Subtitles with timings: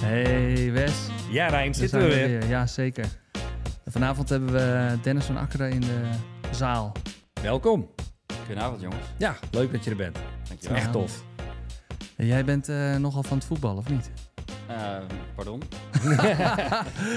[0.00, 1.08] Hey Wes.
[1.30, 2.48] Ja, Rijn, zitten we zijn weer.
[2.48, 3.04] Ja, zeker.
[3.84, 6.10] En vanavond hebben we Dennis van Akkeren in de
[6.50, 6.92] zaal.
[7.42, 7.90] Welkom.
[8.46, 9.06] Goedenavond jongens.
[9.16, 10.18] Ja, leuk dat je er bent.
[10.48, 10.76] Dankjewel.
[10.76, 11.24] Echt tof.
[12.16, 14.10] En jij bent eh, nogal van het voetbal, of niet?
[14.68, 14.96] Eh,
[15.34, 15.62] pardon?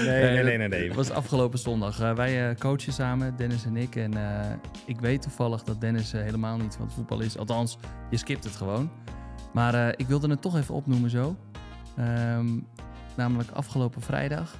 [0.04, 0.68] Nee, nee, nee, nee.
[0.68, 0.86] nee.
[0.86, 2.00] Het was afgelopen zondag.
[2.00, 3.96] Eh, wij eh, coachen samen, Dennis en ik.
[3.96, 4.50] En eh,
[4.86, 7.38] ik weet toevallig dat Dennis helemaal niet van het voetbal is.
[7.38, 7.78] Althans,
[8.10, 8.90] je skipt het gewoon.
[9.52, 11.36] Maar eh, ik wilde het toch even opnoemen zo.
[11.96, 12.58] Ehm,
[13.16, 14.54] namelijk afgelopen vrijdag.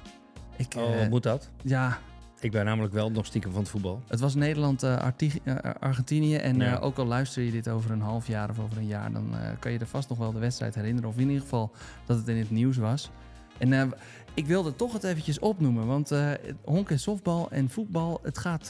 [0.57, 1.49] Ik, Oh, eh, moet dat?
[1.63, 1.97] ja,
[2.39, 4.01] Ik ben namelijk wel nog stiekem van het voetbal.
[4.07, 6.35] Het was Nederland-Argentinië.
[6.35, 6.75] en Ja.
[6.75, 9.33] eh, ook al luister je dit over een half jaar of over een jaar, dan
[9.59, 11.09] kan je er vast nog wel de wedstrijd herinneren.
[11.09, 11.71] Of in ieder geval
[12.05, 13.09] dat het in het nieuws was.
[13.57, 13.93] En
[14.33, 16.11] ik wilde toch het eventjes opnoemen, want
[16.65, 18.67] honk en softbal en voetbal, het gaat.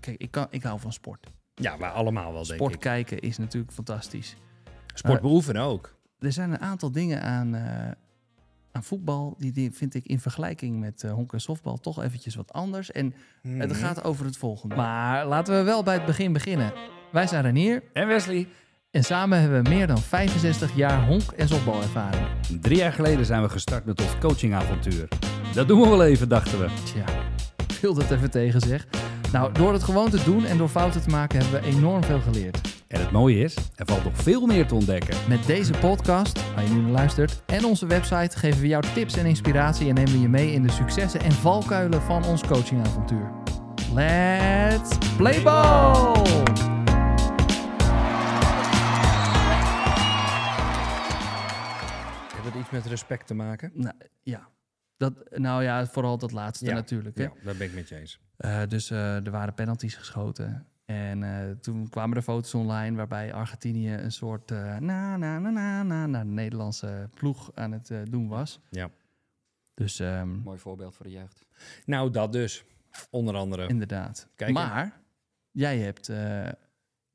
[0.00, 1.26] kijk, ik, kan, ik hou van sport.
[1.54, 2.80] Ja, maar allemaal wel, denk Sport ik.
[2.80, 4.36] kijken is natuurlijk fantastisch.
[4.94, 5.94] Sport beoefenen ook.
[6.22, 7.90] Er zijn een aantal dingen aan, eh,
[8.72, 12.34] aan voetbal, die, die vind ik in vergelijking met eh, honk en softbal toch eventjes
[12.34, 12.90] wat anders.
[12.92, 13.60] En Mhm.
[13.60, 14.74] het gaat over het volgende.
[14.74, 16.72] Maar laten we wel bij het begin beginnen.
[17.12, 18.48] Wij zijn Renier En Wesley.
[18.90, 22.26] en samen hebben we meer dan 65 jaar honk- en softbalervaring.
[22.60, 25.08] Drie jaar geleden zijn we gestart met ons coachingavontuur.
[25.54, 26.68] Dat doen we wel even, dachten we.
[26.84, 27.04] Tja,
[27.80, 28.86] wil dat even tegen zeg.
[29.32, 32.20] Nou, door het gewoon te doen en door fouten te maken hebben we enorm veel
[32.20, 32.81] geleerd.
[32.92, 35.16] En het mooie is, er valt nog veel meer te ontdekken.
[35.28, 39.16] Met deze podcast, waar je nu naar luistert, en onze website geven we jou tips
[39.16, 43.32] en inspiratie en nemen we je mee in de successen en valkuilen van ons coachingavontuur.
[43.94, 46.26] Let's play ball!
[52.32, 53.70] Heeft het iets met respect te maken?
[53.74, 54.48] Nou, ja.
[54.96, 57.16] Dat, nou ja, vooral dat laatste Ja, natuurlijk.
[57.16, 57.22] Hè?
[57.22, 58.20] Ja, daar ben ik met je eens.
[58.36, 60.66] Eh, dus eh, er waren penalties geschoten.
[60.84, 65.82] En eh, toen kwamen er foto's online waarbij Argentinië een soort eh, na, na, na,
[65.82, 68.60] na, na, Nederlandse ploeg aan het eh, doen was.
[68.70, 68.90] Ja.
[69.74, 71.46] Dus ehm, Mooi voorbeeld voor de jeugd.
[71.84, 72.64] Nou, dat dus.
[73.10, 73.68] Onder andere.
[73.68, 74.28] inderdaad.
[74.36, 75.00] Kijk, maar
[75.50, 76.48] jij hebt eh,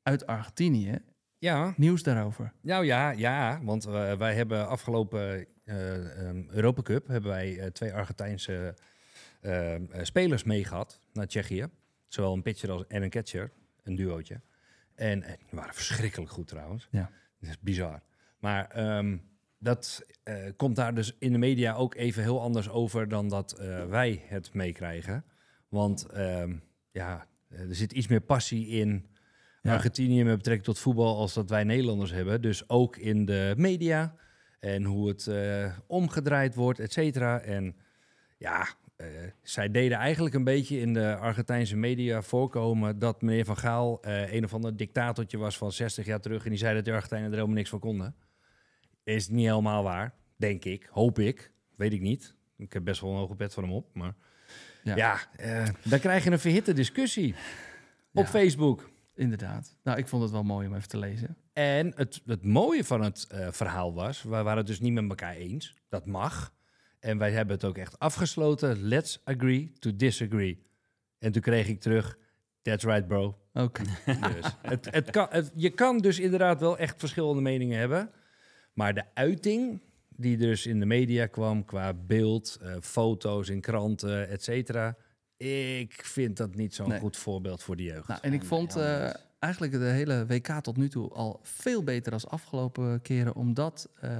[0.02, 0.98] uit Argentinië
[1.38, 2.52] Ja, nieuws daarover.
[2.60, 3.60] nou ja, ja.
[3.62, 3.84] Want
[4.18, 7.06] wij hebben afgelopen eh um, Europa Cup...
[7.06, 8.74] hebben wij eh, twee Argentijnse
[10.02, 11.66] spelers meegehad naar Tsjechië.
[12.08, 13.52] Zowel een pitcher als, en een catcher.
[13.82, 14.40] Een duootje.
[14.94, 16.88] En eh, die waren verschrikkelijk goed trouwens.
[16.90, 17.10] Ja.
[17.40, 18.02] Dat is bizar.
[18.38, 19.16] Maar ehm,
[19.58, 23.52] dat eh, komt daar dus in de media ook even heel anders over dan dat
[23.52, 25.24] eh, wij het meekrijgen.
[25.68, 26.56] Want ehm,
[26.90, 29.06] ja, er zit iets meer passie in
[29.62, 29.74] Ja.
[29.74, 32.42] Argentinië met betrekking tot voetbal als dat wij Nederlanders hebben.
[32.42, 34.14] Dus ook in de media
[34.60, 35.30] en hoe het
[35.86, 37.40] omgedraaid wordt, et cetera.
[37.40, 37.76] En
[38.36, 38.68] ja,
[39.42, 44.32] zij deden eigenlijk een beetje in de Argentijnse media voorkomen dat meneer Van Gaal eh,
[44.32, 46.44] een of ander dictatortje was van 60 jaar terug.
[46.44, 48.14] En die zei dat de Argentijnen er helemaal niks van konden.
[49.04, 50.88] Is niet helemaal waar, denk ik.
[50.90, 51.52] Hoop ik.
[51.76, 52.34] Weet ik niet.
[52.56, 53.94] Ik heb best wel een hoge pet van hem op.
[53.94, 54.14] Maar
[54.82, 54.96] Ja.
[54.96, 57.34] ja, eh, dan krijg je een verhitte discussie
[58.12, 58.30] op Ja.
[58.30, 58.90] Facebook.
[59.14, 59.76] Inderdaad.
[59.82, 61.36] Nou, ik vond het wel mooi om even te lezen.
[61.52, 65.08] En het, het mooie van het eh, verhaal was, we waren het dus niet met
[65.08, 65.74] elkaar eens.
[65.88, 66.56] Dat mag.
[67.00, 68.82] En wij hebben het ook echt afgesloten.
[68.82, 70.66] Let's agree to disagree.
[71.18, 72.18] En toen kreeg ik terug,
[72.62, 73.38] that's right bro.
[73.52, 73.82] Oké.
[74.04, 78.10] Dus het, het kan, het- je kan dus inderdaad wel echt verschillende meningen hebben.
[78.72, 84.28] Maar de uiting die dus in de media kwam qua beeld, eh, foto's in kranten,
[84.28, 84.96] et cetera.
[85.36, 86.98] Ik vind dat niet zo'n Nee.
[87.00, 88.08] goed voorbeeld voor de jeugd.
[88.08, 92.12] Nou, en ik vond eh, eigenlijk de hele WK tot nu toe al veel beter
[92.12, 94.10] als afgelopen keren, omdat, eh,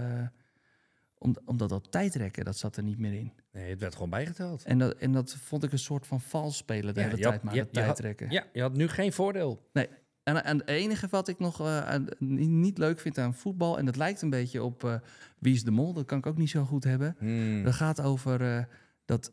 [1.19, 3.33] om, omdat dat tijdrekken, dat zat er niet meer in.
[3.53, 4.63] Nee, het werd gewoon bijgeteld.
[4.65, 7.25] En dat, en dat vond ik een soort van vals spelen de Ja, hele je
[7.25, 8.31] had- tijd, maar je- dat je had- tijdrekken.
[8.31, 9.69] Ja, je had nu geen voordeel.
[9.73, 13.97] En, en het enige wat ik nog eh, niet leuk vind aan voetbal, en dat
[13.97, 14.95] lijkt een beetje op eh,
[15.39, 17.17] Wie is de Mol, dat kan ik ook niet zo goed hebben.
[17.19, 17.63] Hmm.
[17.65, 18.65] Dat gaat over eh,
[19.05, 19.33] dat,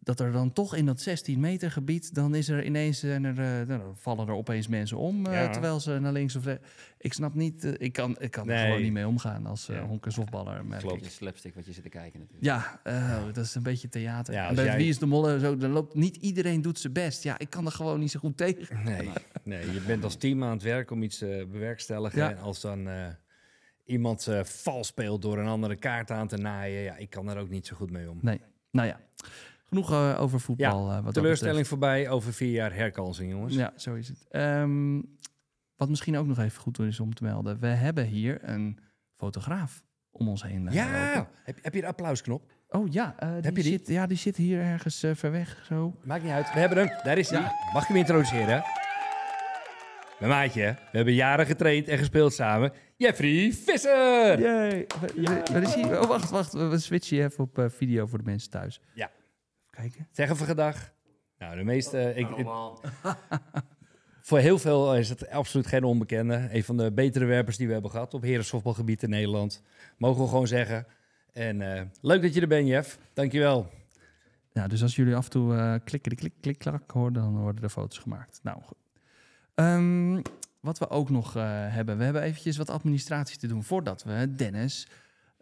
[0.00, 3.38] dat er dan toch in dat 16 meter gebied, dan is er ineens, en er,
[3.38, 5.48] eh, nou, dan vallen er opeens mensen om, eh, Ja.
[5.50, 6.68] terwijl ze naar links of rechts.
[6.98, 9.76] Ik snap niet, eh, ik kan, ik kan er gewoon niet mee omgaan als uh,
[9.76, 9.82] Ja.
[9.86, 10.64] honk- en softballer.
[10.64, 10.96] merk Klopt.
[10.96, 11.04] ik.
[11.04, 12.44] Je slapstick wat je zit te kijken natuurlijk.
[12.44, 14.34] Ja, eh, dat is een beetje theater.
[14.34, 16.78] Ja, en bij jij- Wie is de Mol en zo, dan loopt niet iedereen doet
[16.78, 17.22] zijn best.
[17.22, 18.84] Ja, ik kan er gewoon niet zo goed tegen.
[18.84, 19.10] Nee,
[19.44, 22.18] nee, je bent als team aan het werk om iets te bewerkstelligen.
[22.18, 22.30] Ja.
[22.30, 23.06] En als dan eh,
[23.84, 27.38] iemand eh, vals speelt door een andere kaart aan te naaien, ja, ik kan daar
[27.38, 28.18] ook niet zo goed mee om.
[28.22, 28.40] Nee,
[28.70, 29.00] nou ja.
[29.74, 30.90] Genoeg eh, over voetbal.
[30.90, 33.54] eh, wat Teleurstelling voorbij, over vier jaar herkansing, jongens.
[33.54, 34.26] Ja, zo is het.
[34.30, 35.00] Ehm,
[35.76, 37.60] wat misschien ook nog even goed is om te melden.
[37.60, 38.78] We hebben hier een
[39.16, 42.52] fotograaf om ons heen eh, Ja, heb, heb je de applausknop?
[42.68, 43.62] Oh ja, Heb je die?
[43.62, 45.62] Zit, ja, die zit hier ergens ver weg.
[45.66, 45.94] Zo.
[46.04, 46.88] Maakt niet uit, we hebben hem.
[47.02, 47.40] Daar is hij.
[47.40, 47.52] Ja.
[47.72, 48.62] Mag ik hem introduceren?
[50.18, 52.72] Mijn maatje, we hebben jaren getraind en gespeeld samen.
[52.96, 54.40] Jeffrey Visser!
[54.40, 54.86] Yay.
[55.52, 55.98] Waar is hij?
[55.98, 56.52] Oh, wacht, wacht.
[56.52, 58.80] We switchen je even op video voor de mensen thuis.
[58.94, 59.10] Ja.
[59.74, 60.08] Kijken.
[60.10, 60.92] Zeg even gedag.
[61.38, 62.12] Nou, de meeste...
[62.14, 62.46] ik, ik-
[64.28, 66.48] voor heel veel is het absoluut geen onbekende.
[66.52, 69.62] Een van de betere werpers die we hebben gehad op herensoftbalgebied in Nederland.
[69.98, 70.86] Mogen we gewoon zeggen.
[71.32, 72.98] En eh, leuk dat je er bent, Jeff.
[73.12, 73.70] Dankjewel.
[74.52, 77.62] Ja, dus als jullie af en toe eh klikken, klik, klik, klak horen, dan worden
[77.62, 78.40] er foto's gemaakt.
[78.42, 78.78] Nou, goed.
[79.54, 80.20] Ehm,
[80.60, 84.34] wat we ook nog eh, hebben, we hebben eventjes wat administratie te doen voordat we
[84.34, 84.88] Dennis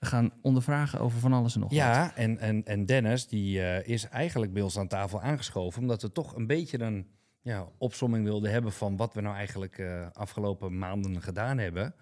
[0.07, 1.79] gaan ondervragen over van alles en nog wat.
[1.79, 5.81] Ja, en, en, en Dennis die eh, is eigenlijk bij ons aan tafel aangeschoven...
[5.83, 7.07] omdat we toch een beetje een
[7.41, 8.73] ja, opsomming wilden hebben...
[8.73, 11.95] van wat we nou eigenlijk eh, afgelopen maanden gedaan hebben...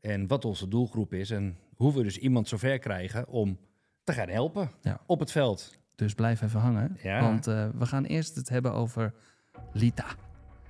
[0.00, 1.30] en wat onze doelgroep is...
[1.30, 3.58] en hoe we dus iemand zover krijgen om
[4.04, 5.00] te gaan helpen Ja.
[5.06, 5.78] op het veld.
[5.94, 7.20] Dus blijf even hangen, Ja.
[7.20, 9.14] want eh, we gaan eerst het hebben over
[9.72, 10.06] Lita.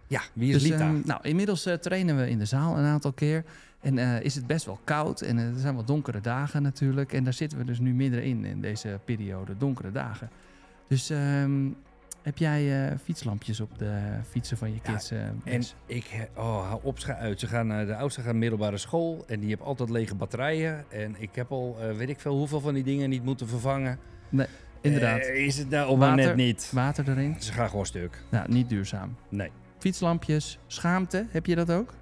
[0.08, 0.88] Ja, wie is Dus, Lita?
[0.88, 3.44] ehm, nou, inmiddels trainen we in de zaal een aantal keer.
[3.80, 5.20] En eh, is het best wel koud.
[5.20, 7.12] En eh, er zijn wat donkere dagen natuurlijk.
[7.12, 10.30] En daar zitten we dus nu middenin in deze periode, donkere dagen.
[10.88, 11.68] Dus ehm,
[12.22, 13.98] heb jij eh, fietslampjes op de
[14.30, 15.10] fietsen van je Ja, kids?
[15.10, 17.40] eh, En ik, oh, hou op, uit.
[17.40, 20.84] Ze gaan, de oudste gaan middelbare school en die heeft altijd lege batterijen.
[20.90, 23.98] En ik heb al, weet ik veel, hoeveel van die dingen niet moeten vervangen.
[24.80, 26.70] Inderdaad, Eh, is het nou maar net niet?
[26.74, 27.36] water erin.
[27.38, 28.22] Ze gaan gewoon stuk.
[28.30, 29.16] Nou, niet duurzaam.
[29.28, 29.50] Nee.
[29.78, 31.94] Fietslampjes, schaamte, heb je dat ook?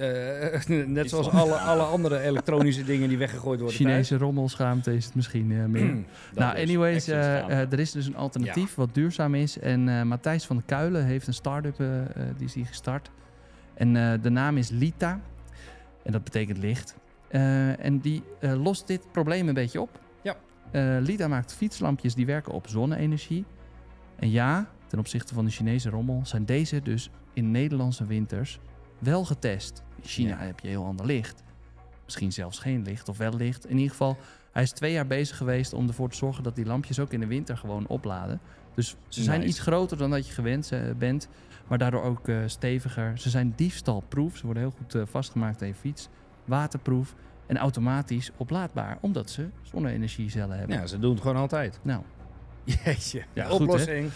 [0.00, 5.14] Eh, net zoals alle, alle andere elektronische dingen die weggegooid worden Chinese rommelschaamte is het
[5.14, 5.94] misschien eh, meer.
[5.94, 6.04] Dat
[6.34, 9.58] nou, anyways, eh, er is dus een alternatief wat duurzaam is.
[9.58, 11.76] En Matthijs van der Kuilen heeft een start-up,
[12.36, 13.10] die is die gestart.
[13.74, 13.92] En
[14.22, 15.20] de naam is Lita.
[16.02, 16.96] En dat betekent licht.
[17.78, 20.00] En die lost dit probleem een beetje op.
[20.22, 20.36] Ja.
[21.00, 23.44] Lita maakt fietslampjes die werken op zonne-energie.
[24.16, 28.60] En ja, ten opzichte van de Chinese rommel zijn deze dus in Nederlandse winters
[29.00, 29.82] wel getest.
[30.02, 30.46] In China Ja.
[30.46, 31.42] heb je heel ander licht.
[32.04, 33.66] Misschien zelfs geen licht of wel licht.
[33.66, 34.16] In ieder geval,
[34.52, 37.20] hij is twee jaar bezig geweest om ervoor te zorgen dat die lampjes ook in
[37.20, 38.40] de winter gewoon opladen.
[38.74, 39.50] Dus ze zijn Nice.
[39.50, 41.28] iets groter dan dat je gewend eh, bent,
[41.68, 43.18] maar daardoor ook eh, steviger.
[43.18, 46.08] Ze zijn diefstalproof, ze worden heel goed eh, vastgemaakt aan je fiets.
[46.44, 47.14] Waterproof
[47.46, 50.76] en automatisch oplaadbaar, omdat ze zonne-energiecellen hebben.
[50.76, 51.78] Ja, ze doen het gewoon altijd.
[51.82, 52.02] Nou,
[52.84, 53.22] Jeetje.
[53.32, 53.64] Ja, De goed, hè?
[53.64, 54.10] oplossing.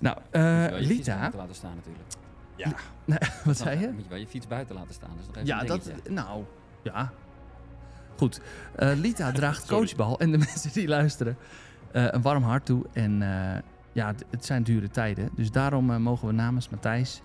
[0.00, 2.04] nou eh, fiets Lita, laten staan natuurlijk.
[2.60, 3.18] Ja.
[3.44, 3.88] wat zei je?
[3.92, 5.10] Moet je wel je fiets buiten laten staan.
[5.20, 6.44] Is nog even Ja, een dat, nou,
[6.82, 7.12] ja.
[8.16, 8.40] Goed.
[8.76, 11.36] Eh, Lita draagt coachbal en de mensen die luisteren
[11.92, 12.86] eh, een warm hart toe.
[12.92, 13.62] En eh,
[13.92, 15.30] ja, het zijn dure tijden.
[15.34, 17.20] Dus daarom mogen we namens Matthijs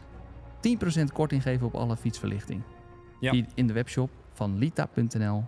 [0.99, 2.61] 10% korting geven op alle fietsverlichting.
[3.19, 3.31] Ja.
[3.31, 5.45] Die in de webshop van lita.nl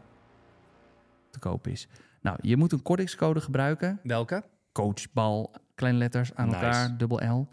[1.30, 1.88] te koop is.
[2.22, 4.00] Nou, je moet een kortingscode gebruiken.
[4.04, 4.44] Welke?
[4.72, 6.60] Coachbal, kleine letters aan Nice.
[6.60, 7.48] elkaar, dubbel L.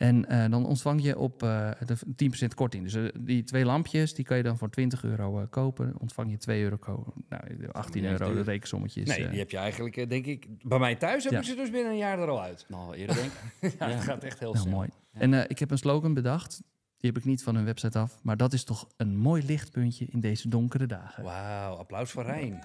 [0.00, 1.96] En eh, dan ontvang je op eh, de
[2.44, 2.82] 10% korting.
[2.84, 5.94] Dus eh, die twee lampjes, die kan je dan voor 20 euro eh, kopen.
[5.98, 7.42] Ontvang je 2 euro, ko- nou,
[7.72, 8.44] 18 Niet eens euro, de duur.
[8.44, 9.08] rekensommetjes.
[9.08, 10.46] Nee, die heb je eigenlijk, denk ik...
[10.68, 11.38] Bij mij thuis heb Ja.
[11.38, 12.64] ik ze dus binnen een jaar er al uit.
[12.68, 13.30] Nou, eerder denk
[13.60, 13.74] ik.
[13.78, 13.94] Ja, Ja.
[13.94, 14.76] dat gaat echt heel nou, snel.
[14.76, 14.88] mooi.
[15.12, 15.20] Ja.
[15.20, 16.62] En eh, ik heb een slogan bedacht.
[16.96, 18.18] Die heb ik niet van hun website af.
[18.22, 21.24] Maar dat is toch een mooi lichtpuntje in deze donkere dagen.
[21.24, 22.64] Wauw, applaus voor Rijn.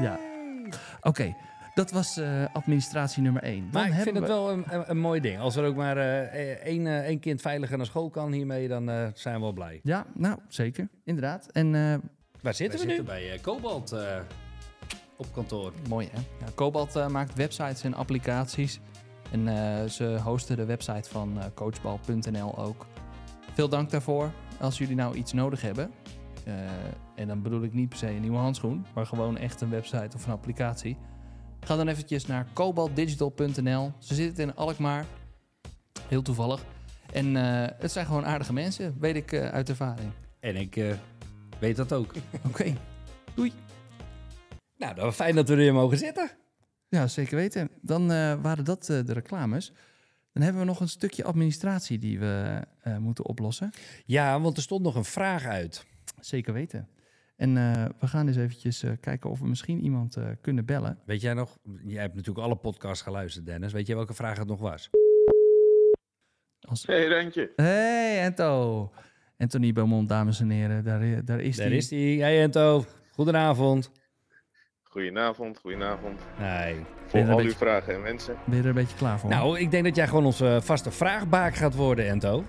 [0.00, 0.20] Ja.
[1.00, 1.36] Oké,
[1.74, 3.68] dat was eh, administratie nummer 1.
[3.72, 5.38] Maar ik vind het wel een, een, een mooi ding.
[5.38, 6.20] Als er ook maar eh,
[6.66, 9.80] één, eh, één kind veiliger naar school kan hiermee, dan eh, zijn we wel blij.
[9.82, 10.88] Ja, nou, zeker.
[11.04, 11.46] Inderdaad.
[11.52, 11.94] En eh,
[12.42, 12.96] Waar zitten We we nu?
[12.96, 14.18] zitten bij Cobalt eh,
[15.16, 15.72] op kantoor.
[15.88, 16.18] Mooi hè?
[16.44, 18.80] Ja, Cobalt eh, maakt websites en applicaties.
[19.32, 22.86] En eh, ze hosten de website van coachbal.nl ook.
[23.54, 24.30] Veel dank daarvoor.
[24.60, 25.90] Als jullie nou iets nodig hebben.
[26.44, 26.54] eh,
[27.14, 28.86] en dan bedoel ik niet per se een nieuwe handschoen.
[28.94, 30.96] Maar gewoon echt een website of een applicatie.
[31.60, 33.92] Ga dan eventjes naar cobaltdigital.nl.
[33.98, 35.06] Ze zitten in Alkmaar.
[36.08, 36.64] Heel toevallig.
[37.12, 38.96] En eh, het zijn gewoon aardige mensen.
[39.00, 40.12] Weet ik eh, uit ervaring.
[40.40, 40.94] En ik eh,
[41.58, 42.14] weet dat ook.
[42.48, 42.76] Oké.
[43.34, 43.52] Doei.
[44.76, 46.30] Nou, dan fijn dat we er weer mogen zitten.
[46.88, 47.70] Ja, zeker weten.
[47.80, 48.06] Dan
[48.42, 49.72] waren dat de reclames.
[50.32, 52.62] Dan hebben we nog een stukje administratie die we
[52.98, 53.70] moeten oplossen.
[54.04, 55.86] Ja, want er stond nog een vraag uit.
[56.20, 56.88] Zeker weten.
[57.40, 60.98] En eh, we gaan eens eventjes eh, kijken of we misschien iemand eh, kunnen bellen.
[61.04, 63.72] Weet jij nog, jij hebt natuurlijk alle podcasts geluisterd, Dennis.
[63.72, 64.90] Weet jij welke vraag het nog was?
[66.60, 66.86] Als...
[66.86, 67.52] Hey Rentje.
[67.56, 68.90] Hey, Ento.
[69.38, 70.84] Anthony Beaumont, dames en heren.
[70.84, 71.76] Daar, daar is Daar hij.
[71.76, 71.98] is hij.
[72.00, 73.90] Hey Ento, goedenavond.
[74.82, 76.20] Goedenavond, goedenavond.
[76.38, 76.76] Nee.
[77.06, 78.36] Voor al beetje- uw vragen en wensen.
[78.46, 79.30] Ben je er een beetje klaar voor?
[79.30, 82.44] Nou, ik denk dat jij gewoon onze vaste vraagbaak gaat worden, Ento.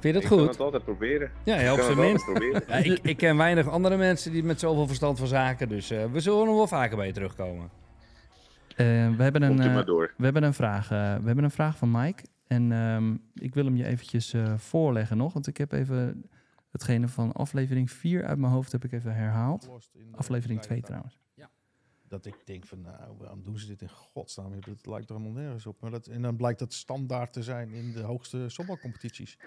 [0.00, 0.48] Vind je ik dat kan goed?
[0.48, 1.30] het altijd proberen.
[1.44, 2.26] Ja, Ik ja, op kan zijn het minst.
[2.28, 2.84] altijd proberen.
[2.84, 5.68] Ja, ik, ik ken weinig andere mensen die met zoveel verstand van zaken.
[5.68, 7.70] Dus eh, we zullen nog wel vaker bij je terugkomen.
[8.70, 10.14] Eh, we, hebben een, Komt u eh, maar door.
[10.16, 12.22] we, hebben een vraag, eh, we hebben een vraag van Mike.
[12.46, 16.24] En ehm, ik wil hem je eventjes eh, voorleggen nog, want ik heb even
[16.70, 19.68] hetgene van aflevering 4 uit mijn hoofd heb ik even herhaald.
[20.12, 20.86] Aflevering 2 vrijdag.
[20.88, 21.18] trouwens.
[22.08, 24.52] Dat ik denk van, nou, waarom doen ze dit in godsnaam?
[24.60, 25.80] Dat lijkt er helemaal nergens op.
[25.80, 29.38] Maar dat, en dan blijkt dat standaard te zijn in de hoogste softbalcompetities.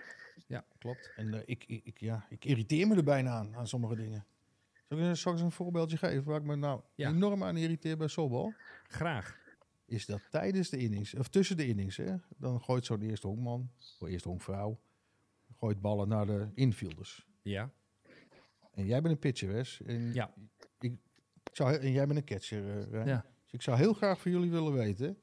[0.48, 1.12] Ja, klopt.
[1.16, 4.26] En eh, ik, ik, ja, ik irriteer me er bijna aan, aan sommige dingen.
[4.90, 7.10] Zal ik, zal ik eens een voorbeeldje geven waar ik me nou Ja.
[7.10, 8.54] enorm aan irriteer bij softbal?
[8.88, 9.42] Graag.
[9.86, 13.72] Is dat tijdens de innings, of tussen de innings, hè, dan gooit zo'n eerste honkman,
[14.00, 14.80] of eerste honkvrouw,
[15.58, 17.28] gooit ballen naar de infielders.
[17.42, 17.72] Ja.
[18.72, 19.82] En jij bent een pitcher, Wes.
[19.86, 20.34] En Ja.
[20.80, 20.94] Ik,
[21.52, 23.06] zou, en jij bent een catcher, eh.
[23.06, 23.26] Ja.
[23.44, 25.18] Dus ik zou heel graag van jullie willen weten...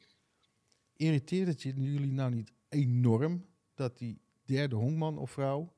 [0.97, 3.47] irriteert het je- jullie nou niet enorm...
[3.75, 4.21] dat die
[4.55, 5.73] derde honkman of vrouw...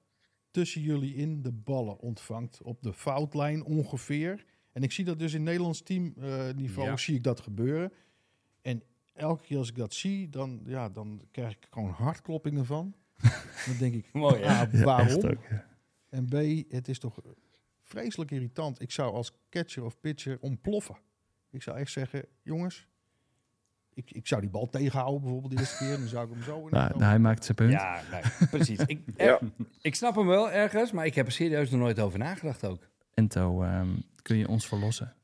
[0.51, 2.63] tussen jullie in de ballen ontvangt...
[2.63, 4.45] op de foutlijn ongeveer?
[4.73, 6.97] En ik zie dat dus in Nederlands teamniveau Ja.
[6.97, 7.93] zie ik dat gebeuren.
[8.63, 10.29] En elke keer als ik dat zie...
[10.29, 12.95] dan, ja, dan krijg ik gewoon hartkloppingen van.
[13.67, 14.49] dan denk ik, Mooi, hè?
[14.49, 15.25] A, waarom?
[15.25, 15.67] Ook, ja.
[16.09, 16.33] En B,
[16.73, 17.19] het is toch
[17.83, 18.83] vreselijk irritant.
[18.83, 20.97] Ik zou als catcher of pitcher ontploffen.
[21.51, 22.87] Ik zou echt zeggen, jongens,
[23.95, 25.97] ik, ik zou die bal tegenhouden bijvoorbeeld de eerste keer.
[25.99, 27.73] Dan zou ik hem zo in Nou, nou, hij maakt zijn punt.
[27.73, 28.79] Ja, nee, precies.
[28.87, 29.39] Ik, Ja.
[29.81, 32.89] ik snap hem wel ergens, maar ik heb er serieus nog nooit over nagedacht ook.
[33.15, 33.89] Ento, ehm,
[34.23, 35.17] kun je ons verlossen?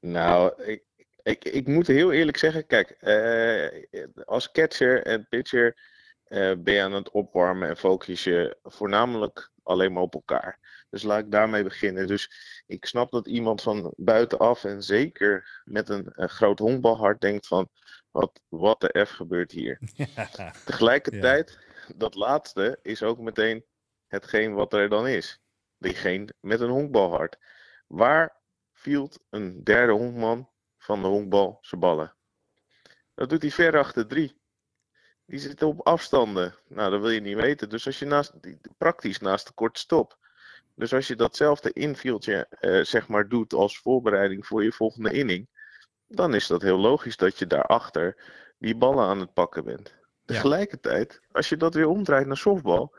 [0.00, 0.82] Nou, ik,
[1.22, 5.76] ik, ik moet heel eerlijk zeggen, kijk, eh, als catcher en pitcher
[6.24, 10.58] eh, ben je aan het opwarmen en focus je voornamelijk alleen maar op elkaar.
[10.96, 12.06] Dus laat ik daarmee beginnen.
[12.06, 12.30] Dus
[12.66, 17.68] ik snap dat iemand van buitenaf en zeker met een, een groot honkbalhart denkt van,
[18.10, 19.80] wat, wat de F gebeurt hier?
[20.64, 21.58] Tegelijkertijd,
[21.96, 23.64] dat laatste is ook meteen
[24.06, 25.40] hetgeen wat er dan is.
[25.78, 27.38] Diegene met een honkbalhart.
[27.86, 28.36] Waar
[28.72, 32.14] viel een derde honkman van de honkbal zijn ballen?
[33.14, 34.40] Dat doet hij ver achter drie.
[35.26, 36.54] Die zit op afstanden.
[36.68, 37.68] Nou, dat wil je niet weten.
[37.68, 38.32] Dus als je naast,
[38.78, 40.25] praktisch naast de korte stop.
[40.76, 45.48] Dus als je datzelfde infieldje eh, zeg maar doet als voorbereiding voor je volgende inning.
[46.06, 48.16] Dan is dat heel logisch dat je daarachter
[48.58, 49.94] die ballen aan het pakken bent.
[50.24, 52.96] Tegelijkertijd, als je dat weer omdraait naar softbal.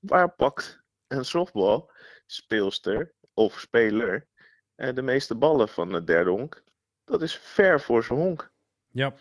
[0.00, 1.90] Waar pakt een softbal
[2.26, 4.26] speelster of speler
[4.74, 6.62] eh, de meeste ballen van de derde honk?
[7.04, 8.52] Dat is ver voor zijn honk.
[8.88, 9.14] Ja.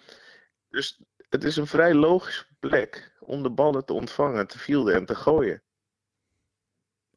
[0.69, 5.05] Dus het is een vrij logische plek om de ballen te ontvangen, te fielden en
[5.05, 5.63] te gooien.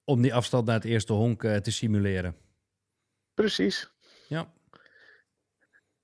[0.05, 2.37] Om die afstand naar het eerste honk eh, te simuleren.
[3.35, 3.91] Precies.
[4.29, 4.53] Ja.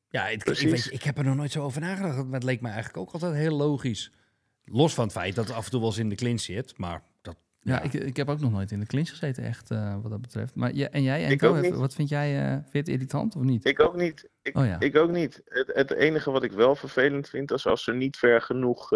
[0.08, 0.70] Ja, het, ik, Precies.
[0.84, 2.24] weet ik heb er nog nooit zo over nagedacht.
[2.24, 4.12] Maar het leek me eigenlijk ook altijd heel logisch.
[4.64, 6.78] Los van het feit dat het af en toe wel eens in de clinch zit.
[6.78, 9.96] Maar dat, Ja, Ik, ik heb ook nog nooit in de clinch gezeten, echt, eh,
[10.02, 10.54] wat dat betreft.
[10.54, 11.74] Maar ja, en jij, Ik ook niet.
[11.74, 12.42] wat vind jij?
[12.46, 13.64] eh, vind je het irritant of niet?
[13.64, 14.28] Ik ook niet.
[14.42, 14.80] Ik, Oh ja.
[14.80, 15.42] ik ook niet.
[15.44, 18.90] Het, het enige wat ik wel vervelend vind, is als ze niet ver genoeg.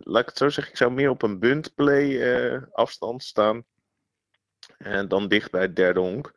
[0.00, 3.64] Laat ik het zo zeggen, ik zou meer op een buntplay eh, afstand staan.
[4.78, 6.34] En dan dicht bij het derde honk.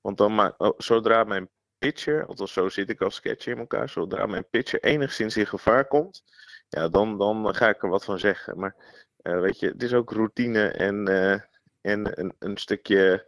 [0.00, 3.88] Want dan ma- oh, zodra mijn pitcher, althans zo zit ik als catcher in elkaar,
[3.88, 6.22] zodra mijn pitcher enigszins in gevaar komt,
[6.68, 8.58] ja, dan, dan ga ik er wat van zeggen.
[8.58, 8.76] Maar
[9.16, 11.40] eh, weet je, het is ook routine en, eh,
[11.80, 13.26] en een, een stukje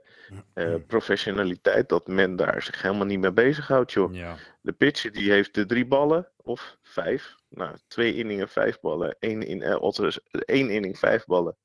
[0.53, 4.15] eh, professionaliteit dat men daar zich helemaal niet mee bezighoudt, joh.
[4.15, 4.37] ja.
[4.61, 7.35] De pitcher die heeft de drie ballen of vijf.
[7.49, 9.17] Nou, twee inningen vijf ballen.
[9.19, 11.57] Één, in, eh, althans, één inning vijf ballen.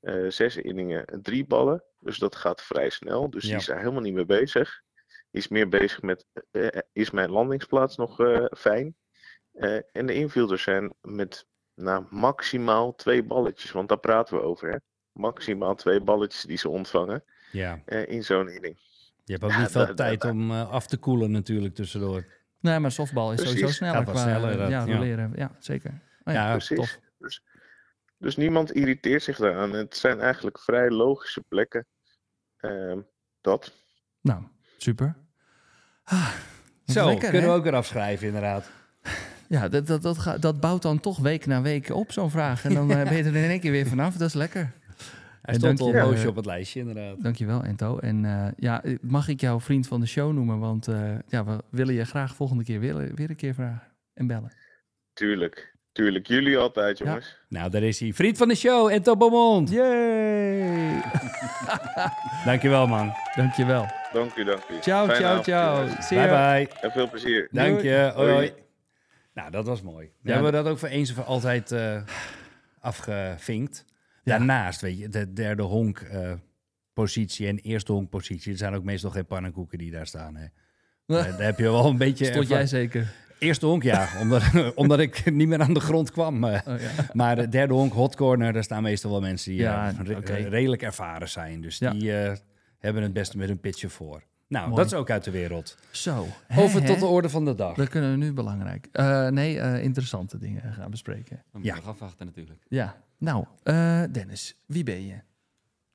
[0.00, 1.84] Eh, zes inningen drie ballen.
[1.98, 3.30] Dus dat gaat vrij snel.
[3.30, 3.48] Dus Ja.
[3.48, 4.82] die is daar helemaal niet mee bezig.
[5.30, 6.26] Die is meer bezig met,
[6.92, 8.16] is mijn landingsplaats nog
[8.58, 8.96] fijn?
[9.92, 13.72] En de infielders zijn met nou, maximaal twee balletjes.
[13.72, 14.76] Want daar praten we over, hè.
[15.12, 17.80] Maximaal twee balletjes die ze ontvangen ja.
[17.84, 18.76] eh, in zo'n inning.
[19.24, 22.24] Je hebt ook Ja, niet veel tijd om eh, af te koelen natuurlijk tussendoor.
[22.60, 24.94] Nee, maar softbal is sowieso sneller Gaat wel qua sneller, dat, ja, ja.
[24.94, 25.32] roleren.
[25.36, 25.90] Ja, zeker.
[26.24, 26.76] Oh ja, Ja, Precies.
[26.76, 26.98] tof.
[27.18, 27.42] Dus,
[28.18, 29.72] dus niemand irriteert zich daaraan.
[29.72, 31.86] Het zijn eigenlijk vrij logische plekken.
[32.56, 32.98] Ehm,
[33.40, 33.72] dat.
[34.20, 34.42] Nou,
[34.76, 35.16] super.
[36.04, 36.28] Ah,
[36.86, 37.52] Zo, lekker, kunnen hè?
[37.52, 38.70] we ook weer afschrijven inderdaad.
[39.48, 42.64] Ja, dat, dat, dat, dat bouwt dan toch week na week op, zo'n vraag.
[42.64, 44.16] En dan eh, ben je er in één keer weer vanaf.
[44.16, 44.72] Dat is lekker.
[45.46, 47.22] Hij En stond al je, een poosje op het lijstje inderdaad.
[47.22, 47.98] Dankjewel, Ento.
[47.98, 50.58] En eh, ja, mag ik jou vriend van de show noemen?
[50.58, 53.82] Want eh, ja, we willen je graag volgende keer weer, weer een keer vragen
[54.14, 54.52] en bellen.
[55.12, 55.74] Tuurlijk.
[55.92, 56.26] Tuurlijk.
[56.26, 57.38] Jullie altijd, jongens.
[57.48, 58.12] Nou, daar is hij.
[58.12, 59.70] Vriend van de show, Ento Beaumont.
[59.70, 61.02] Yay!
[62.44, 63.12] Dankjewel man.
[63.34, 63.86] Dankjewel.
[64.12, 64.80] Dank u, dank u.
[64.80, 65.84] Ciao, Fijne ciao, ciao.
[66.08, 66.80] Bye bye.
[66.80, 67.48] En veel plezier.
[67.50, 68.12] Dank je.
[68.14, 68.52] Hoi, Hoi.
[69.34, 70.10] Nou, dat was mooi.
[70.22, 72.02] Ja, hebben we dat ook voor eens en voor altijd eh,
[72.80, 73.84] afgevinkt.
[74.30, 76.32] Daarnaast, weet je, de derde honk eh,
[76.92, 78.52] positie en eerste honk positie.
[78.52, 80.36] Er zijn ook meestal geen pannenkoeken die daar staan.
[80.36, 80.46] Hè.
[81.06, 82.24] Eh, daar heb je wel een beetje...
[82.24, 83.12] Stond jij zeker?
[83.38, 84.08] Eerste honk, ja.
[84.20, 84.42] Omdat,
[84.74, 86.44] omdat ik niet meer aan de grond kwam.
[86.44, 86.60] eh.
[86.66, 86.90] Oh, ja.
[87.12, 90.32] Maar de derde honk, hot corner, daar staan meestal wel mensen die Ja, re- oké.
[90.34, 91.60] redelijk ervaren zijn.
[91.60, 91.90] Dus Ja.
[91.90, 92.36] die eh,
[92.78, 94.22] hebben het beste met hun pitje voor.
[94.48, 94.76] Nou, Mooi.
[94.82, 95.76] dat is ook uit de wereld.
[95.90, 96.26] Zo.
[96.56, 97.74] Over tot de orde van de dag.
[97.76, 98.88] Dat kunnen we nu belangrijk.
[98.92, 101.36] Eh, nee, eh, interessante dingen gaan bespreken.
[101.52, 101.88] We moeten Ja.
[101.90, 102.62] afwachten natuurlijk.
[102.68, 102.96] Ja.
[103.18, 105.20] Nou, eh, Dennis, wie ben je?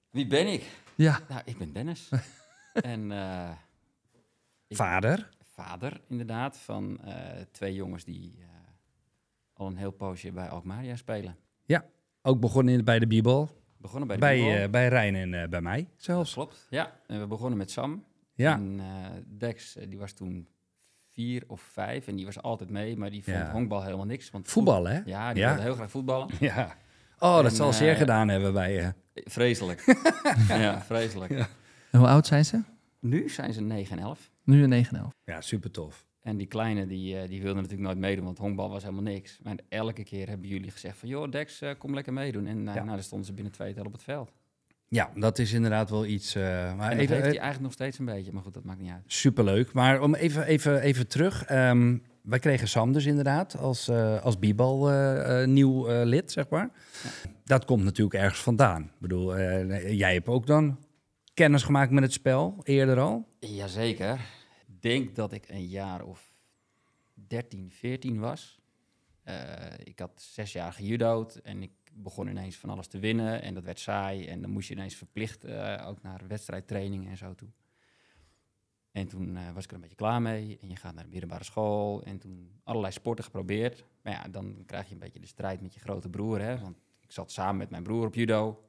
[0.10, 0.70] Wie ben ik?
[0.96, 1.20] Ja.
[1.30, 2.10] Nou, ik ben Dennis.
[2.74, 3.52] en eh,
[4.68, 5.30] ik- Vader.
[5.44, 8.40] vader inderdaad van eh, twee jongens die
[9.54, 11.36] al een heel poosje bij Alkmaria spelen.
[12.24, 13.50] Ook begonnen in, bij de Bibel.
[13.78, 14.70] Begonnen bij de Bij, Bibel.
[14.70, 16.34] bij Rijn en bij mij Dat zelfs.
[16.34, 16.68] klopt.
[16.70, 18.04] Ja, en we begonnen met Sam.
[18.34, 18.80] Ja, En
[19.38, 20.48] Dex, die was toen
[21.10, 23.52] vier of vijf en die was altijd mee, maar die vond Ja.
[23.52, 24.30] honkbal helemaal niks.
[24.30, 25.02] Want voetbal hè?
[25.06, 25.48] Ja, die Ja.
[25.48, 26.28] wilde heel graag voetballen.
[26.40, 26.76] Ja.
[27.24, 28.94] Oh, dat En, zal zeer eh, gedaan hebben bij je.
[29.14, 29.84] Vreselijk.
[30.48, 31.32] ja, vreselijk.
[31.32, 31.48] Ja.
[31.92, 32.62] En hoe oud zijn ze?
[33.00, 34.30] Nu zijn ze 9 en 11.
[34.44, 35.14] Nu een 9 en 11.
[35.26, 36.06] Ja, super tof.
[36.22, 39.40] En die kleine, die, eh, die wilde natuurlijk nooit meedoen, want honkbal was helemaal niks.
[39.44, 42.48] Maar elke keer hebben jullie gezegd van, joh Dex, eh, kom lekker meedoen.
[42.48, 42.84] En eh, Ja.
[42.84, 44.32] nou, dan stonden ze binnen twee tel op het veld.
[44.88, 46.36] Ja, dat is inderdaad wel iets.
[46.36, 48.64] eh, maar en dat even, heeft hij eigenlijk nog steeds een beetje, maar goed, dat
[48.64, 49.04] maakt niet uit.
[49.06, 49.74] superleuk.
[49.74, 51.44] Maar om even, even, even terug.
[51.44, 56.50] ehm, wij kregen Sam dus inderdaad als, eh als Bibal eh, eh, nieuw lid, zeg
[56.50, 56.70] maar.
[57.44, 58.84] Dat komt natuurlijk ergens vandaan.
[58.84, 59.38] Ik bedoel,
[59.92, 60.80] jij hebt ook dan
[61.34, 63.28] kennis gemaakt met het spel, eerder al.
[63.40, 64.14] Jazeker.
[64.68, 66.34] Ik denk dat ik een jaar of
[67.14, 68.60] 13, 14 was.
[69.84, 73.42] Ik had zes jaar gejudo'd en ik begon ineens van alles te winnen.
[73.42, 75.46] En dat werd saai en dan moest je ineens verplicht
[75.86, 77.50] ook naar wedstrijdtraining en zo toe.
[78.92, 80.58] En toen eh, was ik er een beetje klaar mee.
[80.62, 82.04] En je gaat naar de middelbare school.
[82.04, 83.84] En toen allerlei sporten geprobeerd.
[84.04, 86.42] Maar ja, dan krijg je een beetje de strijd met je grote broer.
[86.42, 86.58] Hè?
[86.60, 88.64] Want ik zat samen met mijn broer op judo.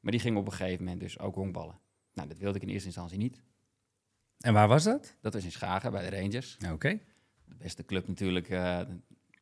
[0.00, 1.78] Maar die ging op een gegeven moment dus ook honkballen.
[2.14, 3.42] Nou, dat wilde ik in eerste instantie niet.
[4.40, 5.16] En waar was dat?
[5.20, 6.56] Dat was in Schagen bij de Rangers.
[6.72, 6.98] Oké.
[7.44, 8.48] De beste club natuurlijk.
[8.48, 8.80] eh,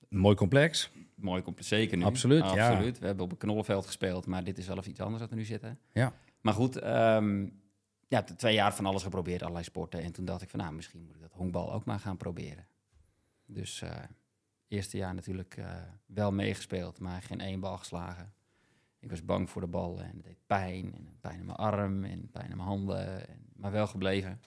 [0.08, 0.90] Mooi complex.
[1.14, 2.04] mooi komt zeker nu.
[2.04, 2.68] Absoluut, ja.
[2.70, 2.98] Absoluut.
[2.98, 5.36] We hebben op een knollenveld gespeeld, maar dit is wel even iets anders wat we
[5.36, 5.78] nu zitten.
[5.92, 6.12] Ja.
[6.40, 7.48] Maar goed, ehm,
[8.08, 10.02] ja, twee jaar van alles geprobeerd, allerlei sporten.
[10.02, 12.66] En toen dacht ik van, nou, misschien moet ik dat honkbal ook maar gaan proberen.
[13.46, 14.02] Dus eh
[14.68, 18.32] eerste jaar natuurlijk eh, wel meegespeeld, maar geen één bal geslagen.
[18.98, 20.94] Ik was bang voor de bal en het deed pijn.
[20.94, 23.28] En pijn in mijn arm en pijn in mijn handen.
[23.28, 24.40] En, maar wel gebleven.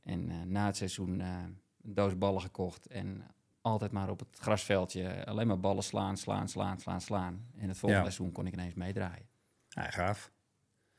[0.00, 1.58] En eh, na het seizoen een
[1.94, 2.86] doos ballen gekocht.
[2.86, 3.26] En
[3.60, 7.46] altijd maar op het grasveldje alleen maar ballen slaan, slaan, slaan, slaan, slaan.
[7.56, 8.10] En het volgende Ja.
[8.10, 9.28] seizoen kon ik ineens meedraaien.
[9.68, 10.32] Ja, gaaf.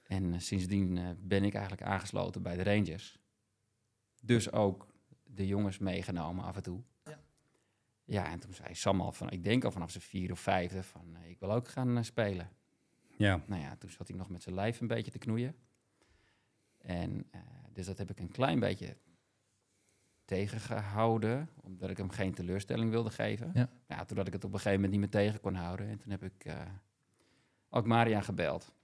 [0.08, 3.20] En eh, sindsdien eh, ben ik eigenlijk aangesloten bij de Rangers.
[4.22, 4.88] Dus ook
[5.24, 6.82] de jongens meegenomen af en toe.
[7.04, 7.20] Ja.
[8.04, 10.84] Ja, en toen zei Sam al van, ik denk al vanaf zijn vier of vijfde
[10.84, 12.50] van, eh, ik wil ook gaan spelen.
[13.18, 13.44] Ja.
[13.48, 15.56] Nou ja, toen zat hij nog met zijn lijf een beetje te knoeien.
[16.78, 17.30] En
[17.74, 18.98] dus dat heb ik een klein beetje
[20.26, 23.52] tegengehouden, omdat ik hem geen teleurstelling wilde geven.
[23.54, 23.70] Ja.
[23.88, 25.88] Ja, totdat ik het op een gegeven moment niet meer tegen kon houden.
[25.90, 26.62] En toen heb ik eh
[27.70, 28.76] ook Maria gebeld.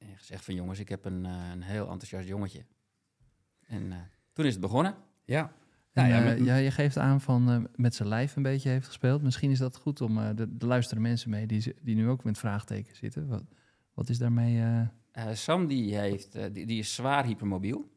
[0.00, 2.64] En gezegd van jongens, ik heb een, eh, een heel enthousiast jongetje.
[3.66, 3.98] En eh,
[4.32, 4.94] toen is het begonnen.
[5.24, 5.42] Ja.
[5.42, 5.52] En,
[5.92, 8.86] Nou ja, eh, met- ja, je geeft aan van met zijn lijf een beetje heeft
[8.86, 9.22] gespeeld.
[9.22, 10.36] Misschien is dat goed om...
[10.36, 13.28] de, de luisteren mensen mee die, die nu ook met vraagtekens zitten.
[13.28, 13.42] Wat,
[13.94, 14.86] wat is daarmee...
[15.32, 17.90] Sam die heeft, die, die is zwaar hypermobiel.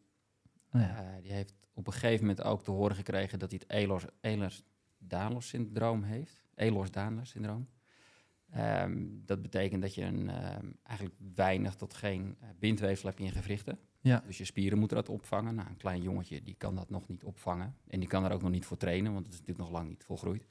[0.71, 1.19] nou ja.
[1.21, 6.03] Die heeft op een gegeven moment ook te horen gekregen dat hij het Ehlers- Ehlers-Danlos-syndroom
[6.03, 6.43] heeft.
[6.55, 7.67] Ehlers-Danlos-syndroom.
[8.53, 13.25] Ehm, dat betekent dat je een, ehm, eigenlijk weinig tot geen eh, bindweefsel hebt in
[13.25, 13.79] je gewrichten.
[14.01, 14.23] Ja.
[14.25, 15.55] Dus je spieren moeten dat opvangen.
[15.55, 17.75] Nou, een klein jongetje die kan dat nog niet opvangen.
[17.87, 19.89] En die kan er ook nog niet voor trainen, want het is natuurlijk nog lang
[19.89, 20.47] niet volgroeid.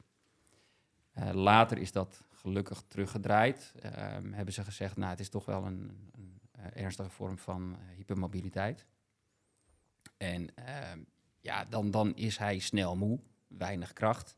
[1.12, 3.75] Eh, later is dat gelukkig teruggedraaid.
[3.81, 7.77] Ehm, hebben ze gezegd, nou, het is toch wel een, een, eh, ernstige vorm van
[7.97, 8.87] hypermobiliteit.
[10.17, 10.49] En
[11.41, 14.37] ja, dan, dan is hij snel moe, weinig kracht.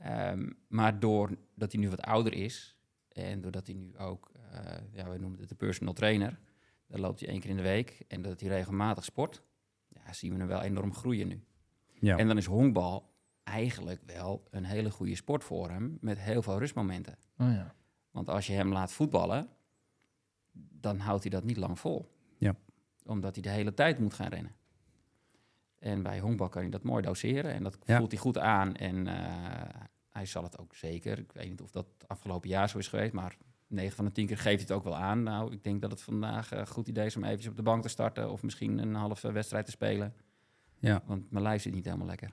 [0.00, 5.10] Ehm, maar doordat hij nu wat ouder is en doordat hij nu ook, eh, ja,
[5.10, 6.38] we noemen het de personal trainer,
[6.86, 9.42] dan loopt hij één keer in de week en dat hij regelmatig sport,
[9.88, 11.44] ja, zien we hem wel enorm groeien nu.
[12.00, 12.16] Ja.
[12.16, 16.58] En dan is honkbal eigenlijk wel een hele goede sport voor hem met heel veel
[16.58, 17.18] rustmomenten.
[17.38, 17.74] Oh ja.
[18.10, 19.48] Want als je hem laat voetballen,
[20.52, 22.12] dan houdt hij dat niet lang vol.
[22.38, 22.56] Ja.
[23.04, 24.54] Omdat hij de hele tijd moet gaan rennen.
[25.80, 27.96] En bij honkbal kan hij dat mooi doseren en dat Ja.
[27.98, 28.76] voelt hij goed aan.
[28.76, 31.18] En eh, hij zal het ook zeker.
[31.18, 34.26] Ik weet niet of dat afgelopen jaar zo is geweest, maar 9 van de 10
[34.26, 35.22] keer geeft hij het ook wel aan.
[35.22, 37.82] Nou, ik denk dat het vandaag een goed idee is om eventjes op de bank
[37.82, 40.14] te starten of misschien een halve wedstrijd te spelen.
[40.78, 41.02] Ja.
[41.06, 42.30] Want mijn lijf zit niet helemaal lekker.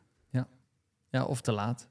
[1.10, 1.90] ja, of te laat.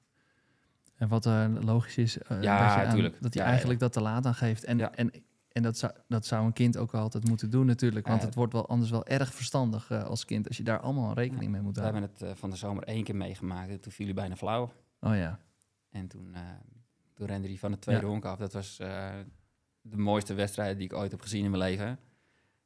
[0.96, 4.00] En wat eh, logisch is, eh, Ja, dat, je aan- hij Ja, eigenlijk dat te
[4.00, 4.64] laat aangeeft.
[4.64, 4.92] En, Ja.
[4.94, 5.10] en
[5.56, 8.06] En dat zou, dat zou een kind ook altijd moeten doen natuurlijk.
[8.06, 10.48] Want het wordt wel anders wel erg verstandig eh, als kind...
[10.48, 12.02] als je daar allemaal rekening mee moet We houden.
[12.02, 13.70] hebben het eh, van de zomer één keer meegemaakt.
[13.70, 14.72] En toen viel hij bijna flauw.
[15.00, 15.38] Oh ja.
[15.90, 16.40] En toen, eh,
[17.14, 18.08] toen rende hij van de tweede Ja.
[18.08, 18.38] honk af.
[18.38, 19.08] Dat was eh,
[19.80, 21.98] de mooiste wedstrijd die ik ooit heb gezien in mijn leven.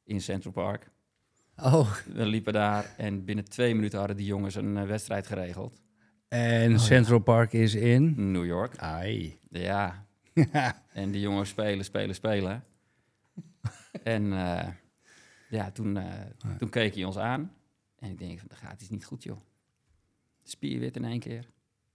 [0.03, 0.89] In Central Park.
[1.57, 5.81] Oh, We liepen daar en binnen twee minuten hadden die jongens een wedstrijd geregeld.
[6.27, 6.77] en ja.
[6.77, 8.31] Central Park is in...
[8.31, 8.77] New York.
[8.77, 9.39] Ai.
[9.49, 10.05] Ja.
[10.93, 12.63] En die jongens spelen, spelen, spelen.
[14.03, 14.67] En eh,
[15.49, 16.13] ja, toen, eh,
[16.57, 17.53] toen keek hij ons aan.
[17.99, 19.39] En ik denk, van, dat gaat iets niet goed, joh.
[20.43, 21.49] Spierwit in één keer.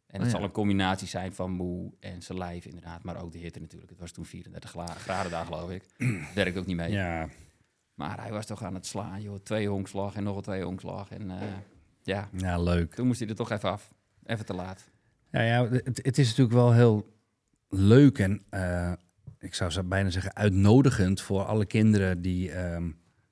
[0.07, 0.31] En het Oh, ja.
[0.31, 3.03] zal een combinatie zijn van moe en zijn lijf inderdaad.
[3.03, 3.91] Maar ook de hitte natuurlijk.
[3.91, 5.83] Het was toen 34 gla- graden daar, geloof ik.
[6.35, 6.91] Werkt ook niet mee.
[6.93, 7.29] Ja,
[7.95, 9.39] Maar hij was toch aan het slaan, joh.
[9.43, 11.11] Twee honkslag en nog een twee honkslag.
[11.11, 11.49] En eh,
[12.03, 12.95] ja, ja, leuk.
[12.95, 13.93] toen moest hij er toch even af.
[14.25, 14.91] Even te laat.
[15.31, 17.15] Ja, ja het, het is natuurlijk wel heel
[17.69, 18.43] leuk en
[19.47, 22.91] ik zou zo bijna zeggen uitnodigend voor alle kinderen die, ehm,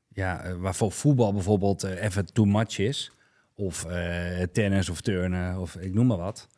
[0.09, 3.13] ja, eh, waarvoor voetbal bijvoorbeeld eh, even too much is.
[3.55, 6.49] Of eh, tennis of turnen of ik noem maar wat.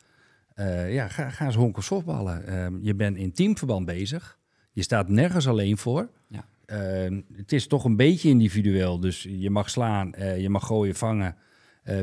[0.87, 2.47] Ja, ga, ga eens honken softballen.
[2.47, 4.37] Ehm, je bent in teamverband bezig.
[4.71, 6.09] Je staat nergens alleen voor.
[6.27, 6.45] Ja.
[6.65, 8.99] Ehm, het is toch een beetje individueel.
[8.99, 11.35] Dus je mag slaan, je mag gooien, vangen,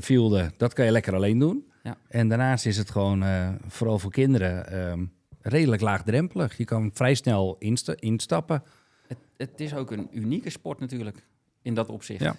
[0.01, 0.53] fielden.
[0.57, 1.71] Dat kan je lekker alleen doen.
[1.83, 1.97] Ja.
[2.09, 3.25] En daarnaast is het gewoon,
[3.69, 5.11] vooral voor kinderen,
[5.45, 6.57] redelijk laagdrempelig.
[6.57, 8.63] Je kan vrij snel insta- instappen.
[9.07, 11.27] Het, het is ook een unieke sport natuurlijk.
[11.63, 12.21] In dat opzicht.
[12.21, 12.37] Ja.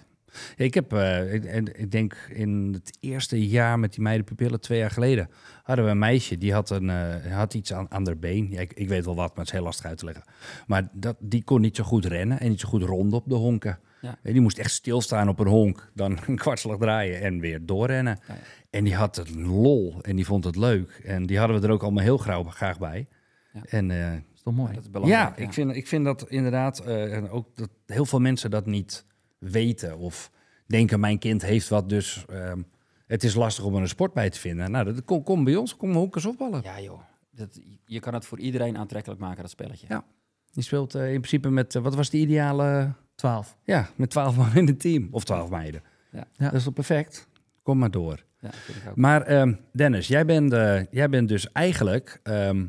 [0.56, 1.44] Ja, Ik heb, eh, ik,
[1.78, 5.30] ik denk in het eerste jaar met die meidenpupillen, twee jaar geleden,
[5.62, 8.50] hadden we een meisje die had, een, eh, had iets aan, aan haar been.
[8.50, 10.24] Ja, ik, ik weet wel wat, maar het is heel lastig uit te leggen.
[10.66, 13.34] Maar dat, die kon niet zo goed rennen en niet zo goed ronden op de
[13.34, 13.78] honken.
[14.06, 14.18] Ja.
[14.22, 18.18] En die moest echt stilstaan op een honk, dan een kwartslag draaien en weer doorrennen.
[18.28, 18.40] Ja, ja.
[18.70, 21.00] En die had het lol en die vond het leuk.
[21.04, 23.06] En die hadden we er ook allemaal heel graag, graag bij.
[23.52, 23.60] Ja.
[23.68, 24.68] En eh, Dat is toch mooi?
[24.68, 25.38] Ja, dat is belangrijk.
[25.38, 28.66] ja, ik vind, ik vind dat inderdaad, eh, en ook dat heel veel mensen dat
[28.66, 29.06] niet
[29.38, 30.30] weten of
[30.66, 32.62] denken mijn kind heeft wat, dus ehm,
[33.06, 34.70] het is lastig om er een sport bij te vinden.
[34.70, 36.60] Nou, dat, kom, kom bij ons, kom honkers opballen.
[36.62, 37.00] Ja, joh.
[37.30, 39.86] Dat, je kan het voor iedereen aantrekkelijk maken, dat spelletje.
[39.88, 40.04] Ja.
[40.52, 43.56] Die speelt eh, in principe met, wat was de ideale, 12.
[43.64, 45.82] ja, met twaalf man in het team, of twaalf meiden.
[46.12, 46.26] Ja.
[46.36, 47.28] Dat is toch perfect?
[47.62, 48.24] Kom maar door.
[48.40, 48.50] Ja.
[48.94, 52.66] Maar ehm, Dennis, jij bent, eh, jij bent dus eigenlijk ehm,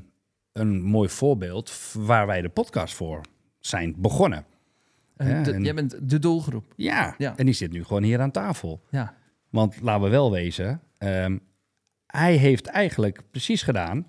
[0.53, 3.21] een mooi voorbeeld waar wij de podcast voor
[3.59, 4.45] zijn begonnen.
[5.15, 6.73] Eh, Ja, de- en- Jij bent de doelgroep.
[6.75, 7.37] Ja, Ja.
[7.37, 8.83] en die zit nu gewoon hier aan tafel.
[8.89, 9.15] Ja.
[9.49, 11.37] Want laten we wel wezen, ehm,
[12.07, 14.07] hij heeft eigenlijk precies gedaan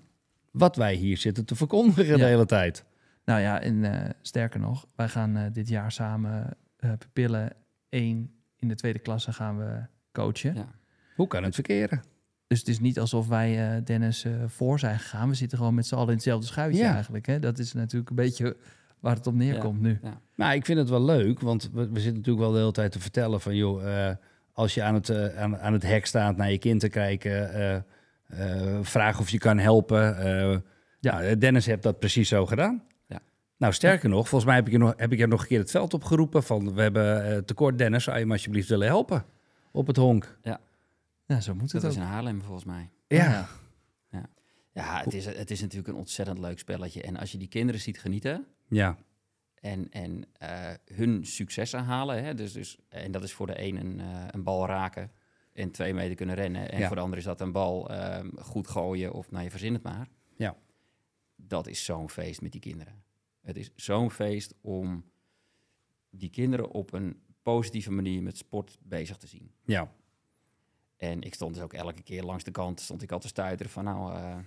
[0.51, 2.85] wat wij hier zitten te verkondigen de hele tijd.
[3.29, 7.53] Nou ja, en eh, sterker nog, wij gaan eh, dit jaar samen eh Pupillen
[7.89, 9.79] 1 in de tweede klasse gaan we
[10.11, 10.53] coachen.
[10.55, 10.67] Ja.
[11.15, 12.03] Hoe kan het verkeren?
[12.47, 15.29] Dus het is niet alsof wij eh, Dennis eh, voor zijn gegaan.
[15.29, 16.93] We zitten gewoon met z'n allen in hetzelfde schuitje Ja.
[16.93, 17.25] eigenlijk.
[17.25, 17.39] Hè?
[17.39, 18.57] Dat is natuurlijk een beetje
[18.99, 19.99] waar het op neerkomt nu.
[20.35, 22.91] Nou, ik vind het wel leuk, want we, we zitten natuurlijk wel de hele tijd
[22.91, 23.55] te vertellen van...
[23.55, 24.15] joh, eh,
[24.53, 27.53] als je aan het, aan, aan het hek staat naar je kind te kijken...
[27.53, 27.81] eh
[28.29, 30.17] eh, vraag of je kan helpen.
[30.17, 30.57] eh,
[30.99, 31.19] Ja.
[31.19, 32.83] nou, Dennis heeft dat precies zo gedaan.
[33.59, 33.65] Ja.
[33.65, 35.59] Nou, sterker nog, volgens mij heb ik, je nog, heb ik je nog een keer
[35.59, 36.43] het veld opgeroepen...
[36.43, 39.25] van we hebben eh, tekort Dennis, zou je hem alsjeblieft willen helpen
[39.71, 40.37] op het honk?
[41.25, 42.03] Ja, zo moet Dat het is ook.
[42.03, 42.89] in Haarlem volgens mij.
[43.07, 43.47] Ja,
[44.73, 47.01] Ja, het is, het is natuurlijk een ontzettend leuk spelletje.
[47.01, 48.97] En als je die kinderen ziet genieten ja.
[49.55, 53.75] en, en eh, hun successen halen, hè, dus, dus, en dat is voor de een
[53.75, 55.11] een, eh, een bal raken
[55.53, 56.71] en twee meter kunnen rennen.
[56.71, 56.87] En Ja.
[56.87, 59.83] voor de ander is dat een bal ehm, goed gooien of nou je verzin het
[59.83, 60.07] maar.
[60.37, 60.55] Ja.
[61.35, 63.03] Dat is zo'n feest met die kinderen.
[63.49, 65.03] Het is zo'n feest om
[66.09, 69.51] die kinderen op een positieve manier met sport bezig te zien.
[69.65, 69.91] ja.
[70.97, 73.71] En ik stond dus ook elke keer langs de kant, stond ik al te stuiteren
[73.71, 74.37] van nou, eh,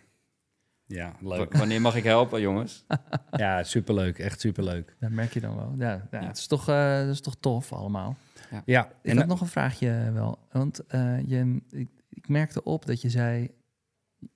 [0.86, 1.52] Ja, leuk.
[1.56, 2.84] wanneer mag ik helpen jongens?
[3.30, 4.18] Ja, superleuk.
[4.18, 4.96] Echt superleuk.
[5.00, 5.74] Dat merk je dan wel.
[5.78, 6.26] Ja, ja, Ja.
[6.26, 8.16] Het is toch, eh, dat is toch tof allemaal.
[8.64, 10.38] Ja, Ik en had nog een vraagje wel.
[10.50, 13.50] Want eh, je, ik, ik merkte op dat je zei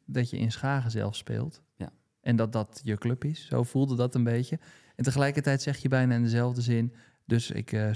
[0.05, 1.62] dat je in Schagen zelf speelt.
[2.26, 2.30] Ja.
[2.30, 3.46] En dat dat je club is.
[3.46, 4.58] Zo voelde dat een beetje.
[4.96, 6.92] En tegelijkertijd zeg je bijna in dezelfde zin.
[7.24, 7.90] Dus ik eh,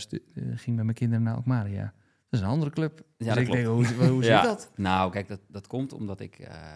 [0.55, 1.83] ging met mijn kinderen naar Alkmaria.
[2.29, 3.03] Dat is een andere club.
[3.17, 4.41] dus dat ik denk, hoe, hoe Ja.
[4.41, 4.71] zit dat?
[4.77, 6.73] Nou, kijk, dat, dat komt omdat ik eh,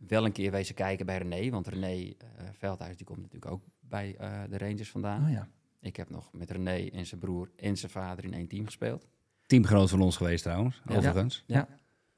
[0.07, 1.87] wel een keer wezen kijken bij René, want René
[2.17, 5.23] eh, Veldhuis die komt natuurlijk ook bij eh, de Rangers vandaan.
[5.25, 5.47] Oh ja.
[5.79, 9.07] Ik heb nog met René en zijn broer en zijn vader in één team gespeeld.
[9.45, 10.95] teamgenoot van ons geweest trouwens, Ja.
[10.95, 11.43] overigens.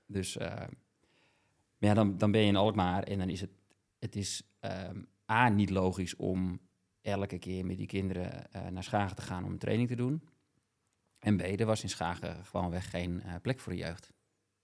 [0.08, 0.48] Dus eh,
[1.78, 3.50] maar ja, dan, dan ben je in Alkmaar en dan is het,
[4.00, 6.60] het is ehm, A, niet logisch om
[7.02, 10.28] elke keer met die kinderen naar Schagen te gaan om een training te doen.
[11.20, 14.12] En B, er was in Schagen gewoonweg geen plek voor de jeugd.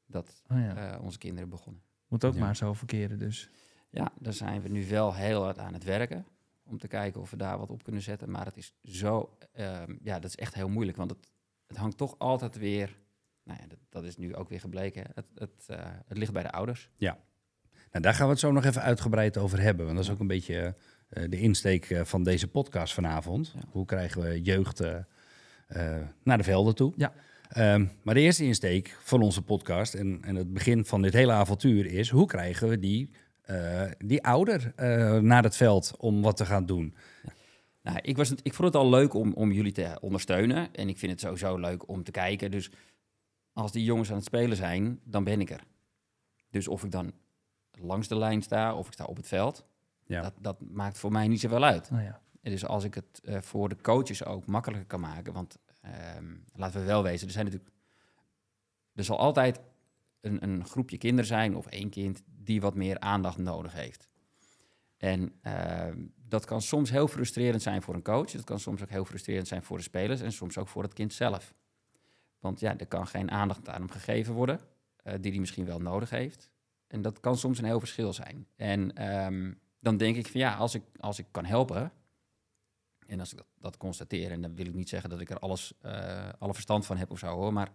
[0.06, 1.00] Dat Oh ja.
[1.02, 1.82] onze kinderen begonnen.
[2.12, 2.40] Moet ook Ja.
[2.40, 3.50] maar zo verkeren dus.
[3.90, 6.26] Ja, daar zijn we nu wel heel hard aan het werken.
[6.64, 8.32] Om te kijken of we daar wat op kunnen zetten.
[8.32, 10.98] Maar het is zo, ehm, ja, dat is echt heel moeilijk.
[10.98, 11.28] Want het,
[11.68, 12.98] het hangt toch altijd weer,
[13.44, 15.04] nou ja, dat, dat is nu ook weer gebleken.
[15.14, 16.90] Het, het, eh, het ligt bij de ouders.
[16.98, 19.86] Nou, daar gaan we het zo nog even uitgebreid over hebben.
[19.86, 20.76] Want dat is ook een beetje
[21.10, 23.52] eh, de insteek eh, van deze podcast vanavond.
[23.56, 23.62] Ja.
[23.70, 24.80] Hoe krijgen we jeugd
[26.24, 26.94] naar de velden toe?
[26.96, 27.14] Ja.
[27.52, 31.32] Ehm, maar de eerste insteek van onze podcast en, en het begin van dit hele
[31.32, 32.10] avontuur is...
[32.10, 33.10] hoe krijgen we die,
[33.42, 36.96] eh, die ouder eh, naar het veld om wat te gaan doen?
[37.82, 40.74] Nou, ik, was ik vond het al leuk om, om jullie te ondersteunen.
[40.74, 42.52] En ik vind het sowieso leuk om te kijken.
[42.52, 42.72] Dus
[43.54, 45.64] als die jongens aan het spelen zijn, dan ben ik er.
[46.50, 47.12] Dus of ik dan
[47.72, 49.66] langs de lijn sta of ik sta op het veld,
[50.06, 50.22] Ja.
[50.22, 51.90] dat, dat maakt voor mij niet zoveel uit.
[51.92, 52.22] Nou ja.
[52.42, 56.80] Dus als ik het eh, voor de coaches ook makkelijker kan maken, want ehm, laten
[56.80, 57.74] we wel wezen, er zijn natuurlijk,
[58.94, 59.62] er zal altijd
[60.22, 64.10] een, een groepje kinderen zijn of één kind die wat meer aandacht nodig heeft.
[64.98, 68.90] En ehm, dat kan soms heel frustrerend zijn voor een coach, dat kan soms ook
[68.90, 71.54] heel frustrerend zijn voor de spelers en soms ook voor het kind zelf.
[72.40, 74.60] Want ja, er kan geen aandacht aan hem gegeven worden,
[74.96, 76.52] eh, die hij misschien wel nodig heeft.
[76.88, 78.48] En dat kan soms een heel verschil zijn.
[78.56, 81.92] En ehm, dan denk ik van ja, als ik, als ik kan helpen,
[83.12, 85.40] en als ik dat, dat constateer, en dan wil ik niet zeggen dat ik er
[85.40, 87.70] alles, eh, alle verstand van heb of zo hoor, maar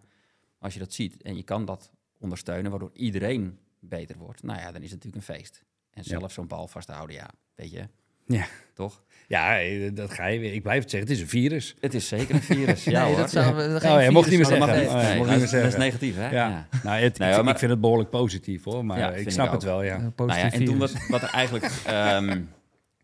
[0.59, 4.71] als je dat ziet en je kan dat ondersteunen, waardoor iedereen beter wordt, nou ja,
[4.71, 5.63] dan is het natuurlijk een feest.
[5.91, 6.19] En Ja.
[6.19, 7.87] zelf zo'n bal vasthouden, ja, weet je.
[8.25, 8.45] Ja.
[8.73, 9.03] Toch?
[9.27, 10.53] Ja, eh, dat ga je weer.
[10.53, 11.75] Ik blijf het zeggen, het is een virus.
[11.79, 12.83] Het is zeker een virus.
[12.83, 13.17] ja nee, hoor.
[13.21, 14.85] dat zou we geen Oh, ja, mocht niet meer Oh, dat zeggen.
[14.85, 15.03] mag niet.
[15.09, 15.79] Nee, mocht dat, niet is, meer dat is zeggen.
[15.79, 16.29] negatief, hè?
[16.29, 16.67] Ja.
[16.83, 19.45] Nou, het, Nee, ik, maar- ik vind het behoorlijk positief hoor, maar Ja, ik snap
[19.45, 19.97] ik het wel, ja.
[19.97, 20.77] Nou en toen virus.
[20.93, 22.41] wat, wat er eigenlijk ehm,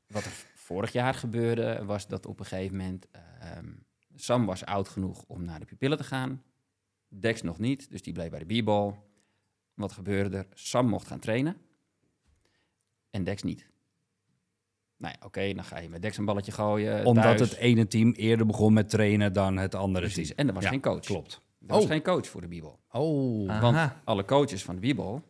[0.07, 0.31] wat er
[0.73, 3.07] vorig jaar gebeurde, was dat op een gegeven moment
[3.39, 3.67] ehm,
[4.15, 6.43] Sam was oud genoeg om naar de pupillen te gaan.
[7.07, 8.93] Dex nog niet, dus die bleef bij de b-ball.
[9.73, 10.45] Wat gebeurde er?
[10.53, 11.57] Sam mocht gaan trainen
[13.09, 13.69] en Dex niet.
[14.97, 17.05] Nou ja, oké, dan ga je met Dex een balletje gooien.
[17.05, 17.39] Omdat thuis.
[17.39, 20.39] het ene team eerder begon met trainen dan het andere Precies, team.
[20.39, 20.99] en er was Ja, geen coach.
[21.05, 21.33] Klopt.
[21.33, 21.89] Er was Oh.
[21.89, 22.75] geen coach voor de b-ball.
[22.91, 23.49] Oh.
[23.49, 23.59] Aha.
[23.71, 25.21] Want alle coaches van de b-ball,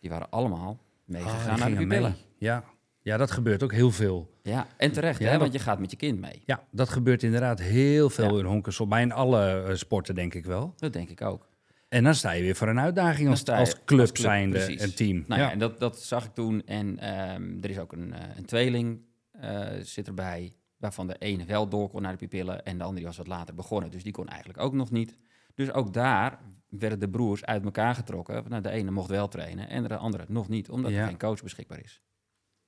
[0.00, 2.12] die waren allemaal meegegaan Ah, naar de mee.
[2.38, 2.64] Ja.
[3.08, 4.30] Ja, dat gebeurt ook heel veel.
[4.42, 6.42] Ja, en terecht, Ja, hè, dat- want je gaat met je kind mee.
[6.44, 8.38] Ja, dat gebeurt inderdaad heel veel Ja.
[8.38, 8.80] in honkers.
[8.88, 10.72] Bij in alle eh, sporten denk ik wel.
[10.76, 11.48] Dat denk ik ook.
[11.88, 14.58] En dan sta je weer voor een uitdaging als, je als club als club, zijnde,
[14.58, 14.82] precies.
[14.82, 15.24] een team.
[15.26, 15.52] Nou ja, ja.
[15.52, 16.62] en dat, dat zag ik toen.
[16.66, 19.00] En ehm, er is ook een, eh, een tweeling
[19.32, 23.06] eh, zit erbij, waarvan de ene wel door kon naar de pupillen en de andere
[23.06, 23.90] was wat later begonnen.
[23.90, 25.16] Dus die kon eigenlijk ook nog niet.
[25.54, 28.44] Dus ook daar werden de broers uit elkaar getrokken.
[28.48, 31.00] Nou, de ene mocht wel trainen en de andere nog niet, omdat Ja.
[31.00, 32.02] er geen coach beschikbaar is.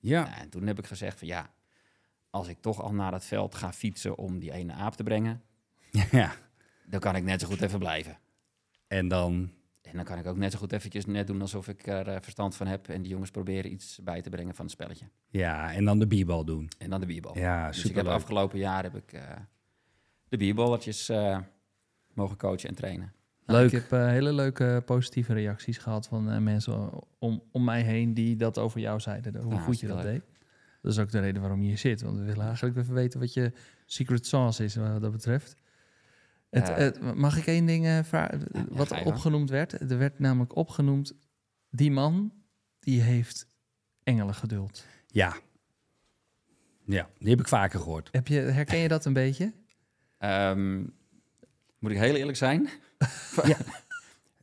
[0.00, 0.38] Ja.
[0.38, 1.50] En toen heb ik gezegd van ja,
[2.30, 5.42] als ik toch al naar het veld ga fietsen om die ene aap te brengen,
[6.10, 6.32] ja.
[6.86, 8.18] dan kan ik net zo goed even blijven.
[8.86, 11.86] En dan, En dan kan ik ook net zo goed eventjes net doen alsof ik
[11.86, 12.88] er eh, verstand van heb.
[12.88, 15.06] En die jongens proberen iets bij te brengen van het spelletje.
[15.28, 16.68] ja, en dan de b-bal doen.
[16.78, 17.38] En dan de bierbal.
[17.38, 19.22] Ja, dus ik heb afgelopen jaar heb ik eh,
[20.28, 21.38] de bierballetjes eh,
[22.12, 23.12] mogen coachen en trainen.
[23.50, 23.72] Nou, Leuk.
[23.72, 28.14] Ik heb eh, hele leuke positieve reacties gehad van eh, mensen om, om mij heen
[28.14, 29.36] die dat over jou zeiden.
[29.42, 30.22] Hoe Ja, goed je dat deed.
[30.82, 32.02] Dat is ook de reden waarom je hier zit.
[32.02, 33.52] Want we willen eigenlijk even weten wat je
[33.86, 35.56] secret sauce is wat dat betreft.
[36.50, 36.74] Het, Ja.
[36.74, 38.40] het- mag ik één ding eh, vragen?
[38.52, 39.80] ja, wat opgenoemd werd.
[39.90, 41.12] Er werd namelijk opgenoemd,
[41.70, 42.32] die man
[42.80, 43.48] die heeft
[44.02, 44.86] engelengeduld.
[45.06, 45.36] Ja.
[46.84, 48.08] Ja, die heb ik vaker gehoord.
[48.12, 49.52] Heb je, herken je dat een beetje?
[50.18, 50.78] Ehm,
[51.78, 52.68] moet ik heel eerlijk zijn?
[53.44, 53.56] Ja.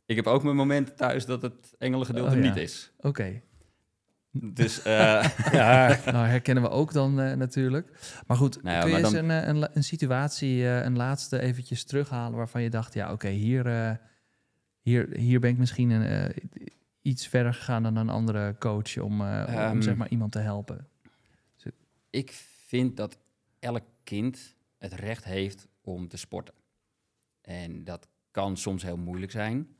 [0.06, 2.48] ik heb ook mijn momenten thuis dat het engelengedeelte Oh, ja.
[2.48, 2.92] niet is.
[3.00, 3.40] Oké.
[4.30, 8.20] Dus eh, Ja, Nou, herkennen we ook dan eh, natuurlijk.
[8.26, 11.84] Maar goed, Nou ja, kun je eens dan- een, eh, een, situatie, een laatste eventjes
[11.84, 13.98] terughalen waarvan je dacht, ja, oké, hier,
[14.80, 16.32] hier, hier ben ik misschien een,
[17.02, 19.80] iets verder gegaan dan een andere coach om, om Ehm.
[19.80, 20.88] zeg maar iemand te helpen.
[22.10, 22.30] ik
[22.66, 23.18] vind dat
[23.58, 26.54] elk kind het recht heeft om te sporten.
[27.42, 29.76] En dat kan soms heel moeilijk zijn.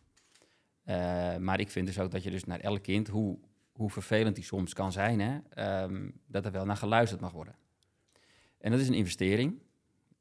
[0.82, 3.38] Eh, maar ik vind dus ook dat je dus naar elk kind, hoe,
[3.72, 7.54] hoe vervelend die soms kan zijn, hè, ehm, dat er wel naar geluisterd mag worden.
[8.58, 9.62] En dat is een investering.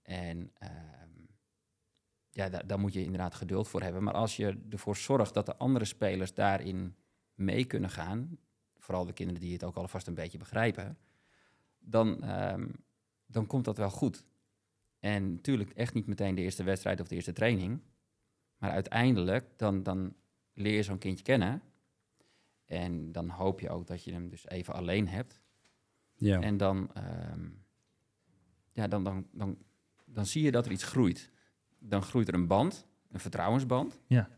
[0.02, 1.10] En ehm,
[2.30, 4.04] ja, daar, moet je inderdaad geduld voor hebben.
[4.04, 6.95] Maar als je ervoor zorgt dat de andere spelers daarin
[7.34, 8.38] mee kunnen gaan,
[8.78, 10.97] vooral de kinderen die het ook alvast een beetje begrijpen,
[11.80, 12.67] dan, ehm,
[13.26, 14.26] dan komt dat wel goed.
[15.00, 17.82] En natuurlijk echt niet meteen de eerste wedstrijd of de eerste training.
[18.58, 20.15] Maar uiteindelijk, dan, dan
[20.54, 21.62] leer je zo'n kindje kennen.
[22.65, 25.41] En dan hoop je ook dat je hem dus even alleen hebt.
[26.15, 26.41] ja.
[26.41, 27.50] En dan, ehm,
[28.72, 29.58] ja, dan, dan, dan,
[30.06, 31.32] dan zie je dat er iets groeit.
[31.80, 34.00] Dan groeit er een band, een vertrouwensband.
[34.08, 34.30] Ja.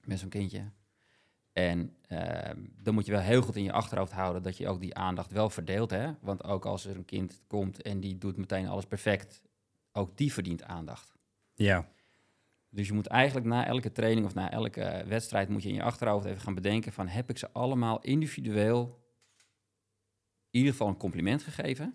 [0.00, 0.70] Met zo'n kindje.
[1.52, 4.80] En ehm, dan moet je wel heel goed in je achterhoofd houden dat je ook
[4.80, 5.90] die aandacht wel verdeelt.
[5.90, 6.12] Hè?
[6.20, 9.42] Want ook als er een kind komt en die doet meteen alles perfect,
[9.92, 11.14] ook die verdient aandacht.
[11.54, 11.88] Ja,
[12.74, 15.82] Dus je moet eigenlijk na elke training of na elke wedstrijd moet je in je
[15.82, 19.00] achterhoofd even gaan bedenken van heb ik ze allemaal individueel
[20.50, 21.94] in ieder geval een compliment gegeven?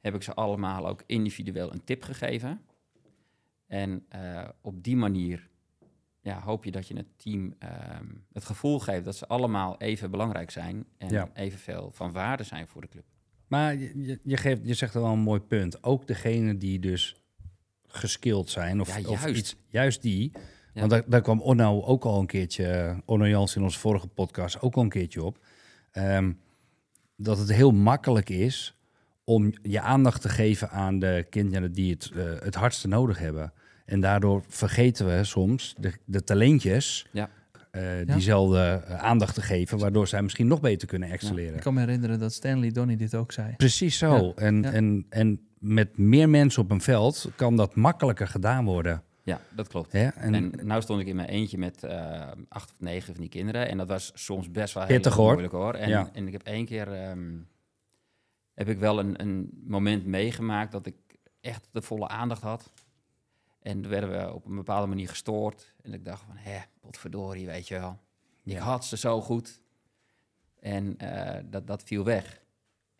[0.00, 2.60] Heb ik ze allemaal ook individueel een tip gegeven?
[3.66, 5.48] En eh, op die manier
[6.20, 10.10] ja, hoop je dat je het team ehm, het gevoel geeft dat ze allemaal even
[10.10, 11.30] belangrijk zijn en Ja.
[11.34, 13.04] evenveel van waarde zijn voor de club.
[13.46, 15.84] maar je, je, geeft, je zegt wel een mooi punt.
[15.84, 17.22] Ook degene die dus
[17.96, 19.38] geskild zijn, of, Ja, of juist.
[19.38, 20.30] iets, juist die.
[20.34, 20.80] Ja.
[20.80, 24.60] Want daar, daar kwam Onno ook al een keertje, Onno Jans in onze vorige podcast
[24.60, 25.38] ook al een keertje op.
[25.92, 26.32] Ehm,
[27.16, 28.78] dat het heel makkelijk is
[29.24, 33.52] om je aandacht te geven aan de kinderen die het, eh, het hardste nodig hebben.
[33.84, 37.30] En daardoor vergeten we soms de, de talentjes Ja.
[37.70, 38.14] eh, Ja.
[38.14, 41.54] diezelfde eh, aandacht te geven, waardoor zij misschien nog beter kunnen excelleren.
[41.54, 43.54] Ik kan me herinneren dat Stanley Donny dit ook zei.
[43.56, 44.16] Precies zo.
[44.26, 44.72] Ja, En, ja.
[44.72, 49.02] En, en met meer mensen op een veld kan dat makkelijker gedaan worden.
[49.22, 49.92] Ja, dat klopt.
[49.92, 50.06] Hè?
[50.08, 53.30] En, En, nou stond ik in mijn eentje met eh, acht of negen van die
[53.30, 53.68] kinderen.
[53.68, 55.30] En dat was soms best wel heel Pittig, hoor.
[55.30, 55.74] moeilijk hoor.
[55.74, 56.10] En, Ja.
[56.12, 57.36] en ik heb één keer ehm,
[58.54, 60.94] heb ik wel een, een moment meegemaakt dat ik
[61.40, 62.72] echt de volle aandacht had.
[63.62, 65.74] En toen werden we op een bepaalde manier gestoord.
[65.82, 67.98] En ik dacht van, hè, potverdorie, weet je wel.
[68.44, 68.62] Ik Ja.
[68.62, 69.60] had ze zo goed.
[70.60, 72.42] En eh, dat, dat viel weg.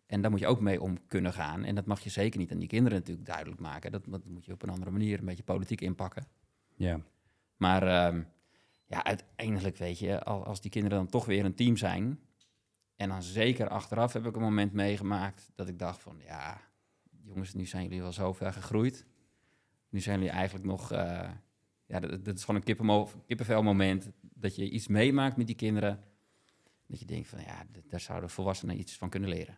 [0.07, 1.63] En daar moet je ook mee om kunnen gaan.
[1.63, 3.91] En dat mag je zeker niet aan die kinderen natuurlijk duidelijk maken.
[3.91, 6.27] Dat, dat moet je op een andere manier een beetje politiek inpakken.
[6.75, 6.99] ja.
[7.57, 8.23] Maar ehm,
[8.85, 12.19] ja, uiteindelijk weet je, al- als die kinderen dan toch weer een team zijn.
[12.95, 16.61] En dan zeker achteraf heb ik een moment meegemaakt dat ik dacht van ja,
[17.23, 19.05] jongens, nu zijn jullie wel zo ver gegroeid.
[19.89, 21.29] Nu zijn jullie eigenlijk nog, eh,
[21.85, 22.77] ja, dat, dat is gewoon een
[23.25, 24.09] kippenvel moment.
[24.21, 26.03] Dat je iets meemaakt met die kinderen.
[26.87, 29.57] Dat je denkt van ja, daar zouden volwassenen iets van kunnen leren.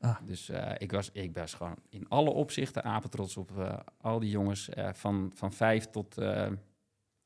[0.00, 0.16] Ah.
[0.24, 4.30] Dus eh, ik, was, ik was gewoon in alle opzichten apetrots op eh, al die
[4.30, 4.68] jongens.
[4.68, 6.14] eh, van, van vijf tot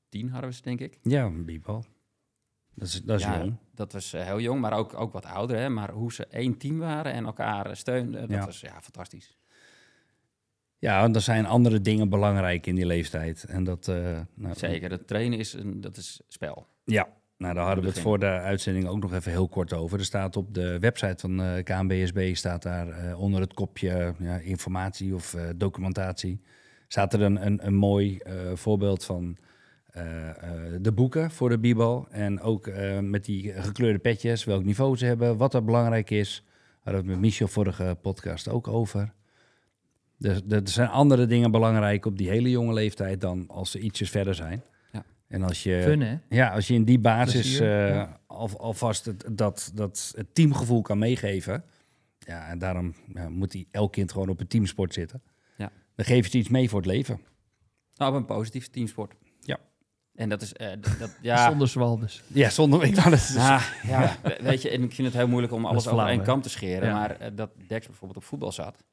[0.08, 0.98] tien hadden we ze, denk ik.
[1.02, 1.84] Ja, Biebal.
[2.74, 3.56] Dat is, dat is Ja, jong.
[3.74, 5.56] Dat was heel jong, maar ook, ook wat ouder.
[5.56, 5.68] Hè?
[5.68, 8.44] Maar hoe ze één team waren en elkaar steunden, dat Ja.
[8.44, 9.36] was ja, fantastisch.
[10.78, 13.44] Ja, want er zijn andere dingen belangrijk in die leeftijd.
[13.44, 13.86] En dat,
[14.34, 16.66] nou, Zeker, het trainen is, een, dat is spel.
[16.84, 17.08] Ja,
[17.44, 19.98] nou, daar hadden we het voor de uitzending ook nog even heel kort over.
[19.98, 24.36] Er staat op de website van eh KNBSB, staat daar eh, onder het kopje ja,
[24.36, 26.40] informatie of eh, documentatie,
[26.88, 28.20] staat er een, een, een mooi
[28.54, 29.36] voorbeeld van
[30.80, 32.06] de boeken voor de Bibel.
[32.10, 36.42] En ook met die gekleurde petjes, welk niveau ze hebben, wat er belangrijk is.
[36.44, 39.12] Daar hadden we het met Michel vorige podcast ook over.
[40.18, 44.10] Dus er zijn andere dingen belangrijk op die hele jonge leeftijd dan als ze ietsjes
[44.10, 44.62] verder zijn.
[45.34, 46.16] En als je, Fun, hè?
[46.28, 48.20] ja, als je in die basis eh, ja.
[48.26, 51.64] al, alvast het, dat, dat het teamgevoel kan meegeven.
[52.18, 55.22] Ja, en daarom ja, moet die, elk kind gewoon op een teamsport zitten.
[55.56, 55.70] Ja.
[55.94, 57.20] Dan geven ze iets mee voor het leven.
[57.94, 59.14] Nou, op een positieve teamsport.
[59.40, 59.58] Ja.
[60.14, 60.68] En dat is, eh,
[60.98, 61.48] dat, ja...
[61.48, 62.22] Zonder zwalbes.
[62.26, 65.16] Ja, zonder ik wou dat is- Ja, ja, we- weet je, en ik vind het
[65.16, 66.88] heel moeilijk om alles over één kam te scheren.
[66.88, 66.94] Ja.
[66.94, 68.84] Maar eh, dat Dex bijvoorbeeld op voetbal zat,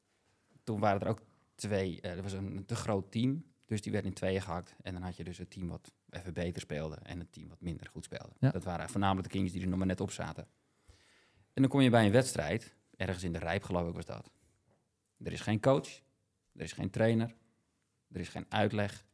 [0.63, 1.21] toen waren er ook
[1.55, 4.75] twee, eh, er was een, een te groot team, dus die werd in tweeën gehakt.
[4.81, 7.61] En dan had je dus het team wat even beter speelde en het team wat
[7.61, 8.33] minder goed speelde.
[8.39, 8.49] Ja.
[8.49, 10.47] Dat waren voornamelijk de kindjes die er nog maar net op zaten.
[11.53, 14.31] En dan kom je bij een wedstrijd, ergens in de Rijp geloof ik was dat.
[15.23, 15.87] Er is geen coach,
[16.55, 17.35] er is geen trainer,
[18.11, 19.05] er is geen uitleg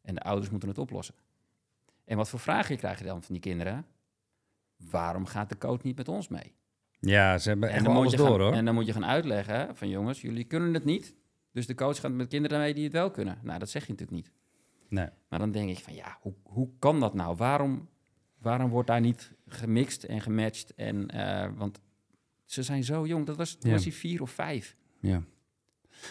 [0.00, 1.14] en de ouders moeten het oplossen.
[2.04, 3.86] En wat voor vragen krijg je dan van die kinderen?
[4.76, 6.54] Waarom gaat de coach niet met ons mee?
[7.00, 8.52] ja, ze hebben echt dan wel moet alles je door gaan, hoor.
[8.52, 11.14] En dan moet je gaan uitleggen van jongens, jullie kunnen het niet.
[11.54, 13.38] Dus de coach gaat met kinderen mee die het wel kunnen.
[13.42, 14.30] Nou, dat zeg je natuurlijk niet.
[14.88, 15.08] Nee.
[15.28, 17.36] Maar dan denk ik van ja, hoe, hoe kan dat nou?
[17.36, 17.88] Waarom,
[18.38, 20.74] waarom wordt daar niet gemixt en gematcht?
[20.74, 21.80] En, eh, want
[22.44, 23.26] ze zijn zo jong.
[23.26, 23.70] Dat was, Ja.
[23.70, 24.76] was hij vier of vijf.
[25.00, 25.22] Ja.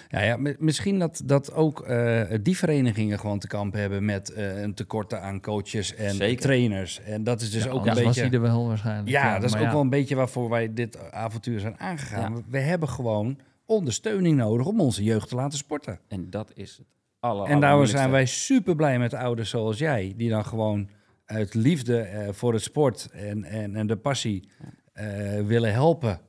[0.10, 4.29] Ja, ja, mi- misschien dat, dat ook eh, die verenigingen gewoon te kampen hebben met
[4.29, 6.41] eh, een tekort aan coaches en Zeker.
[6.41, 6.99] trainers.
[7.01, 8.21] En dat is dus Ja, ook een anders was beetje...
[8.29, 9.10] hij er wel waarschijnlijk.
[9.10, 9.72] Ja, dat is ook ja.
[9.72, 12.43] wel een beetje waarvoor wij dit avontuur zijn aangegaan.
[12.49, 15.99] We hebben gewoon ondersteuning nodig om onze jeugd te laten sporten.
[16.07, 16.88] En dat is het
[17.20, 20.89] aller, en daarom zijn wij super blij met ouders zoals jij, die dan gewoon
[21.26, 24.49] uit liefde eh, voor het sport en, en, en de passie
[24.93, 25.05] eh,
[25.41, 26.20] willen helpen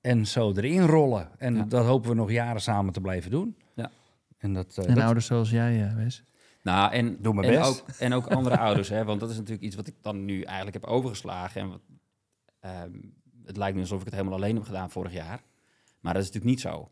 [0.00, 1.28] en zo erin rollen.
[1.38, 1.62] En Ja.
[1.62, 3.56] dat hopen we nog jaren samen te blijven doen.
[3.74, 3.90] Ja.
[4.38, 6.24] En dat, eh, En dat- ouders zoals jij, eh, Wes.
[6.62, 7.80] Nou, en, Doe mijn en, best.
[7.82, 10.42] Ook, en ook andere ouders, hè, want dat is natuurlijk iets wat ik dan nu
[10.42, 11.60] eigenlijk heb overgeslagen.
[11.60, 11.80] En wat,
[12.60, 12.90] ehm,
[13.44, 15.42] het lijkt me alsof ik het helemaal alleen heb gedaan vorig jaar.
[16.04, 16.90] Maar dat is natuurlijk niet zo.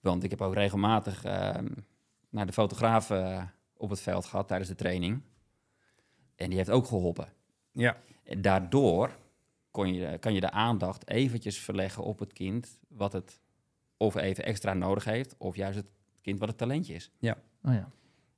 [0.00, 1.68] Want ik heb ook regelmatig ehm,
[2.28, 3.42] naar de fotograaf eh,
[3.76, 5.22] op het veld gehad tijdens de training.
[6.34, 7.28] En die heeft ook geholpen.
[7.72, 7.96] Ja.
[8.24, 9.16] En daardoor
[9.70, 12.78] kon je, kan je de aandacht eventjes verleggen op het kind...
[12.88, 13.40] wat het
[13.96, 15.34] of even extra nodig heeft...
[15.38, 15.88] of juist het
[16.20, 17.10] kind wat het talentje is.
[17.62, 17.90] Oh ja.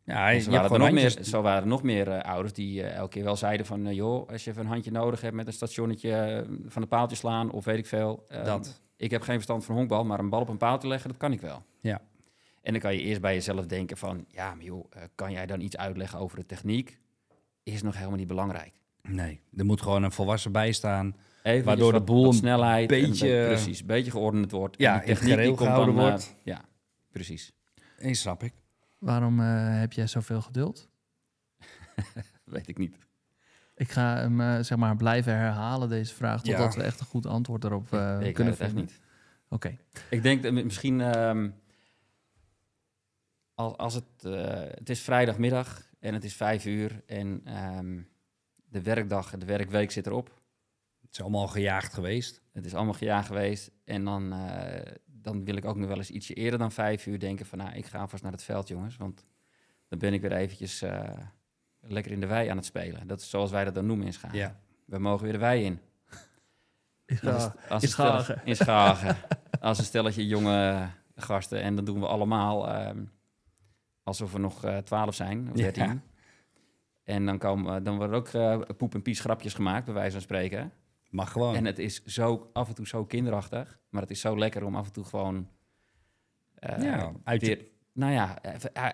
[0.09, 2.83] Ja, En je zo, waren er nog meer, zo waren er nog meer ouders die
[2.83, 3.87] eh, elke keer wel zeiden van...
[3.87, 6.89] eh, joh, als je even een handje nodig hebt met een stationnetje eh, van de
[6.89, 7.51] paaltje slaan...
[7.51, 8.27] of weet ik veel.
[8.45, 8.81] Dat.
[8.97, 11.33] Ik heb geen verstand van honkbal, maar een bal op een paaltje leggen, dat kan
[11.33, 11.63] ik wel.
[11.81, 12.01] Ja.
[12.63, 14.25] En dan kan je eerst bij jezelf denken van...
[14.29, 14.85] ja, maar joh,
[15.15, 16.99] kan jij dan iets uitleggen over de techniek?
[17.63, 18.73] Is nog helemaal niet belangrijk.
[19.03, 21.17] Nee, er moet gewoon een volwassen bij staan.
[21.43, 24.77] Even Waardoor de boel een snelheid en beetje- een precies, een beetje geordend wordt.
[24.77, 26.35] En Ja, in het techniek die komt dan, wordt.
[26.43, 26.65] ja,
[27.13, 27.53] precies.
[27.99, 28.53] Eens snap ik.
[28.99, 30.89] Waarom eh, heb jij zoveel geduld?
[32.45, 32.97] Weet ik niet.
[33.75, 36.57] Ik ga hem eh, zeg maar blijven herhalen, deze vraag, Ja.
[36.57, 38.91] totdat we echt een goed antwoord erop eh, ik weet kunnen het echt vinden.
[38.95, 39.01] niet.
[39.49, 39.77] Oké.
[40.11, 41.51] Ik denk dat misschien ehm,
[43.55, 48.01] als, als het, eh, het is vrijdagmiddag en het is vijf uur en ehm,
[48.65, 50.41] de werkdag en de werkweek zit erop.
[51.01, 52.43] Het is allemaal gejaagd geweest.
[52.53, 54.93] Het is allemaal gejaagd geweest en dan, eh,
[55.33, 57.73] dan wil ik ook nog wel eens ietsje eerder dan vijf uur denken van nou,
[57.75, 59.25] ik ga vast naar het veld jongens, want
[59.89, 61.09] dan ben ik weer eventjes eh,
[61.81, 63.07] lekker in de wei aan het spelen.
[63.07, 64.39] Dat is zoals wij dat dan noemen in Schagen.
[64.39, 64.61] Ja.
[64.85, 65.81] We mogen weer de wei in.
[67.25, 68.41] Als, als in een stelletje- Schagen.
[68.45, 69.17] In Schagen.
[69.61, 71.63] als een stelletje jonge gasten.
[71.63, 73.05] En dat doen we allemaal ehm,
[74.03, 75.63] alsof we nog eh, twaalf zijn, of Ja.
[75.63, 76.03] dertien.
[77.05, 80.21] En dan, komen, dan worden ook eh, poep- en pies grapjes gemaakt, bij wijze van
[80.21, 80.73] spreken.
[81.09, 81.55] Mag gewoon.
[81.55, 83.79] En het is zo af en toe zo kinderachtig.
[83.89, 85.49] Maar het is zo lekker om af en toe gewoon...
[86.55, 88.39] eh, Ja, uit je- weer, nou ja,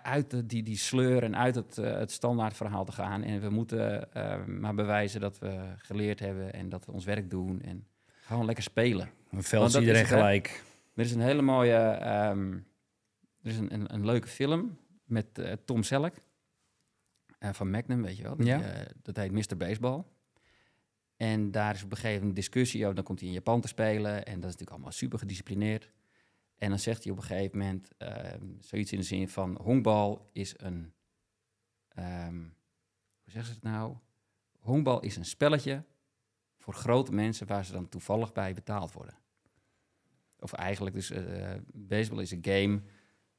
[0.03, 3.23] uit de, die, die sleur en uit het, eh, het standaard verhaal te gaan.
[3.23, 7.31] En we moeten eh, maar bewijzen dat we geleerd hebben en dat we ons werk
[7.31, 7.63] doen.
[7.63, 9.11] En gewoon lekker spelen.
[9.31, 10.65] Een veld iedereen is gelijk.
[10.95, 12.53] Er is een hele mooie, ehm,
[13.43, 15.27] er is een, een, een leuke film met
[15.65, 16.15] Tom Selleck
[17.39, 18.37] van Magnum, weet je wel.
[18.37, 18.61] Die, Ja.
[19.03, 19.57] dat heet Mr.
[19.57, 20.05] Baseball.
[21.17, 22.95] En daar is op een gegeven moment discussie over.
[22.95, 25.91] Dan komt hij in Japan te spelen en dat is natuurlijk allemaal super gedisciplineerd.
[26.57, 29.59] En dan zegt hij op een gegeven moment ehm, zoiets in de zin van...
[29.63, 30.93] honkbal is een...
[31.89, 32.39] ehm,
[33.23, 33.97] hoe zeggen ze het nou?
[34.59, 35.85] Honkbal is een spelletje
[36.59, 39.15] voor grote mensen waar ze dan toevallig bij betaald worden.
[40.39, 42.83] Of eigenlijk dus, eh baseball is een game.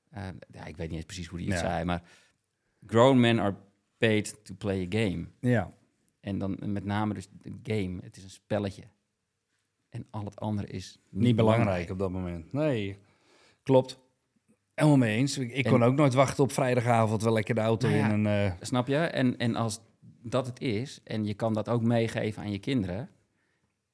[0.09, 1.67] eh, ja, ik weet niet eens precies hoe die het Ja.
[1.69, 2.01] zei, maar
[2.86, 3.55] grown men are
[3.97, 5.28] paid to play a game.
[5.39, 5.73] Ja.
[6.26, 8.84] En dan met name dus de game, het is een spelletje.
[9.89, 12.53] En al het andere is niet, Niet belangrijk op dat moment.
[12.53, 12.97] Nee,
[13.63, 13.99] klopt.
[14.73, 15.38] Helemaal mee eens.
[15.38, 18.09] Ik, ik En- kon ook nooit wachten op vrijdagavond wel lekker de auto Nou ja,
[18.09, 18.51] in een...
[18.51, 18.97] eh, Snap je?
[18.97, 19.80] En, en als
[20.21, 23.09] dat het is, en je kan dat ook meegeven aan je kinderen,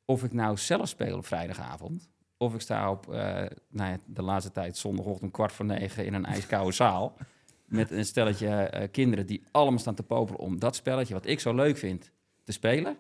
[0.06, 4.22] of ik nou zelf speel op vrijdagavond, of ik sta op eh, nou ja, de
[4.22, 7.18] laatste tijd zondagochtend kwart voor negen in een ijskoude zaal,
[7.66, 11.40] met een stelletje eh, kinderen die allemaal staan te popelen om dat spelletje, wat ik
[11.40, 12.12] zo leuk vind,
[12.52, 12.98] te spelen.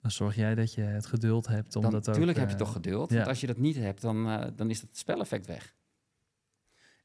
[0.00, 2.06] Dan zorg jij dat je het geduld hebt om Dan dat ook...
[2.06, 3.10] natuurlijk heb je eh, toch geduld.
[3.10, 3.16] ja.
[3.16, 5.74] Want als je dat niet hebt, dan, eh, dan is het speleffect weg.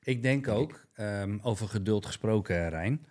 [0.04, 3.06] Ik denk ook, ehm, over geduld gesproken, Rijn.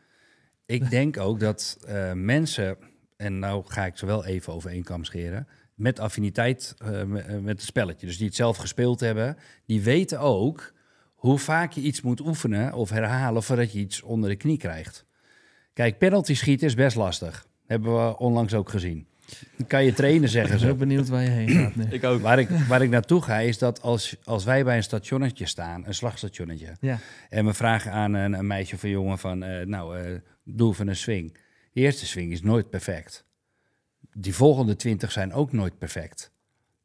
[0.66, 2.76] Ik denk ook dat eh, mensen,
[3.16, 7.56] en nou ga ik ze wel even over één kam scheren, met affiniteit me- met
[7.56, 10.72] het spelletje, dus die het zelf gespeeld hebben, die weten ook
[11.14, 15.04] hoe vaak je iets moet oefenen of herhalen voordat je iets onder de knie krijgt.
[15.72, 17.48] Kijk, penalty schieten is best lastig.
[17.70, 19.06] Hebben we onlangs ook gezien.
[19.56, 20.66] Dan kan je trainen, Ik zeggen ben ze.
[20.66, 21.84] heel benieuwd waar je heen gaat nu.
[21.90, 22.20] Ik ook.
[22.20, 25.86] Waar ik, waar ik naartoe ga is dat als, als wij bij een stationnetje staan,
[25.86, 26.98] een slagstationnetje, Ja.
[27.28, 30.72] en we vragen aan een, een meisje of een jongen van, eh, nou, eh, doe
[30.72, 31.32] even een swing.
[31.72, 33.24] De eerste swing is nooit perfect.
[34.12, 36.32] Die volgende twintig zijn ook nooit perfect.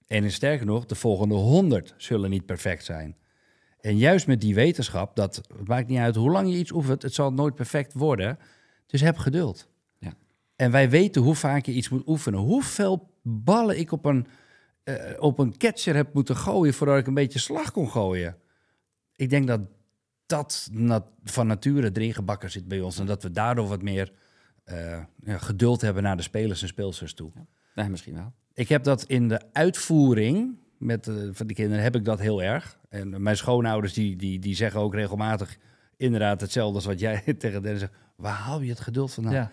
[0.08, 3.16] En sterker nog, de volgende honderd zullen niet perfect zijn.
[3.82, 7.02] En juist met die wetenschap, dat het maakt niet uit hoe lang je iets oefent,
[7.02, 8.38] het zal nooit perfect worden.
[8.88, 9.74] Dus heb geduld.
[10.56, 10.66] Ja.
[10.66, 12.40] En wij weten hoe vaak je iets moet oefenen.
[12.40, 14.28] Hoeveel ballen ik op een,
[14.84, 18.38] eh, op een catcher heb moeten gooien voordat ik een beetje slag kon gooien.
[19.16, 19.62] Ik denk dat
[20.26, 23.00] dat nat- van nature erin gebakken zit bij ons.
[23.00, 24.12] En dat we daardoor wat meer
[24.64, 27.32] eh, ja, geduld hebben naar de spelers en speelsters toe.
[27.76, 28.34] Nee, misschien wel.
[28.54, 32.44] Ik heb dat in de uitvoering met eh, van die kinderen heb ik dat heel
[32.44, 32.80] erg.
[32.90, 35.58] En mijn schoonouders die, die, die zeggen ook regelmatig
[35.98, 37.94] inderdaad hetzelfde als wat jij tegen Dennis zegt.
[38.16, 39.34] Waar haal je het geduld vandaan?
[39.34, 39.52] Ja.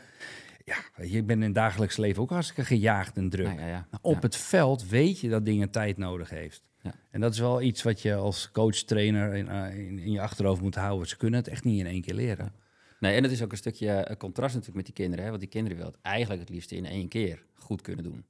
[0.96, 1.04] Ja.
[1.04, 3.58] je, ik ben in het dagelijks leven ook hartstikke gejaagd en druk.
[3.58, 3.88] Ja, ja.
[4.00, 6.62] Op het veld weet je dat dingen tijd nodig heeft.
[6.82, 6.94] Ja.
[7.10, 10.20] En dat is wel iets wat je als coach, trainer in, eh, in, in je
[10.20, 11.08] achterhoofd moet houden.
[11.08, 12.52] Ze kunnen het echt niet in één keer leren.
[13.00, 15.22] Nee, en het is ook een stukje eh, contrast natuurlijk met die kinderen.
[15.24, 15.30] Hè?
[15.30, 18.24] Want die kinderen willen het eigenlijk het liefst in één keer goed kunnen doen.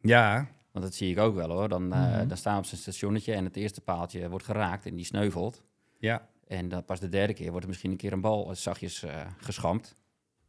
[0.00, 1.68] Ja, Want dat zie ik ook wel hoor.
[1.68, 2.28] Dan, eh, Mhm.
[2.28, 5.62] dan staan we op zijn stationnetje en het eerste paaltje wordt geraakt en die sneuvelt.
[5.98, 9.02] Ja, En dan pas de derde keer wordt er misschien een keer een bal zachtjes
[9.02, 9.96] eh geschampt.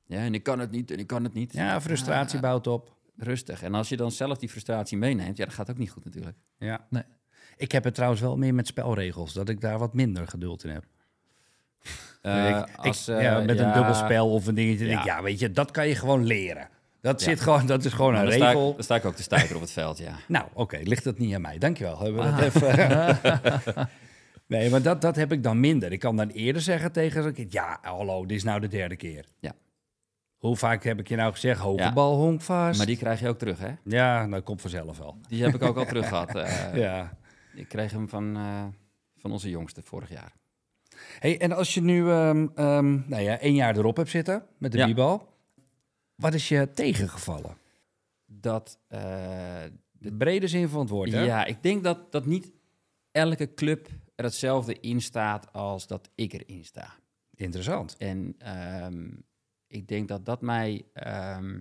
[0.10, 1.54] Ja, en ik kan het niet, en ik kan het niet.
[1.54, 2.94] ja frustratie Ah, bouwt op.
[3.18, 3.62] rustig.
[3.64, 6.38] En als je dan zelf die frustratie meeneemt, ja, dat gaat ook niet goed natuurlijk.
[6.58, 6.86] Ja.
[6.90, 7.04] Nee.
[7.58, 10.70] Ik heb het trouwens wel meer met spelregels, dat ik daar wat minder geduld in
[10.70, 10.84] heb.
[12.22, 14.86] Eh, ik, als, ik- eh, ja, met een ja, dubbelspel of een dingetje.
[14.86, 14.92] ja.
[14.92, 15.04] Ja.
[15.06, 16.70] ja, weet je, dat kan je gewoon leren.
[17.02, 18.74] Dat, zit gewoon, dat is gewoon maar een dan, sta ik, regel.
[18.74, 20.16] dan sta ik ook te stuiteren op het veld, ja.
[20.28, 21.58] Nou, oké, ligt dat niet aan mij.
[21.58, 22.00] Dankjewel.
[22.00, 22.38] Hebben we Ah.
[22.38, 23.90] dat even...
[24.48, 25.92] nee, maar dat, dat heb ik dan minder.
[25.92, 27.52] Ik kan dan eerder zeggen tegen zo'n kind...
[27.52, 29.26] Ja, hallo, dit is nou de derde keer.
[29.40, 29.52] Ja.
[30.40, 31.60] Hoe vaak heb ik je nou gezegd...
[31.60, 31.94] Hoge Ja.
[31.94, 32.78] bal, honk vast.
[32.78, 33.74] Maar die krijg je ook terug, hè?
[33.84, 35.18] Ja, dat komt vanzelf wel.
[35.28, 36.36] Die heb ik ook al terug gehad.
[36.36, 36.76] eh.
[36.76, 37.18] ja.
[37.54, 38.64] Ik kreeg hem van, eh,
[39.18, 40.34] van onze jongste vorig jaar.
[41.20, 44.72] Hey, en als je nu ehm, ehm, nou ja, één jaar erop hebt zitten met
[44.72, 44.94] de Ja.
[44.94, 45.28] bal...
[46.16, 47.58] Wat is je tegengevallen?
[48.26, 49.00] Dat, eh,
[49.92, 51.24] De brede zin van het woord, hè?
[51.24, 52.52] ja, ik denk dat, dat niet
[53.12, 56.94] elke club er hetzelfde in staat als dat ik erin sta.
[57.36, 57.98] Interessant.
[57.98, 59.08] En ehm,
[59.70, 60.86] ik denk dat dat mij.
[60.94, 61.60] ehm,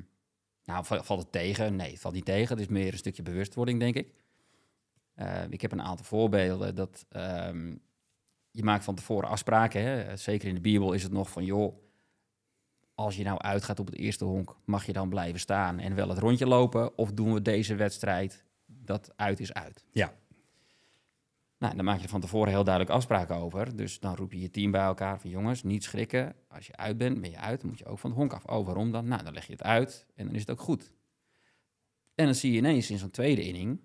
[0.64, 1.76] nou, va- valt het tegen?
[1.76, 2.48] Nee, het valt niet tegen.
[2.56, 4.12] Het is meer een stukje bewustwording, denk ik.
[5.14, 7.74] Eh, ik heb een aantal voorbeelden dat ehm,
[8.50, 9.82] je maakt van tevoren afspraken.
[9.82, 10.16] Hè?
[10.16, 11.76] Zeker in de Bijbel is het nog van, joh,
[12.94, 16.08] als je nou uitgaat op het eerste honk, mag je dan blijven staan en wel
[16.08, 16.98] het rondje lopen?
[16.98, 19.84] Of doen we deze wedstrijd dat uit is uit?
[19.90, 20.14] Ja.
[21.58, 23.76] Nou, dan maak je er van tevoren heel duidelijk afspraken over.
[23.76, 26.34] Dus dan roep je je team bij elkaar van jongens, niet schrikken.
[26.48, 27.60] Als je uit bent, ben je uit.
[27.60, 28.44] Dan moet je ook van het honk af.
[28.44, 29.08] Oh, waarom dan?
[29.08, 30.92] Nou, dan leg je het uit en dan is het ook goed.
[32.14, 33.80] En dan zie je ineens in zo'n tweede inning,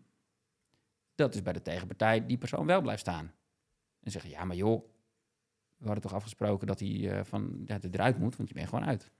[1.15, 3.34] dat is bij de tegenpartij die persoon wel blijft staan.
[3.99, 4.84] En zeggen, ja, maar joh,
[5.78, 8.86] we hadden toch afgesproken dat hij eh, van, dat eruit moet, want je bent gewoon
[8.86, 9.11] uit.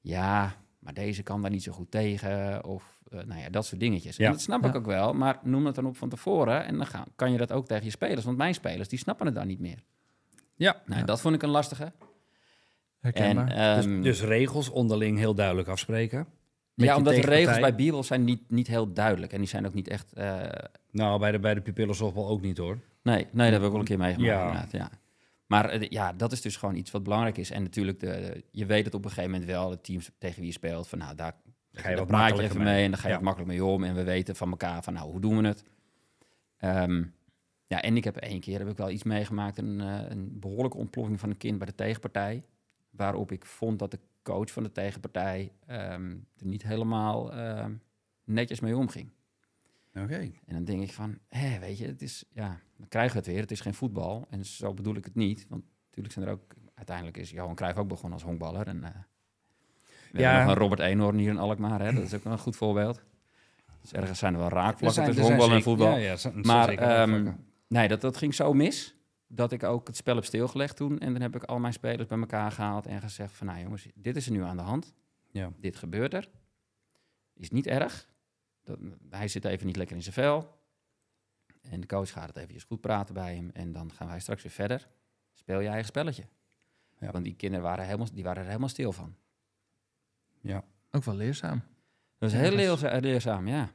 [0.00, 2.64] Ja, maar deze kan daar niet zo goed tegen.
[2.64, 4.16] Of eh, nou ja, dat soort dingetjes.
[4.16, 4.26] Ja.
[4.26, 4.78] En dat snap ik Ja.
[4.78, 6.64] ook wel, maar noem dat dan op van tevoren.
[6.64, 8.24] En dan ga, kan je dat ook tegen je spelers.
[8.24, 9.82] Want mijn spelers, die snappen het dan niet meer.
[10.54, 10.82] Ja.
[10.86, 11.92] Nou, dat vond ik een lastige.
[13.00, 13.46] En.
[13.46, 16.26] Dus, ehm, dus regels onderling heel duidelijk afspreken.
[16.74, 19.32] Ja, omdat de regels bij Bijbel zijn niet, niet heel duidelijk.
[19.32, 20.12] En die zijn ook niet echt...
[20.12, 20.40] eh,
[20.90, 22.78] Nou, bij de, bij de pupillensoftbal ook niet hoor.
[23.02, 24.30] Nee, nee, dat heb ik wel een keer meegemaakt.
[24.30, 24.46] Ja.
[24.46, 24.90] inderdaad, Ja.
[25.50, 27.50] Maar eh, ja, dat is dus gewoon iets wat belangrijk is.
[27.50, 30.46] En natuurlijk, de, je weet het op een gegeven moment wel, de teams tegen wie
[30.46, 31.34] je speelt, van nou, daar,
[31.72, 32.74] Ga je wat je makkelijker even mee.
[32.74, 32.84] mee.
[32.84, 33.20] en dan ga je Ja.
[33.20, 33.84] makkelijk mee om.
[33.84, 35.64] En we weten van elkaar van nou, hoe doen we het?
[36.56, 37.04] Ehm,
[37.66, 40.76] ja, en ik heb één keer heb ik wel iets meegemaakt, een, eh, een behoorlijke
[40.76, 42.44] ontploffing van een kind bij de tegenpartij.
[42.90, 47.72] Waarop ik vond dat de coach van de tegenpartij ehm, er niet helemaal ehm,
[48.24, 49.10] netjes mee omging.
[49.94, 50.14] Oké.
[50.46, 53.26] En dan denk ik van, hé, weet je, het is, ja, dan krijgen we het
[53.26, 53.40] weer.
[53.40, 54.26] Het is geen voetbal.
[54.30, 55.46] En zo bedoel ik het niet.
[55.48, 58.66] Want natuurlijk zijn er ook, uiteindelijk is Johan Cruijff ook begonnen als honkballer.
[58.66, 58.90] En eh
[60.12, 60.28] we Ja.
[60.28, 61.92] hebben nog een Robert Eenhoorn hier in Alkmaar, hè.
[61.92, 63.02] Dat is ook wel een goed voorbeeld.
[63.80, 65.96] Dus ergens zijn er wel raakvlakken tussen honkbal en voetbal.
[65.98, 67.32] Ja, ja, maar ehm,
[67.68, 68.94] nee, dat, dat ging zo mis
[69.26, 70.98] dat ik ook het spel heb stilgelegd toen.
[70.98, 73.46] En dan heb ik al mijn spelers bij elkaar gehaald en gezegd van...
[73.46, 74.94] nou jongens, dit is er nu aan de hand.
[75.30, 75.52] Ja.
[75.60, 76.28] Dit gebeurt er.
[77.34, 78.08] Is niet erg.
[78.78, 78.78] Dat,
[79.10, 80.58] hij zit even niet lekker in zijn vel.
[81.60, 83.50] En de coach gaat het eventjes goed praten bij hem.
[83.52, 84.88] En dan gaan wij straks weer verder.
[85.32, 86.24] Speel je eigen spelletje.
[86.98, 87.10] Ja.
[87.10, 89.16] Want die kinderen waren, helemaal, die waren er helemaal stil van.
[90.92, 91.62] Ook wel leerzaam.
[92.18, 93.70] Dat is Ja, heel leerza- leerzaam, ja.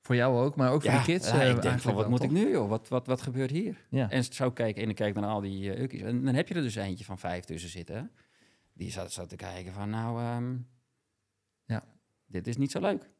[0.00, 1.28] Voor jou ook, maar ook voor ja, de kids.
[1.30, 2.68] ja, eh, ik denk van, wat moet ik nu, joh?
[2.68, 3.86] Wat, wat, wat gebeurt hier?
[3.90, 4.10] Ja.
[4.10, 6.00] En zo keek en ik keek naar al die uh, ukkies.
[6.00, 8.10] En dan heb je er dus eentje van vijf tussen zitten.
[8.72, 10.56] Die zat, zat te kijken van, nou, ehm,
[11.64, 11.84] Ja.
[12.26, 13.10] dit is niet zo leuk.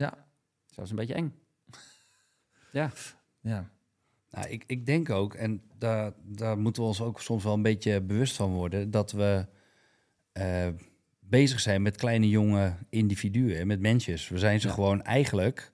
[0.00, 0.26] Ja.
[0.66, 1.34] Zelfs een beetje eng.
[2.72, 2.90] ja,
[3.40, 3.70] ja.
[4.30, 7.62] Nou, ik, ik denk ook, en daar, daar moeten we ons ook soms wel een
[7.62, 9.46] beetje bewust van worden, dat we
[10.32, 10.68] eh,
[11.20, 14.28] bezig zijn met kleine jonge individuen, en met mensjes.
[14.28, 14.74] We zijn ze Ja.
[14.74, 15.72] gewoon eigenlijk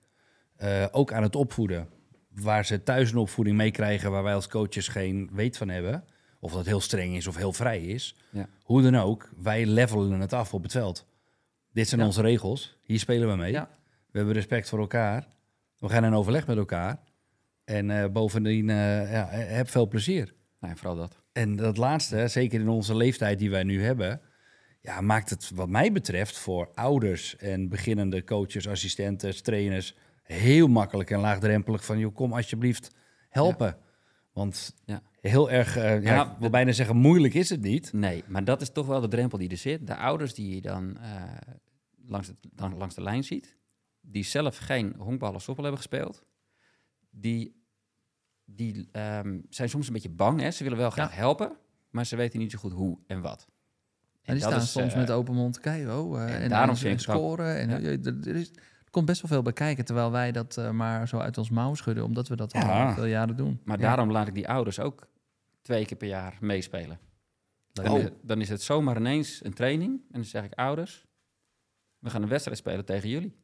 [0.55, 1.89] eh, ook aan het opvoeden.
[2.29, 6.03] Waar ze thuis een opvoeding meekrijgen waar wij als coaches geen weet van hebben.
[6.39, 8.15] Of dat heel streng is of heel vrij is.
[8.29, 8.49] Ja.
[8.63, 11.05] Hoe dan ook, wij levelen het af op het veld.
[11.71, 12.07] Dit zijn Ja.
[12.07, 12.77] onze regels.
[12.83, 13.51] Hier spelen we mee.
[13.51, 13.69] Ja.
[14.11, 15.27] We hebben respect voor elkaar.
[15.79, 16.99] We gaan in overleg met elkaar.
[17.63, 20.33] En eh, bovendien, eh, ja, heb veel plezier.
[20.59, 21.21] nou, vooral dat.
[21.31, 24.21] En dat laatste, zeker in onze leeftijd die wij nu hebben,
[24.81, 31.09] ja, maakt het wat mij betreft voor ouders en beginnende coaches, assistenten, trainers heel makkelijk
[31.11, 32.91] en laagdrempelig van, joh, kom alsjeblieft
[33.29, 33.77] helpen.
[34.33, 35.01] Want Ja.
[35.21, 37.93] heel erg, eh, ja, Ja, ik wil bijna zeggen, moeilijk is het niet.
[37.93, 39.87] Nee, maar dat is toch wel de drempel die er zit.
[39.87, 40.97] De ouders die je dan
[42.05, 43.56] langs, het, dan langs de lijn ziet,
[44.09, 46.23] die zelf geen honkbal of softbal hebben gespeeld,
[47.09, 47.63] die,
[48.45, 50.39] die ehm, zijn soms een beetje bang.
[50.41, 50.51] Hè?
[50.51, 51.57] Ze willen wel graag helpen,
[51.89, 53.47] maar ze weten niet zo goed hoe en wat.
[54.21, 55.99] En die dat staan is, soms eh, met open mond kijken.
[55.99, 57.57] Oh, eh, en en, daarom en, vind en scoren.
[57.57, 57.79] En, Ja.
[57.79, 58.51] eh, er, is,
[58.89, 62.03] komt best wel veel bij kijken, terwijl wij dat maar zo uit ons mouw schudden,
[62.03, 62.87] omdat we dat Ja.
[62.87, 63.61] al veel jaren doen.
[63.63, 65.07] Maar daarom laat ik die ouders ook
[65.61, 66.99] twee keer per jaar meespelen.
[67.71, 68.05] Dan, Oh.
[68.21, 69.91] dan is het zomaar ineens een training.
[69.91, 71.05] En dan zeg ik, ouders,
[71.99, 73.35] we gaan een wedstrijd spelen tegen jullie.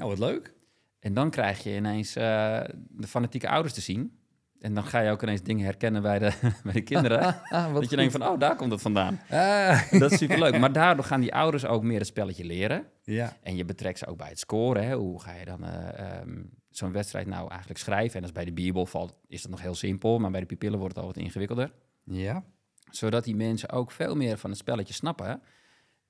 [0.00, 0.52] Nou, wat leuk.
[0.98, 4.18] En dan krijg je ineens eh, de fanatieke ouders te zien.
[4.60, 6.32] En dan ga je ook ineens dingen herkennen bij de,
[6.64, 7.20] bij de kinderen.
[7.50, 9.20] Ah, dat je denkt van, oh, daar komt het vandaan.
[9.30, 10.58] Ah, Dat is superleuk.
[10.58, 12.86] Maar daardoor gaan die ouders ook meer het spelletje leren.
[13.02, 13.36] ja.
[13.42, 14.86] En je betrekt ze ook bij het scoren.
[14.86, 14.94] Hè.
[14.94, 18.16] Hoe ga je dan eh, ehm, zo'n wedstrijd nou eigenlijk schrijven?
[18.16, 20.18] En als bij de bierbal valt, is dat nog heel simpel.
[20.18, 21.72] Maar bij de pupillen wordt het al wat ingewikkelder.
[22.04, 22.44] Ja.
[22.90, 25.42] Zodat die mensen ook veel meer van het spelletje snappen.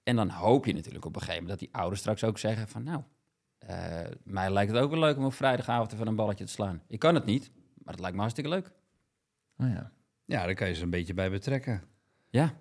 [0.02, 2.68] En dan hoop je natuurlijk op een gegeven moment dat die ouders straks ook zeggen
[2.68, 2.82] van...
[2.82, 3.02] nou,
[3.66, 6.82] eh, mij lijkt het ook wel leuk om op vrijdagavond even een balletje te slaan.
[6.86, 7.50] Ik kan het niet,
[7.82, 8.72] maar het lijkt me hartstikke leuk.
[9.56, 9.90] Oh ja.
[10.24, 11.82] Ja, daar kan je ze een beetje bij betrekken.
[12.28, 12.52] Ja,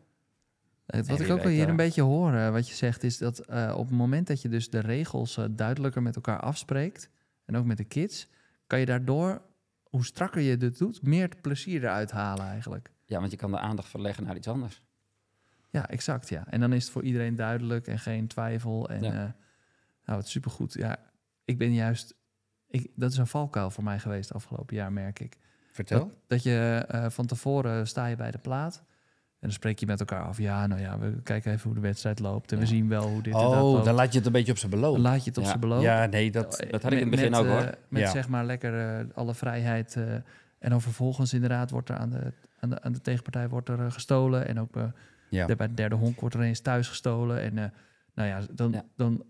[0.86, 3.40] Eh, Wat ik ook wel hier een beetje hoor, eh, wat je zegt, is dat
[3.40, 7.10] eh, op het moment dat je dus de regels eh, duidelijker met elkaar afspreekt,
[7.46, 8.28] en ook met de kids,
[8.68, 9.42] kan je daardoor,
[9.84, 12.92] hoe strakker je dit doet, meer plezier eruit halen eigenlijk.
[13.06, 14.82] ja, want je kan de aandacht verleggen naar iets anders.
[15.70, 16.48] Ja, exact, ja.
[16.48, 18.90] En dan is het voor iedereen duidelijk en geen twijfel.
[18.90, 19.36] En Ja.
[20.10, 20.74] Nou, het is supergoed.
[20.74, 20.98] Ja,
[21.46, 22.16] ik ben juist,
[22.68, 25.38] ik, dat is een valkuil voor mij geweest afgelopen jaar, merk ik.
[25.72, 26.00] Vertel.
[26.00, 28.78] Dat, dat je eh, van tevoren sta je bij de plaat.
[29.40, 30.38] En dan spreek je met elkaar af.
[30.38, 32.52] Ja, nou ja, we kijken even hoe de wedstrijd loopt.
[32.52, 33.86] En we zien wel hoe dit en dat Oh, loopt.
[33.86, 34.98] dan laat je het een beetje op zijn Dan beloop.
[34.98, 35.50] laat je het op Ja.
[35.50, 35.82] zijn beloop.
[35.82, 36.60] Ja, nee, dat...
[36.60, 37.76] Eh, dat had ik in het begin met, ook, eh, hoor.
[37.88, 38.12] met Ja.
[38.12, 39.96] zeg maar lekker eh, alle vrijheid.
[39.96, 40.14] eh,
[40.60, 43.80] en dan vervolgens inderdaad wordt er aan de, aan de, aan de tegenpartij wordt er
[43.86, 44.48] eh, gestolen.
[44.48, 47.42] En ook eh, bij de derde honk wordt er eens thuis gestolen.
[47.42, 47.70] En eh,
[48.14, 48.84] nou ja, dan, Ja.
[48.96, 49.24] dan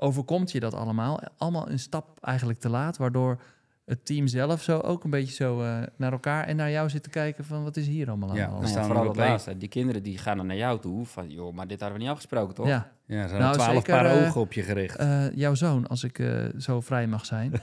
[0.00, 1.20] overkomt je dat allemaal.
[1.36, 2.96] Allemaal een stap eigenlijk te laat.
[2.96, 3.40] Waardoor
[3.84, 7.02] het team zelf zo ook een beetje zo eh, naar elkaar en naar jou zit
[7.02, 8.66] te kijken van wat is hier allemaal aan Ja, de we hand?
[8.66, 9.28] Ja, staan vooral er één.
[9.28, 9.56] laatste.
[9.56, 11.30] Die kinderen die gaan dan naar jou toe van...
[11.30, 12.66] joh, maar dit hadden we niet afgesproken, toch?
[12.66, 14.96] Ja, Ja, er zijn Nou, twaalf zeker, paar eh, ogen op je gericht.
[14.96, 17.52] Eh, jouw zoon, als ik eh, zo vrij mag zijn.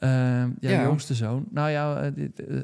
[0.00, 0.82] Ehm jouw Ja.
[0.82, 1.46] jongste zoon.
[1.50, 2.56] Nou ja, eh, dit, eh,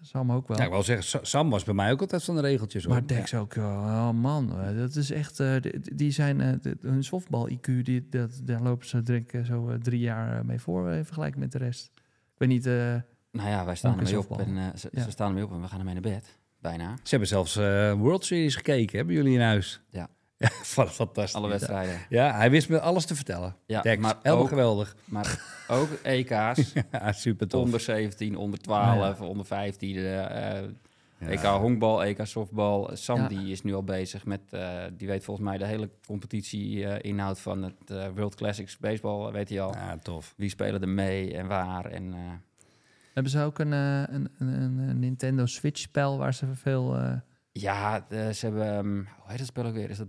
[0.00, 0.56] Sam ook wel.
[0.58, 2.84] ja, ik wil zeggen, Sa- Sam was bij mij ook altijd van de regeltjes.
[2.84, 2.92] Hoor.
[2.92, 5.54] maar Dex ook, oh man, eh, dat is echt, eh,
[5.94, 10.38] die- zijn, eh, hun softbal-IQ, die, dat, daar lopen ze ik zo eh, drie jaar
[10.38, 11.90] eh, mee voor eh, in vergelijking met de rest.
[11.94, 12.94] Ik weet niet, eh,
[13.32, 15.02] Nou ja, wij staan ermee op en eh, ze, Ja.
[15.02, 16.38] ze staan ermee op en we gaan ermee naar bed.
[16.60, 16.94] Bijna.
[16.96, 19.80] Ze hebben zelfs eh, World Series gekeken, hebben jullie in huis?
[19.90, 20.08] Ja.
[20.38, 21.34] Ja, fa- fantastisch.
[21.34, 22.00] Alle wedstrijden.
[22.08, 23.56] Ja, hij wist me alles te vertellen.
[23.66, 24.96] Ja, Dex, maar helemaal ook, geweldig.
[25.04, 26.72] maar ook EK's.
[26.92, 27.62] Ja, super tof.
[27.64, 29.96] onder 17, onder 12, onder 15.
[29.96, 30.02] eh,
[31.18, 31.26] Ja.
[31.28, 32.90] EK honkbal, EK softbal.
[32.92, 33.28] Sam Ja.
[33.28, 37.10] die is nu al bezig met, eh, die weet volgens mij de hele competitie eh,
[37.10, 39.74] inhoud van het World Classics baseball, weet hij al.
[39.74, 40.34] Ja, tof.
[40.36, 42.12] Wie spelen er mee en waar en...
[42.14, 42.18] eh,
[43.12, 46.96] hebben ze ook een, eh, een, een, een Nintendo Switch-spel waar ze veel...
[46.96, 47.12] eh,
[47.52, 49.90] ja, ze hebben, ehm, hoe heet dat spel ook weer?
[49.90, 50.08] Is dat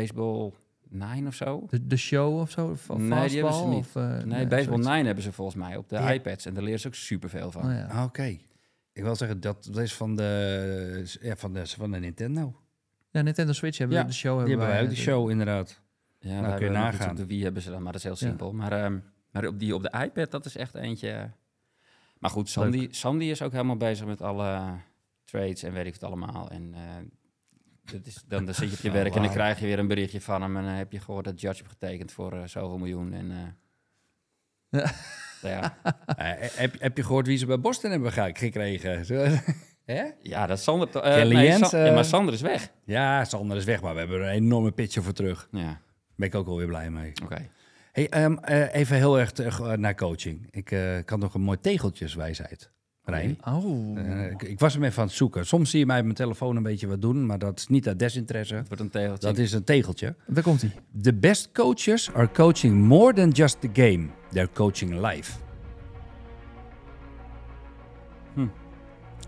[0.00, 0.52] Baseball
[0.88, 1.66] 9 of zo?
[1.70, 2.68] de, de show of zo?
[2.68, 3.78] Of Nee, die hebben ze niet.
[3.78, 4.86] Of, eh, Nee, Baseball zoiets.
[4.86, 6.10] 9 hebben ze volgens mij op de Ja.
[6.12, 6.46] iPads.
[6.46, 7.64] En daar leren ze ook superveel van.
[7.64, 7.86] Oh, ja.
[7.86, 8.38] Ah, Oké.
[8.92, 12.54] Ik wil zeggen, dat, dat is van de, ja, van, de, van de Nintendo.
[13.10, 14.38] Ja, Nintendo Switch hebben Ja, we de show.
[14.38, 15.80] Die hebben wij ook, die show inderdaad.
[16.18, 17.14] Ja, Nou, daar kun je hebben nagaan.
[17.16, 18.26] De Wii hebben ze dan, maar dat is heel Ja.
[18.28, 18.52] simpel.
[18.52, 18.98] Maar, ehm,
[19.30, 21.30] maar op, die, op de iPad, dat is echt eentje...
[22.18, 24.60] Maar goed, Sandy, Sandy is ook helemaal bezig met alle
[25.24, 26.50] trades en weet ik het allemaal.
[26.50, 26.80] En eh,
[27.92, 29.78] dat is, dan, dan zit je op je Oh, werk en dan krijg je weer
[29.78, 30.56] een berichtje van hem.
[30.56, 33.12] En dan heb je gehoord dat Judge heeft getekend voor eh, zoveel miljoen.
[33.12, 34.92] En, eh, Ja.
[35.42, 35.76] ja.
[36.16, 39.04] Eh, heb, heb je gehoord wie ze bij Boston hebben ge- gekregen?
[39.84, 40.04] Hè?
[40.22, 40.90] ja, dat is Sander...
[40.90, 42.68] to- Kelly nee, Jens, Sa- ja, eh, maar Sander is weg.
[42.84, 45.48] Ja, Sander is weg, maar we hebben er een enorme pitcher voor terug.
[45.50, 45.80] Ja, Daar
[46.16, 47.12] ben ik ook wel weer blij mee.
[47.24, 47.48] oké.
[47.92, 50.46] Hey, ehm, eh, even heel erg terug naar coaching.
[50.50, 50.64] Ik
[51.04, 52.70] kan nog een mooi tegeltjeswijsheid.
[53.04, 53.38] Rijn.
[53.48, 53.98] Oh.
[53.98, 55.46] Eh, ik, ik was hem even aan het zoeken.
[55.46, 57.88] Soms zie je mij op mijn telefoon een beetje wat doen, maar dat is niet
[57.88, 58.54] uit desinteresse.
[58.54, 59.28] Het wordt een tegeltje.
[59.28, 60.14] Dat is een tegeltje.
[60.26, 60.70] Daar komt hij.
[61.02, 64.06] The best coaches are coaching more than just the game.
[64.30, 65.32] They're coaching life.
[68.34, 68.46] Hm.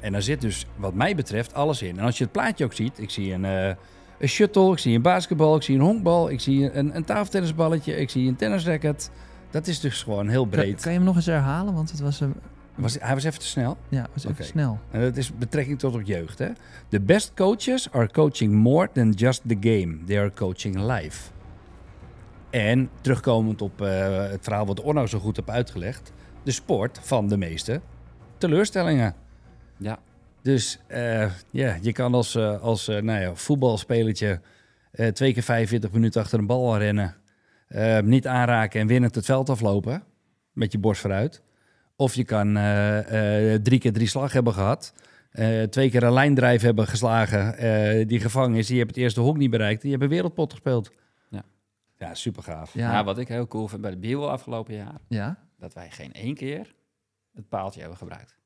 [0.01, 1.99] En daar zit dus, wat mij betreft, alles in.
[1.99, 3.75] En als je het plaatje ook ziet, ik zie een, eh,
[4.19, 7.97] een shuttle, ik zie een basketbal, ik zie een honkbal, ik zie een, een tafeltennisballetje,
[7.97, 9.11] ik zie een tennisracket.
[9.51, 10.81] Dat is dus gewoon heel breed.
[10.81, 11.75] kan je hem nog eens herhalen?
[11.75, 12.35] Want het was, een
[12.77, 13.77] Was, hij was even te snel.
[13.89, 14.43] ja, was even Oké.
[14.43, 14.79] snel.
[14.91, 16.39] En dat is betrekking tot op jeugd.
[16.39, 16.49] Hè?
[16.89, 20.05] The best coaches are coaching more than just the game.
[20.05, 21.31] They are coaching life.
[22.51, 26.13] En terugkomend op eh, het verhaal wat Orno zo goed heeft uitgelegd.
[26.43, 27.81] De sport van de meeste
[28.39, 29.15] teleurstellingen.
[29.77, 29.99] Ja,
[30.43, 34.41] Dus eh, ja, je kan als, eh, als nou ja, voetbalspelertje
[34.91, 37.15] eh, twee keer 45 minuten achter een bal rennen.
[37.69, 40.03] eh, niet aanraken en winnend het veld aflopen.
[40.53, 41.43] Met je borst vooruit.
[41.97, 44.93] Of je kan eh, eh, drie keer drie slag hebben gehad.
[45.31, 47.57] eh, twee keer een lijndrijf hebben geslagen.
[47.59, 48.67] eh, die gevangen is.
[48.67, 49.81] Die hebben het eerste hok niet bereikt.
[49.83, 50.91] Die hebben wereldpot gespeeld.
[51.31, 51.43] Ja.
[51.99, 52.75] Ja, super gaaf.
[52.75, 54.95] Ja, Nou, wat ik heel cool vind bij de Bierbal afgelopen jaar...
[55.09, 55.39] ja.
[55.59, 56.75] dat wij geen één keer
[57.35, 58.37] het paaltje hebben gebruikt.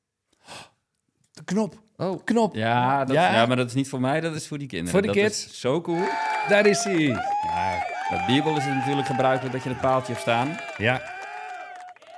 [1.32, 1.82] De knop.
[1.96, 2.55] Oh, Knop.
[2.55, 3.32] Ja, dat, Ja.
[3.34, 3.46] ja.
[3.46, 4.92] maar dat is niet voor mij, dat is voor die kinderen.
[4.92, 5.46] Voor de dat kids.
[5.46, 6.05] is zo cool.
[6.48, 7.01] Daar is hij.
[7.03, 7.84] Ja.
[8.11, 10.57] Bij Bibel is het natuurlijk gebruikelijk dat je het paaltje hebt staan.
[10.76, 11.18] ja.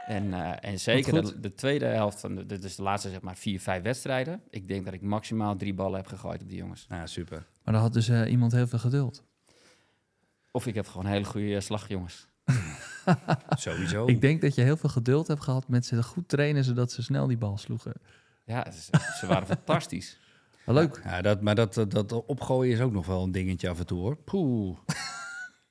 [0.06, 3.36] En, eh, en zeker de, de tweede helft van de, dus de laatste zeg maar
[3.36, 4.40] vier, vijf wedstrijden.
[4.50, 6.86] Ik denk dat ik maximaal drie ballen heb gegooid op die jongens.
[6.88, 7.46] Nou, super.
[7.64, 9.24] maar dan had dus eh, iemand heel veel geduld.
[10.50, 12.26] Of ik heb gewoon hele goede slagjongens.
[13.50, 14.06] Sowieso.
[14.06, 17.02] Ik denk dat je heel veel geduld hebt gehad met ze goed trainen, zodat ze
[17.02, 17.92] snel die bal sloegen.
[18.44, 20.18] Ja, het is- ze waren fantastisch.
[20.66, 21.00] Leuk.
[21.04, 23.98] Ja, dat, maar dat, dat opgooien is ook nog wel een dingetje af en toe
[24.00, 24.16] hoor.
[24.16, 24.78] Poeh.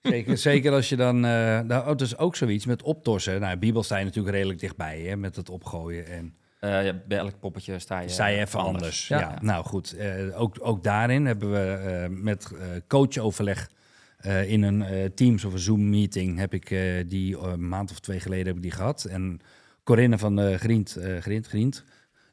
[0.02, 1.16] Zeker, zeker als je dan...
[1.26, 3.40] eh nou, oh, dus ook zoiets met optorsen.
[3.40, 6.06] Nou, Bibel sta je natuurlijk redelijk dichtbij hè, met het opgooien.
[6.08, 9.08] En Eh, ja, bij elk poppetje sta je, sta je even anders.
[9.08, 9.20] Ja.
[9.20, 9.38] Ja.
[9.42, 13.70] Nou goed, eh, ook, ook daarin hebben we eh, met eh, coachoverleg...
[14.18, 17.92] eh, in een eh, Teams of een Zoom-meeting heb ik eh, die eh, een maand
[17.92, 19.04] of twee geleden heb ik die gehad.
[19.04, 19.40] En
[19.84, 21.84] Corinne van eh Grient, eh Grient, Grient,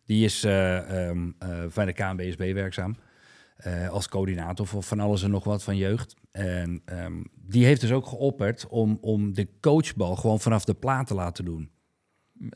[0.05, 2.97] die is eh, ehm, eh, bij de KNBSB werkzaam.
[3.59, 6.15] eh, als coördinator voor van alles en nog wat van jeugd.
[6.39, 11.07] En ehm, die heeft dus ook geopperd om, om de coachbal gewoon vanaf de plaat
[11.07, 11.71] te laten doen.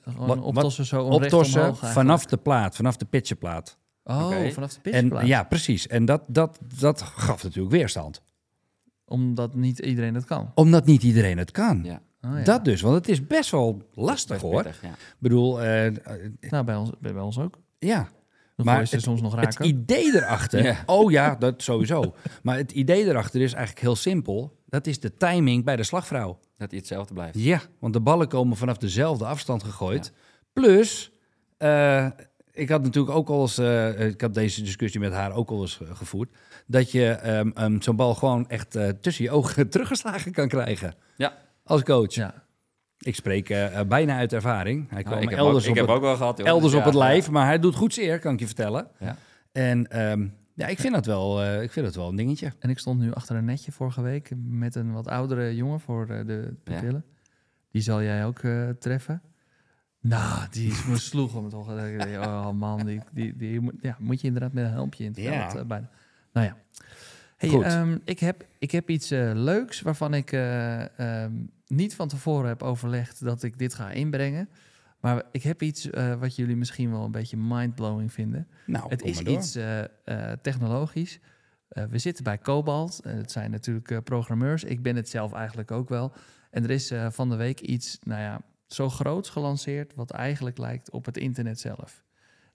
[0.02, 1.94] Gewoon Wat- optossen zo onrecht Optorsen omhoog eigenlijk.
[1.94, 3.78] vanaf de plaat, vanaf de pitcherplaat.
[4.04, 5.26] Oh, vanaf de En pitchplaats.
[5.28, 5.86] ja, precies.
[5.86, 8.22] En dat, dat, dat gaf natuurlijk weerstand.
[9.04, 10.50] Omdat niet iedereen dat kan.
[10.54, 11.80] Omdat niet iedereen het kan.
[11.84, 12.44] Ja, Oh, ja.
[12.44, 14.62] Dat dus, want het is best wel lastig best hoor.
[14.62, 14.88] pittig, ja.
[14.88, 15.92] Ik bedoel, eh,
[16.50, 17.58] Nou, bij ons, bij, bij ons ook.
[17.78, 18.08] ja.
[18.64, 19.66] Dan Maar het- soms nog Het raken.
[19.66, 20.82] idee erachter, Ja.
[20.86, 22.14] oh ja, dat sowieso.
[22.42, 24.56] Maar het idee erachter is eigenlijk heel simpel.
[24.68, 26.38] Dat is de timing bij de slagvrouw.
[26.56, 27.38] Dat hij hetzelfde blijft.
[27.38, 30.12] Ja, want de ballen komen vanaf dezelfde afstand gegooid.
[30.52, 31.12] Plus,
[31.58, 32.06] eh,
[32.52, 35.60] ik had natuurlijk ook al eens, eh, ik had deze discussie met haar ook al
[35.60, 36.30] eens ge- gevoerd,
[36.66, 40.94] dat je ehm, ehm, zo'n bal gewoon echt eh, tussen je ogen teruggeslagen kan krijgen.
[41.16, 41.32] Ja.
[41.64, 42.14] Als coach.
[42.14, 42.44] Ja.
[43.02, 44.90] Ik spreek eh, eh, bijna uit ervaring.
[44.90, 46.38] Hij kwam Nou, ik heb, ook, ik op, heb het, ook wel gehad.
[46.38, 46.46] joh.
[46.46, 47.32] elders op het lijf, ja.
[47.32, 48.86] maar hij doet goed zeer, kan ik je vertellen.
[48.98, 49.16] Ja.
[49.52, 52.52] En ehm, ja, ik vind dat wel, eh, ik vind dat wel een dingetje.
[52.58, 56.08] En ik stond nu achter een netje vorige week met een wat oudere jongen voor
[56.08, 57.04] eh, de pupillen.
[57.70, 59.22] Die zal jij ook eh, treffen.
[60.00, 61.70] Nou, die is me sloeg om het oog.
[61.88, 65.04] Ik dacht, Oh man, die, die, die moet, ja, moet je inderdaad met een helmpje
[65.04, 65.50] in het Ja.
[65.50, 65.90] veld bijna.
[66.32, 66.56] Nou ja.
[67.36, 67.64] Hey, Goed.
[67.64, 71.32] ehm, ik, heb, ik heb iets leuks waarvan ik eh, ehm,
[71.72, 74.48] niet van tevoren heb overlegd dat ik dit ga inbrengen.
[75.00, 78.48] Maar ik heb iets eh, wat jullie misschien wel een beetje mindblowing vinden.
[78.66, 79.34] Nou, Het kom is maar door.
[79.34, 81.18] iets eh, eh, technologisch.
[81.68, 83.00] Eh, we zitten bij Cobalt.
[83.02, 84.64] het zijn natuurlijk eh, programmeurs.
[84.64, 86.12] Ik ben het zelf eigenlijk ook wel.
[86.50, 89.94] En er is eh, van de week iets, nou ja, zo groots gelanceerd...
[89.94, 92.02] wat eigenlijk lijkt op het internet zelf.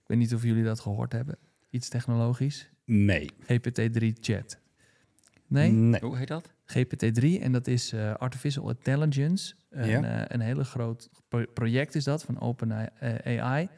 [0.02, 1.36] Ik weet niet of jullie dat gehoord hebben.
[1.70, 2.70] Iets technologisch.
[2.84, 3.30] Nee.
[3.42, 4.58] GPT-3 chat.
[5.46, 5.70] Nee?
[5.70, 6.00] nee.
[6.00, 6.52] Hoe heet dat?
[6.76, 9.54] GPT-3 en dat is eh, Artificial Intelligence.
[9.70, 10.02] Een, Ja.
[10.02, 13.68] eh, een hele groot pro- project is dat van OpenAI.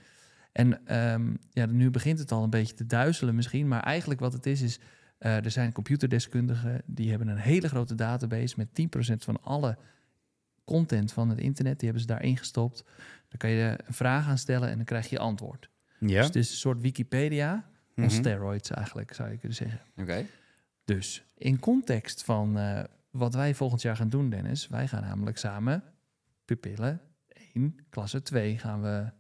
[0.52, 4.32] En ehm, ja, nu begint het al een beetje te duizelen misschien, maar eigenlijk wat
[4.32, 4.78] het is is,
[5.18, 9.76] eh, er zijn computerdeskundigen die hebben een hele grote database met 10% van alle
[10.64, 12.84] content van het internet, die hebben ze daarin gestopt.
[13.28, 15.70] Dan kan je een vraag aan stellen en dan krijg je antwoord.
[15.98, 16.06] Ja.
[16.16, 17.52] Dus het is een soort Wikipedia
[17.96, 18.12] on Mhm.
[18.14, 19.80] steroids eigenlijk, zou je kunnen zeggen.
[19.96, 20.24] Oké.
[20.90, 25.38] Dus in context van eh, wat wij volgend jaar gaan doen, Dennis, wij gaan namelijk
[25.38, 25.82] samen
[26.44, 27.00] pupillen
[27.54, 29.10] 1, klasse 2 gaan we.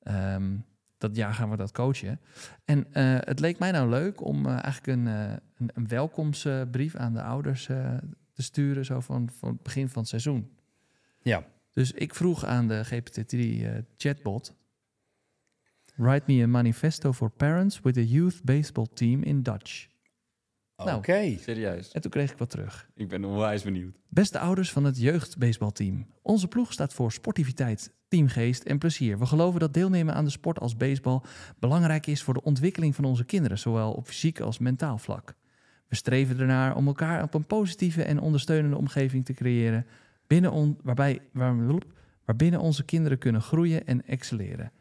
[0.00, 0.56] ehm,
[0.98, 2.20] dat jaar gaan we dat coachen.
[2.64, 7.12] En eh, het leek mij nou leuk om eh, eigenlijk een, een, een welkomstbrief aan
[7.12, 7.64] de ouders
[8.32, 10.50] te sturen, zo van, van het begin van het seizoen.
[11.22, 11.44] Ja.
[11.72, 14.54] Dus ik vroeg aan de GPT-3 eh, chatbot.
[15.94, 19.88] Write me a manifesto for parents with a youth baseball team in Dutch.
[20.84, 20.98] Nou.
[20.98, 21.36] Oké.
[21.38, 21.92] Serieus.
[21.92, 22.88] En toen kreeg ik wat terug.
[22.94, 23.96] Ik ben onwijs benieuwd.
[24.08, 26.06] Beste ouders van het jeugdbaseballteam.
[26.22, 29.18] Onze ploeg staat voor sportiviteit, teamgeest en plezier.
[29.18, 31.20] We geloven dat deelnemen aan de sport als baseball
[31.58, 35.34] belangrijk is voor de ontwikkeling van onze kinderen, zowel op fysiek als mentaal vlak.
[35.88, 39.86] We streven ernaar om elkaar op een positieve en ondersteunende omgeving te creëren,
[40.26, 41.56] binnen on, waarbij, waar,
[42.24, 44.72] waarbinnen onze kinderen kunnen groeien en excelleren.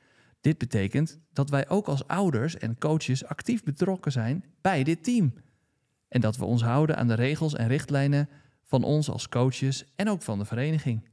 [0.41, 5.33] Dit betekent dat wij ook als ouders en coaches actief betrokken zijn bij dit team.
[6.09, 8.29] En dat we ons houden aan de regels en richtlijnen
[8.63, 11.09] van ons als coaches en ook van de vereniging.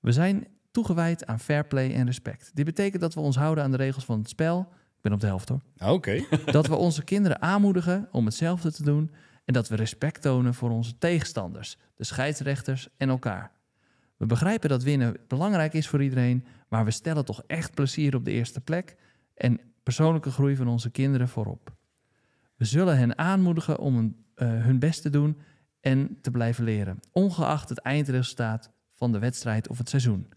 [0.00, 2.50] We zijn toegewijd aan fair play en respect.
[2.54, 4.60] Dit betekent dat we ons houden aan de regels van het spel.
[4.70, 5.60] Ik ben op de helft hoor.
[5.78, 6.24] Oké.
[6.52, 9.10] Dat we onze kinderen aanmoedigen om hetzelfde te doen.
[9.44, 13.52] En dat we respect tonen voor onze tegenstanders, de scheidsrechters en elkaar.
[14.16, 18.24] We begrijpen dat winnen belangrijk is voor iedereen, maar we stellen toch echt plezier op
[18.24, 18.96] de eerste plek
[19.34, 21.72] en persoonlijke groei van onze kinderen voorop.
[22.64, 25.38] We zullen hen aanmoedigen om hun, eh, hun best te doen
[25.80, 30.28] en te blijven leren, ongeacht het eindresultaat van de wedstrijd of het seizoen.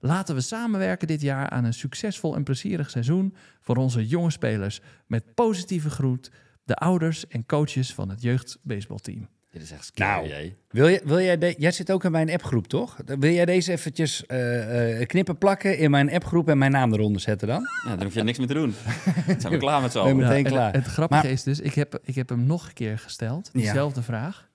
[0.00, 4.80] Laten we samenwerken dit jaar aan een succesvol en plezierig seizoen voor onze jonge spelers.
[5.06, 6.30] Met positieve groet,
[6.64, 9.28] de ouders en coaches van het jeugdbaseballteam.
[9.56, 10.52] Dit is echt scary, Nou.
[10.70, 12.96] Wil je, wil jij, de- jij zit ook in mijn appgroep, toch?
[13.04, 17.20] Wil jij deze eventjes eh, eh, knippen plakken in mijn appgroep en mijn naam eronder
[17.20, 17.66] zetten dan?
[17.84, 18.74] Ja, dan hoef je niks meer te doen.
[19.26, 20.16] Dan zijn we klaar met z'n je allen.
[20.16, 20.72] meteen en klaar.
[20.72, 23.60] Het grappige Maar- is dus, ik heb, ik heb hem nog een keer gesteld, Ja.
[23.60, 24.48] diezelfde vraag.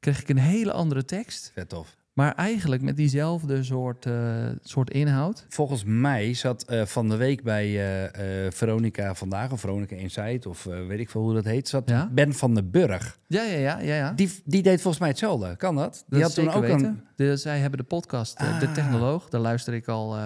[0.00, 1.96] Kreeg ik een hele andere tekst, Vet tof.
[2.18, 5.46] Maar eigenlijk met diezelfde soort, eh, soort inhoud.
[5.48, 7.66] Volgens mij zat eh, van de week bij
[8.12, 12.08] eh, Veronica Vandaag, of Veronica Insight, of weet ik veel hoe dat heet, zat Ja?
[12.12, 13.18] Ben van den Burg.
[13.26, 13.94] Ja, ja, ja, ja.
[13.94, 14.12] ja.
[14.12, 15.56] Die, die deed volgens mij hetzelfde.
[15.56, 16.04] Kan dat?
[16.08, 16.84] Die Dat had toen ook weten.
[16.84, 17.02] een...
[17.16, 18.72] De, zij hebben de podcast De Ah.
[18.72, 19.28] Technoloog.
[19.28, 20.16] Daar luister ik al,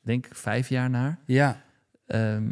[0.00, 1.18] denk ik, vijf jaar naar.
[1.26, 1.62] Ja,
[2.06, 2.50] Ehm,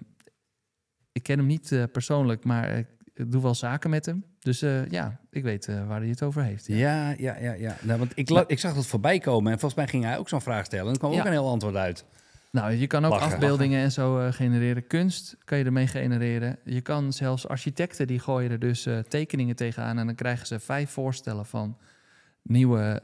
[1.12, 2.86] ik ken hem niet persoonlijk, maar ik
[3.30, 4.24] doe wel zaken met hem.
[4.40, 6.66] Dus eh, ja, ik weet eh, waar hij het over heeft.
[6.66, 6.76] Ja.
[6.76, 7.52] ja, ja, ja.
[7.52, 7.76] ja.
[7.82, 10.28] Nou, want ik, la- ik zag dat voorbij komen en volgens mij ging hij ook
[10.28, 10.86] zo'n vraag stellen.
[10.86, 11.18] En er kwam Ja.
[11.18, 12.04] ook een heel antwoord uit.
[12.52, 13.32] Nou, je kan ook Lachen.
[13.32, 14.86] afbeeldingen en zo eh, genereren.
[14.86, 16.58] Kunst kan je ermee genereren.
[16.64, 19.98] Je kan zelfs architecten, die gooien er dus tekeningen tegenaan.
[19.98, 21.78] En dan krijgen ze vijf voorstellen van
[22.42, 23.02] nieuwe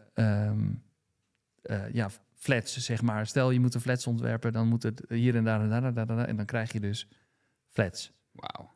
[1.63, 3.27] eh, ja, flats, zeg maar.
[3.27, 5.95] Stel, je moet een flats ontwerpen, dan moet het hier en daar en daar en
[5.95, 6.09] daar.
[6.09, 7.09] En, daar, en dan krijg je dus
[7.71, 8.13] flats.
[8.33, 8.75] Wauw.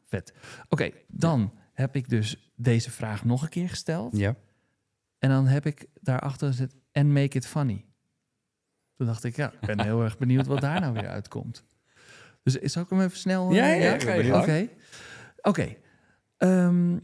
[0.68, 4.16] Oké, dan heb ik dus deze vraag nog een keer gesteld.
[4.16, 4.36] Ja.
[5.18, 7.84] En dan heb ik daarachter gezet, en make it funny.
[8.96, 11.64] Toen dacht ik, ja, ik ben heel erg benieuwd wat daar nou weer uitkomt.
[12.42, 13.52] Dus zal ik hem even snel...
[13.52, 14.36] Ja, eh, ja, benieuwd.
[14.36, 14.68] Oké.
[15.40, 15.76] Oké.
[16.36, 16.98] Ehm,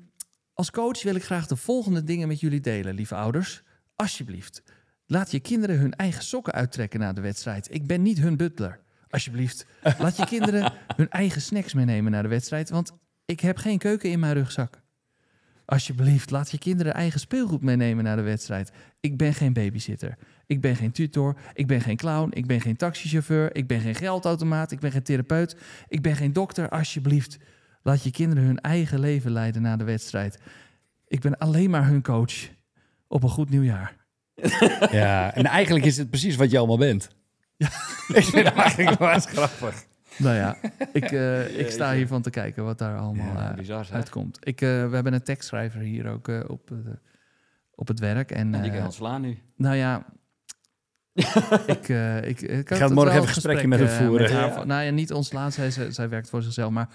[0.52, 3.62] als coach wil ik graag de volgende dingen met jullie delen, lieve ouders.
[3.94, 4.62] Alsjeblieft,
[5.06, 7.74] laat je kinderen hun eigen sokken uittrekken na de wedstrijd.
[7.74, 8.80] Ik ben niet hun butler.
[9.08, 9.66] Alsjeblieft,
[9.98, 12.92] laat je kinderen hun eigen snacks meenemen naar de wedstrijd, want
[13.24, 14.84] ik heb geen keuken in mijn rugzak.
[15.66, 18.72] Alsjeblieft, laat je kinderen eigen speelgoed meenemen naar de wedstrijd.
[19.00, 20.16] Ik ben geen babysitter.
[20.46, 21.36] Ik ben geen tutor.
[21.54, 22.30] Ik ben geen clown.
[22.32, 23.56] Ik ben geen taxichauffeur.
[23.56, 24.70] Ik ben geen geldautomaat.
[24.70, 25.56] Ik ben geen therapeut.
[25.88, 26.68] Ik ben geen dokter.
[26.68, 27.38] Alsjeblieft,
[27.82, 30.38] laat je kinderen hun eigen leven leiden na de wedstrijd.
[31.08, 32.48] Ik ben alleen maar hun coach.
[33.08, 33.96] Op een goed nieuwjaar.
[34.90, 37.08] ja, en eigenlijk is het precies wat je allemaal bent.
[37.56, 37.66] Ja.
[38.08, 39.85] ik vind het eigenlijk wel eens grappig.
[40.18, 40.56] Nou ja,
[40.92, 44.38] ik, eh, ik sta hiervan te kijken wat daar allemaal Ja, eh, bizar uitkomt.
[44.40, 46.70] Ik, eh, we hebben een tekstschrijver hier ook eh, op,
[47.74, 48.30] op het werk.
[48.30, 49.38] En, Nou, die kan eh, je ontslaan nu.
[49.56, 50.04] Nou ja,
[51.66, 54.32] ik, eh, ik, ik Ga het morgen even gesprekje met hem voeren.
[54.32, 54.52] haar Ja.
[54.52, 56.70] van- nou ja, niet ontslaan, zij, zij, zij werkt voor zichzelf.
[56.72, 56.88] Maar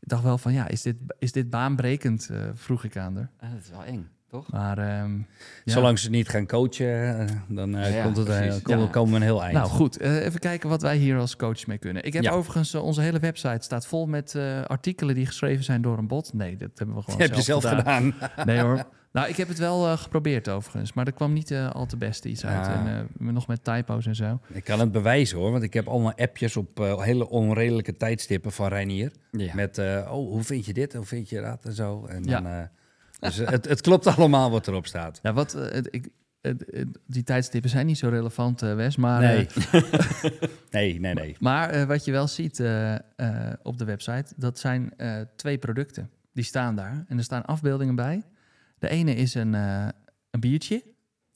[0.00, 2.28] ik dacht wel van, ja, is dit, is dit baanbrekend?
[2.30, 3.30] eh, vroeg ik aan haar.
[3.40, 4.52] Ah, dat is wel eng, toch?
[4.52, 5.12] Maar ehm,
[5.64, 5.72] ja.
[5.72, 8.90] Zolang ze niet gaan coachen, eh, dan eh, Ja, komt het, eh, komen, Ja.
[8.90, 9.54] komen we een heel eind.
[9.54, 12.04] Nou goed, even kijken wat wij hier als coach mee kunnen.
[12.04, 12.30] Ik heb Ja.
[12.30, 16.32] overigens, onze hele website staat vol met eh, artikelen die geschreven zijn door een bot.
[16.32, 18.14] Nee, dat hebben we gewoon heb je zelf gedaan.
[18.44, 18.84] Nee hoor.
[19.12, 22.46] Nou, ik heb het wel geprobeerd overigens, maar er kwam niet al te beste iets
[22.46, 22.66] uit.
[22.66, 24.40] En eh, nog met typo's en zo.
[24.52, 28.68] Ik kan het bewijzen hoor, want ik heb allemaal appjes op hele onredelijke tijdstippen van
[28.68, 29.12] Reinier.
[29.30, 29.54] Ja.
[29.54, 30.92] Met, eh, oh, hoe vind je dit?
[30.92, 31.64] Hoe vind je dat?
[31.64, 32.06] En zo.
[32.06, 32.40] En Ja.
[32.40, 32.58] dan, eh,
[33.24, 35.18] dus het, het klopt allemaal wat erop staat.
[35.22, 36.08] Ja, wat, eh, ik,
[37.06, 38.96] die tijdstippen zijn niet zo relevant, eh, Wes.
[38.96, 39.46] Maar, Nee.
[39.72, 39.82] eh,
[40.70, 41.36] nee, nee, nee.
[41.40, 43.00] maar eh, wat je wel ziet eh, eh,
[43.62, 46.10] op de website, dat zijn eh, twee producten.
[46.32, 47.04] Die staan daar.
[47.08, 48.22] En er staan afbeeldingen bij.
[48.78, 49.88] De ene is een, eh,
[50.30, 50.82] een biertje.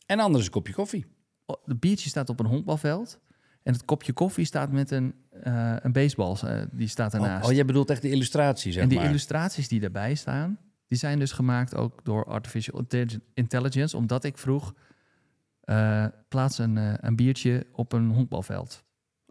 [0.06, 1.06] En anders een kopje koffie.
[1.46, 3.18] Oh, Het biertje staat op een honkbalveld.
[3.62, 6.36] En het kopje koffie staat met een, eh, een baseball.
[6.44, 7.48] eh, die staat Oh, ernaast.
[7.48, 9.06] oh, jij bedoelt echt de illustratie, zeg en die maar.
[9.06, 10.58] illustraties die daarbij staan,
[10.88, 13.96] die zijn dus gemaakt ook door artificial intellig- intelligence.
[13.96, 14.74] Omdat ik vroeg,
[15.60, 18.84] eh, plaats een, eh, een biertje op een honkbalveld.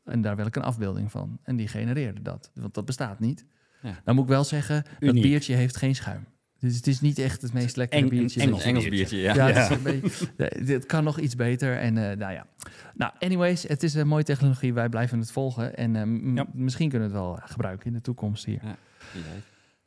[0.04, 1.40] En daar wil ik een afbeelding van.
[1.44, 3.46] En die genereerde dat, want dat bestaat niet.
[3.82, 4.00] Ja.
[4.04, 6.26] Dan moet ik wel zeggen, dat biertje heeft geen schuim.
[6.60, 8.42] Dus het is niet echt het meest lekkere Eng- biertje.
[8.42, 9.18] Engels Engels biertje.
[9.18, 9.34] ja.
[9.34, 9.54] Ja, Ja.
[9.54, 11.78] Het, is een beetje- nee, dit kan nog iets beter.
[11.78, 12.48] En eh, nou ja.
[12.96, 14.74] Nou, anyways, het is een mooie technologie.
[14.74, 15.76] Wij blijven het volgen.
[15.76, 16.46] En eh, Ja.
[16.54, 18.62] misschien kunnen we het wel gebruiken in de toekomst hier.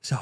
[0.00, 0.16] Zo,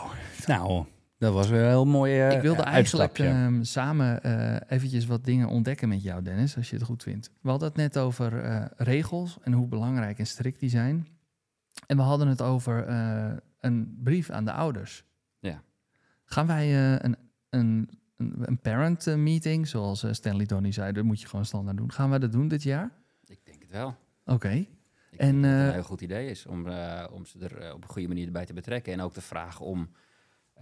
[0.46, 0.84] Nou,
[1.18, 3.24] dat was weer een heel mooi eh, ik wilde eigenlijk uitstapje.
[3.24, 7.30] ehm, samen eh, eventjes wat dingen ontdekken met jou, Dennis, als je het goed vindt.
[7.40, 11.06] We hadden het net over eh, regels en hoe belangrijk en strikt die zijn.
[11.86, 15.04] En we hadden het over eh, een brief aan de ouders.
[15.38, 15.62] Ja.
[16.24, 17.16] Gaan wij eh, een,
[17.50, 21.44] een, een, een parent eh, meeting, zoals eh, Stanley Donny zei, dat moet je gewoon
[21.44, 21.92] standaard doen.
[21.92, 22.90] Gaan wij dat doen dit jaar?
[23.26, 23.96] Ik denk het wel.
[24.24, 24.48] Oké.
[24.50, 24.68] Ik
[25.20, 27.58] En, denk dat het eh, een heel goed idee is om, eh, om ze er
[27.58, 28.92] eh, op een goede manier bij te betrekken.
[28.92, 29.88] En ook te vragen om eh,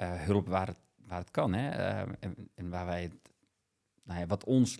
[0.04, 0.76] hulp waar
[1.08, 1.52] het, kan.
[1.52, 1.68] Hè?
[1.68, 3.10] Eh, en, en waar wij
[4.04, 4.78] nou ja, wat ons,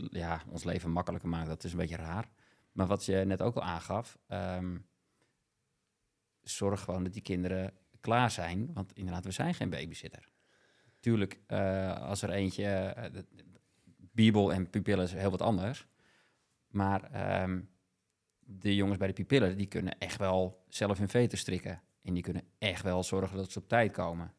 [0.49, 2.29] ons leven makkelijker maakt, dat is een beetje raar.
[2.73, 4.79] Maar wat je net ook al aangaf, ehm,
[6.43, 8.73] zorg gewoon dat die kinderen klaar zijn.
[8.73, 10.29] Want inderdaad, we zijn geen babysitter.
[11.01, 13.23] Tuurlijk, eh, als er eentje, eh,
[13.97, 15.87] Bibel en pupillen is heel wat anders.
[16.67, 17.61] Maar ehm,
[18.39, 21.83] de jongens bij de pupillen, die kunnen echt wel zelf hun veten strikken.
[22.03, 24.35] En die kunnen echt wel zorgen dat ze op tijd komen.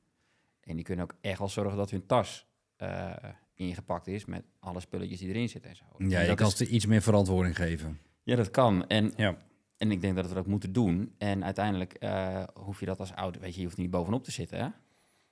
[0.67, 2.45] En die kunnen ook echt wel zorgen dat hun tas
[2.75, 3.13] eh,
[3.53, 5.83] ingepakt is met alle spulletjes die erin zitten en zo.
[5.97, 7.99] Ja, En je kan is- ze iets meer verantwoording geven.
[8.23, 8.87] ja, dat kan.
[8.87, 9.37] En, Ja.
[9.77, 11.13] en ik denk dat we dat ook moeten doen.
[11.17, 13.41] En uiteindelijk eh, hoef je dat als ouder...
[13.41, 14.67] Weet je, je hoeft niet bovenop te zitten, hè?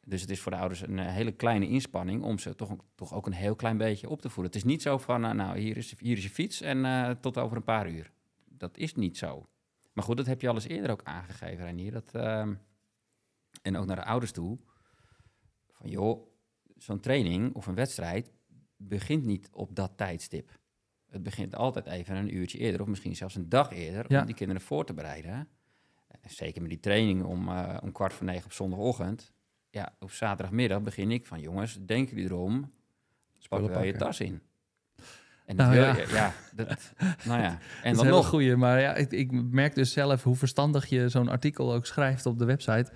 [0.07, 2.23] Dus het is voor de ouders een eh, hele kleine inspanning...
[2.23, 4.53] om ze toch, toch ook een heel klein beetje op te voeden.
[4.53, 7.57] Het is niet zo van, nou, hier is, hier is je fiets en tot over
[7.57, 8.11] een paar uur.
[8.49, 9.47] Dat is niet zo.
[9.93, 11.91] Maar goed, dat heb je al eens eerder ook aangegeven, Reinier.
[11.91, 12.53] Dat, ehm,
[13.61, 14.57] en ook naar de ouders toe.
[15.75, 16.27] Van joh,
[16.77, 18.31] zo'n training of een wedstrijd
[18.77, 20.51] begint niet op dat tijdstip.
[21.09, 24.19] Het begint altijd even een uurtje eerder, of misschien zelfs een dag eerder, Ja.
[24.19, 25.47] om die kinderen voor te bereiden.
[26.21, 29.33] En zeker met die training om, eh, om kwart voor negen op zondagochtend.
[29.69, 32.71] Ja, op zaterdagmiddag begin ik van, jongens, denken jullie erom?
[33.49, 34.41] Pak wel je tas in.
[35.45, 35.95] En dat Nou wil ja.
[35.97, 36.93] je, ja, dat,
[37.25, 37.49] nou ja.
[37.59, 40.85] En dat is dan nog, goeie, maar ja, ik, ik merk dus zelf hoe verstandig
[40.85, 42.91] je zo'n artikel ook schrijft op de website.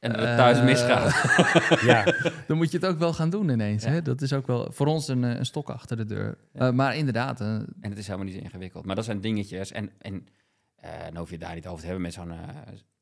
[0.00, 1.12] En dat het thuis Eh, misgaat.
[1.90, 2.04] Ja,
[2.46, 3.84] Dan moet je het ook wel gaan doen ineens.
[3.84, 3.90] Ja.
[3.90, 4.02] Hè?
[4.02, 6.38] Dat is ook wel voor ons een, eh, een stok achter de deur.
[6.52, 6.66] Ja.
[6.66, 8.86] Eh, maar inderdaad, En het is helemaal niet zo ingewikkeld.
[8.86, 9.72] Maar dat zijn dingetjes.
[9.72, 10.26] En, en
[10.76, 12.32] eh, dan hoef je het daar niet over te hebben met zo'n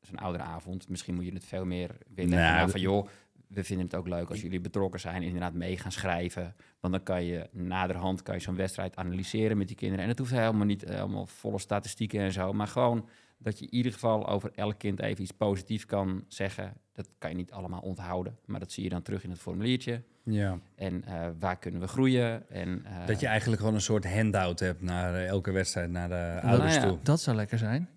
[0.01, 0.89] zo'n oudere avond.
[0.89, 2.31] Misschien moet je het veel meer willen.
[2.37, 3.07] Nou, Nou, van joh,
[3.49, 5.23] we vinden het ook leuk als jullie betrokken zijn.
[5.23, 6.55] Inderdaad mee gaan schrijven.
[6.79, 10.03] Want dan kan je naderhand kan je zo'n wedstrijd analyseren met die kinderen.
[10.03, 12.53] En het hoeft helemaal niet eh, allemaal volle statistieken en zo.
[12.53, 16.73] Maar gewoon dat je in ieder geval over elk kind even iets positiefs kan zeggen.
[16.93, 18.37] Dat kan je niet allemaal onthouden.
[18.45, 20.03] Maar dat zie je dan terug in het formuliertje.
[20.23, 20.59] ja.
[20.75, 22.49] En eh, waar kunnen we groeien?
[22.49, 26.09] En, eh, Dat je eigenlijk gewoon een soort handout hebt naar eh, elke wedstrijd, naar
[26.09, 26.87] de ouders ja.
[26.87, 26.97] toe.
[27.03, 27.89] dat zou lekker zijn.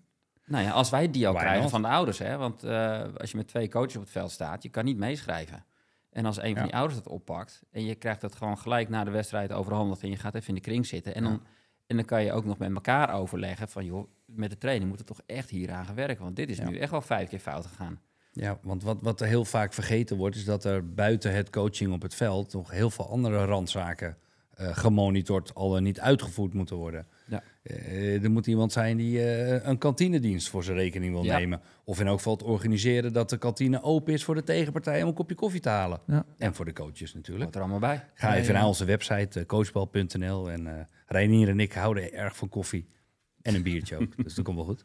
[0.45, 1.71] Nou ja, als wij die al Why krijgen not?
[1.71, 2.37] van de ouders, hè?
[2.37, 5.65] want eh, als je met twee coaches op het veld staat, je kan niet meeschrijven.
[6.09, 9.03] En als een van die ouders dat oppakt en je krijgt dat gewoon gelijk na
[9.03, 11.41] de wedstrijd overhandigd en je gaat even in de kring zitten en dan,
[11.87, 14.99] en dan kan je ook nog met elkaar overleggen van joh, met de training moet
[14.99, 16.69] er toch echt hier aan gewerkt, want dit is Ja.
[16.69, 17.99] nu echt wel vijf keer fout gegaan.
[18.31, 21.93] Ja, want wat, wat er heel vaak vergeten wordt, is dat er buiten het coaching
[21.93, 24.17] op het veld nog heel veel andere randzaken
[24.53, 27.07] eh, gemonitord, al dan niet uitgevoerd moeten worden.
[27.27, 27.43] Ja.
[27.63, 31.37] Eh, er moet iemand zijn die eh, een kantinedienst voor zijn rekening wil Ja.
[31.37, 31.61] nemen.
[31.83, 35.07] Of in elk geval het organiseren dat de kantine open is voor de tegenpartij om
[35.07, 35.99] een kopje koffie te halen.
[36.07, 36.25] Ja.
[36.37, 37.43] En voor de coaches natuurlijk.
[37.43, 38.05] Hoort er allemaal bij.
[38.13, 38.59] Ga Ja, even ja.
[38.59, 42.87] naar onze website eh, coachbal.nl en eh Reinier en ik houden erg van koffie.
[43.41, 44.83] En een biertje ook, dus dat komt wel goed.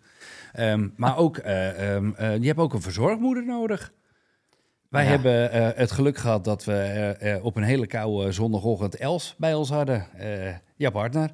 [0.52, 3.92] Ehm, maar ook, eh, ehm, eh, je hebt ook een verzorgmoeder nodig.
[4.88, 5.08] Wij Ja.
[5.10, 10.06] hebben het geluk gehad dat we op een hele koude zondagochtend Els bij ons hadden.
[10.76, 11.30] Jouw partner,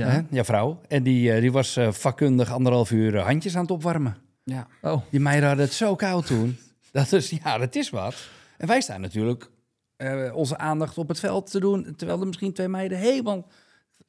[0.00, 0.08] Ja.
[0.08, 0.80] hè, jouw vrouw.
[0.88, 4.16] En die, eh, die was eh, vakkundig anderhalf uur eh, handjes aan het opwarmen.
[4.44, 4.66] Ja.
[4.82, 6.56] Oh, Die meiden hadden het zo koud toen.
[6.92, 8.28] Dat is, ja, dat is wat.
[8.58, 9.50] En wij staan natuurlijk
[10.34, 11.94] onze aandacht op het veld te doen.
[11.96, 13.46] Terwijl er misschien twee meiden helemaal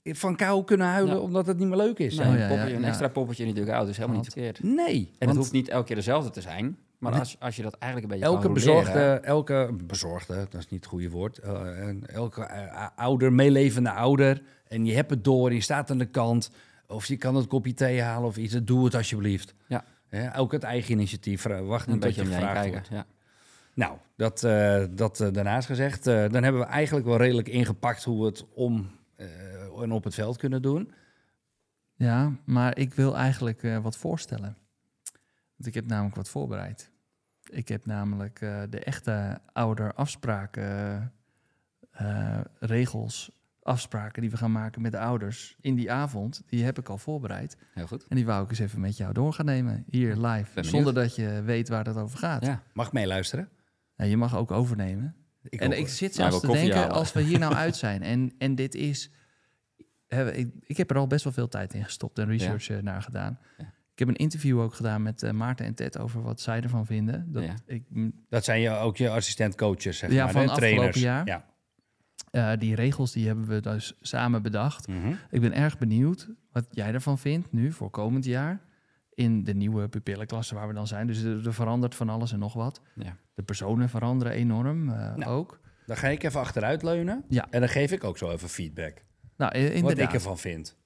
[0.03, 1.21] van kou kunnen huilen Ja.
[1.21, 2.15] omdat het niet meer leuk is.
[2.15, 2.87] Ja, poppetje, ja, een ja.
[2.87, 4.63] extra poppetje in die dugout is helemaal niet verkeerd.
[4.63, 5.11] Nee.
[5.19, 8.13] En het hoeft niet elke keer dezelfde te zijn, maar als, als je dat eigenlijk
[8.13, 11.37] een beetje elke roleren- bezorgde, elke bezorgde, dat is niet het goede woord.
[11.37, 12.47] en elke
[12.95, 14.41] ouder, meelevende ouder.
[14.71, 16.51] En je hebt het door, je staat aan de kant.
[16.87, 18.53] Of je kan het kopje thee halen of iets.
[18.63, 19.53] Doe het alsjeblieft.
[19.67, 19.83] Ja.
[20.07, 21.41] Hè, ook het eigen initiatief.
[21.41, 22.71] vra- Wacht een beetje gevraagd kijken.
[22.71, 22.87] wordt.
[22.87, 23.05] Ja.
[23.73, 26.07] Nou, dat, eh, dat eh, daarnaast gezegd.
[26.07, 29.27] eh, dan hebben we eigenlijk wel redelijk ingepakt hoe we het om eh,
[29.81, 30.91] en op het veld kunnen doen.
[31.95, 34.57] ja, maar ik wil eigenlijk eh, wat voorstellen.
[35.55, 36.91] Want ik heb namelijk wat voorbereid.
[37.49, 41.13] Ik heb namelijk eh, de echte ouder afspraken,
[41.91, 43.31] eh, regels,
[43.63, 46.41] afspraken die we gaan maken met de ouders in die avond.
[46.45, 47.57] Die heb ik al voorbereid.
[47.73, 48.05] Heel goed.
[48.07, 49.83] En die wou ik eens even met jou door gaan nemen.
[49.89, 50.63] Hier live.
[50.63, 52.45] Zonder dat je weet waar het over gaat.
[52.45, 52.63] Ja.
[52.73, 53.49] Mag ik meeluisteren?
[53.95, 55.15] Ja, je mag ook overnemen.
[55.43, 56.91] Ik en ook, ik zit zelfs te denken, halen.
[56.91, 59.11] als we hier nou uit zijn en, en dit is...
[60.07, 62.77] Hè, ik, ik heb er al best wel veel tijd in gestopt en research eh,
[62.77, 63.39] naar gedaan.
[63.57, 63.65] Ja.
[63.93, 66.85] Ik heb een interview ook gedaan met eh, Maarten en Ted over wat zij ervan
[66.85, 67.31] vinden.
[67.31, 67.53] Dat Ja.
[67.65, 67.83] ik,
[68.29, 70.31] Dat zijn je, ook je assistent-coaches, zeg Ja, maar.
[70.31, 70.99] van hè, afgelopen trainers.
[71.01, 71.25] jaar.
[71.27, 71.45] Ja.
[72.31, 74.87] Eh, die regels die hebben we dus samen bedacht.
[74.87, 75.13] Mhm.
[75.29, 78.61] Ik ben erg benieuwd wat jij ervan vindt nu voor komend jaar.
[79.13, 81.07] In de nieuwe pupillenklasse waar we dan zijn.
[81.07, 82.81] Dus er, er verandert van alles en nog wat.
[82.95, 83.17] Ja.
[83.33, 85.31] De personen veranderen enorm eh, Nou.
[85.31, 85.59] ook.
[85.85, 87.23] Dan ga ik even achteruit leunen.
[87.29, 87.47] Ja.
[87.49, 89.03] En dan geef ik ook zo even feedback.
[89.37, 90.77] Nou, Wat ik ervan vind.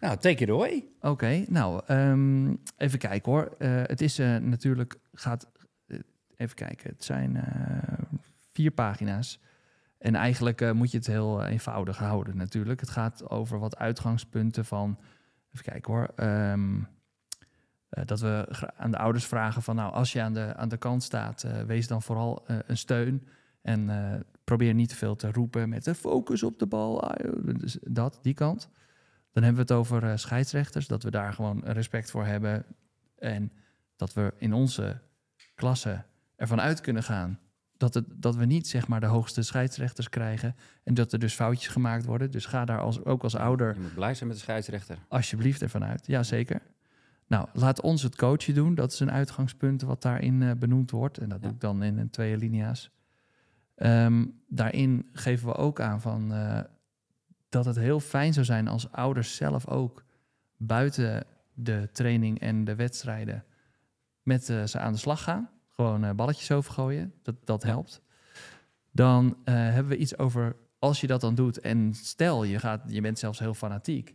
[0.00, 0.84] Nou, take it away.
[1.00, 3.54] Oké, nou, ehm, even kijken hoor.
[3.58, 5.50] Eh, het is natuurlijk, gaat,
[6.36, 7.44] even kijken, het zijn
[8.52, 9.40] vier pagina's.
[10.02, 12.80] En eigenlijk eh, moet je het heel eh, eenvoudig houden natuurlijk.
[12.80, 14.98] Het gaat over wat uitgangspunten van,
[15.52, 16.80] even kijken hoor, ehm,
[17.88, 20.76] eh, dat we aan de ouders vragen van, nou, als je aan de, aan de
[20.76, 23.26] kant staat, wees dan vooral een steun.
[23.62, 23.90] En
[24.44, 27.02] probeer niet te veel te roepen met de focus op de bal.
[27.02, 27.34] ah,
[27.80, 28.68] dat, die kant.
[29.32, 32.64] Dan hebben we het over scheidsrechters, dat we daar gewoon respect voor hebben.
[33.18, 33.52] En
[33.96, 35.00] dat we in onze
[35.54, 36.04] klasse
[36.36, 37.38] ervan uit kunnen gaan
[37.82, 40.56] dat, het, dat we niet zeg maar de hoogste scheidsrechters krijgen.
[40.84, 42.30] En dat er dus foutjes gemaakt worden.
[42.30, 44.98] Dus ga daar als, ook als ouder Je moet blij zijn met de scheidsrechter.
[45.08, 46.06] alsjeblieft ervan uit.
[46.06, 46.60] Jazeker.
[47.26, 48.74] Nou, laat ons het coachen doen.
[48.74, 51.18] Dat is een uitgangspunt wat daarin eh, benoemd wordt.
[51.18, 51.44] En dat Ja.
[51.46, 52.90] doe ik dan in, een twee linia's.
[53.74, 56.60] Ehm, daarin geven we ook aan van, eh,
[57.48, 60.04] dat het heel fijn zou zijn als ouders zelf ook
[60.56, 61.24] buiten
[61.54, 63.44] de training en de wedstrijden
[64.22, 65.50] met eh, ze aan de slag gaan.
[65.74, 67.12] Gewoon eh, balletjes overgooien.
[67.22, 68.02] Dat, dat helpt.
[68.90, 72.82] Dan eh, hebben we iets over als je dat dan doet en stel je, gaat,
[72.86, 74.14] je bent zelfs heel fanatiek.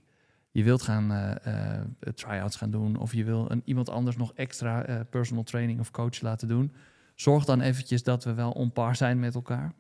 [0.52, 1.82] Je wilt gaan eh,
[2.14, 6.22] try-outs gaan doen of je wil een, iemand anders nog extra personal training of coach
[6.22, 6.74] laten doen.
[7.16, 9.74] Zorg dan eventjes dat we wel on par zijn met elkaar.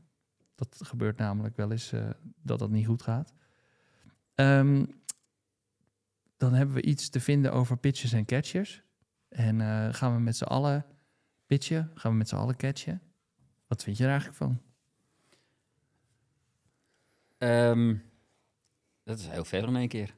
[0.56, 1.94] Dat gebeurt namelijk wel eens
[2.42, 3.34] dat dat niet goed gaat.
[4.36, 4.86] Ehm,
[6.38, 8.84] dan hebben we iets te vinden over pitches en catches.
[9.30, 9.60] En
[9.94, 10.86] gaan we met z'n allen
[11.48, 11.91] pitchen?
[11.95, 13.02] Gaan we met z'n allen catchen?
[13.68, 14.62] Wat vind je er eigenlijk van?
[17.38, 17.95] Ehm,
[19.04, 20.16] dat is heel veel in één keer.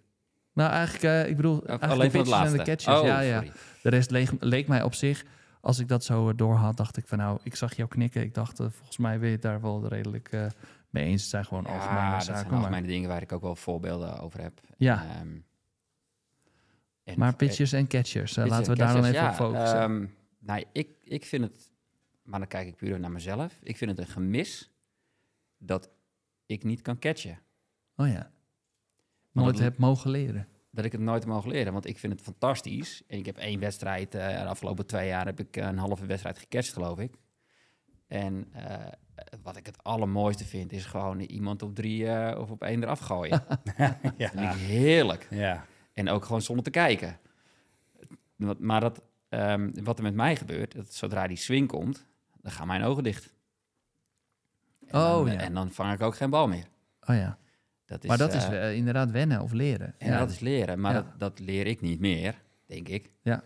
[0.53, 2.85] Nou, eigenlijk, eh, ik bedoel, Of eigenlijk alleen de van het pitches en de laatste.
[2.93, 3.01] catches.
[3.01, 3.35] Oh, ja, ja.
[3.35, 3.51] sorry.
[3.81, 5.25] De rest leek, leek mij op zich,
[5.61, 8.21] als ik dat zo door had, dacht ik van nou, ik zag jou knikken.
[8.21, 10.45] Ik dacht, eh, volgens mij ben je het daar wel redelijk eh,
[10.89, 11.21] mee eens.
[11.21, 12.39] Het zijn gewoon Ja, algemene dat zaken.
[12.39, 14.61] zijn maar- algemene dingen waar ik ook wel voorbeelden over heb.
[14.77, 15.03] Ja.
[15.03, 15.27] Ehm,
[17.03, 19.79] en maar pitches en catchers, laten we daar dan even ja, op focussen.
[19.79, 20.05] ehm,
[20.39, 21.71] nou, ik, ik vind het,
[22.23, 23.59] maar dan kijk ik puur naar mezelf.
[23.63, 24.71] Ik vind het een gemis
[25.57, 25.89] dat
[26.45, 27.39] ik niet kan catchen.
[27.95, 28.31] oh ja.
[29.31, 30.47] Nooit het- heb mogen leren.
[30.71, 33.03] Dat ik het nooit heb mogen leren, want ik vind het fantastisch.
[33.07, 36.37] En ik heb één wedstrijd, eh, de afgelopen twee jaar heb ik een halve wedstrijd
[36.37, 37.13] gecatcht, geloof ik.
[38.07, 38.85] En eh,
[39.43, 42.99] wat ik het allermooiste vind, is gewoon iemand op drie eh, of op één eraf
[42.99, 43.43] gooien.
[43.77, 44.53] Dat vind ik ja.
[44.53, 45.27] heerlijk.
[45.29, 45.65] ja.
[45.93, 47.19] En ook gewoon zonder te kijken.
[48.57, 52.05] Maar dat, ehm, wat er met mij gebeurt, dat zodra die swing komt,
[52.41, 53.33] dan gaan mijn ogen dicht.
[54.87, 55.39] En Oh, dan, ja.
[55.39, 56.65] En dan vang ik ook geen bal meer.
[57.01, 57.37] Oh ja.
[57.85, 59.95] Dat is, maar dat is eh, eh, inderdaad wennen of leren.
[59.99, 60.79] en dat is leren.
[60.79, 61.01] Maar Ja.
[61.01, 63.11] dat, dat leer ik niet meer, denk ik.
[63.21, 63.43] Ja.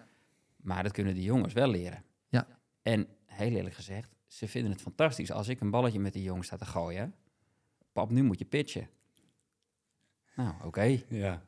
[0.55, 2.03] Maar dat kunnen die jongens wel leren.
[2.29, 2.47] Ja.
[2.81, 5.31] En heel eerlijk gezegd, ze vinden het fantastisch.
[5.31, 7.15] Als ik een balletje met die jongens sta te gooien,
[7.91, 8.89] pap, nu moet je pitchen.
[10.35, 10.99] Nou, oké.
[11.09, 11.43] ja.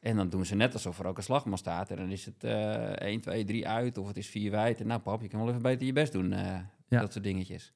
[0.00, 1.90] En dan doen ze net alsof er ook een slagman staat.
[1.90, 4.80] En dan is het eh 1, 2, 3 uit of het is 4 wijd.
[4.80, 6.32] En nou pap, je kan wel even beter je best doen.
[6.32, 7.00] eh, Ja.
[7.00, 7.72] Dat soort dingetjes.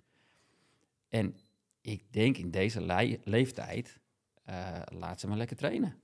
[1.08, 1.36] En
[1.80, 2.80] ik denk in deze
[3.24, 3.98] leeftijd,
[4.44, 5.94] eh, laat ze maar lekker trainen.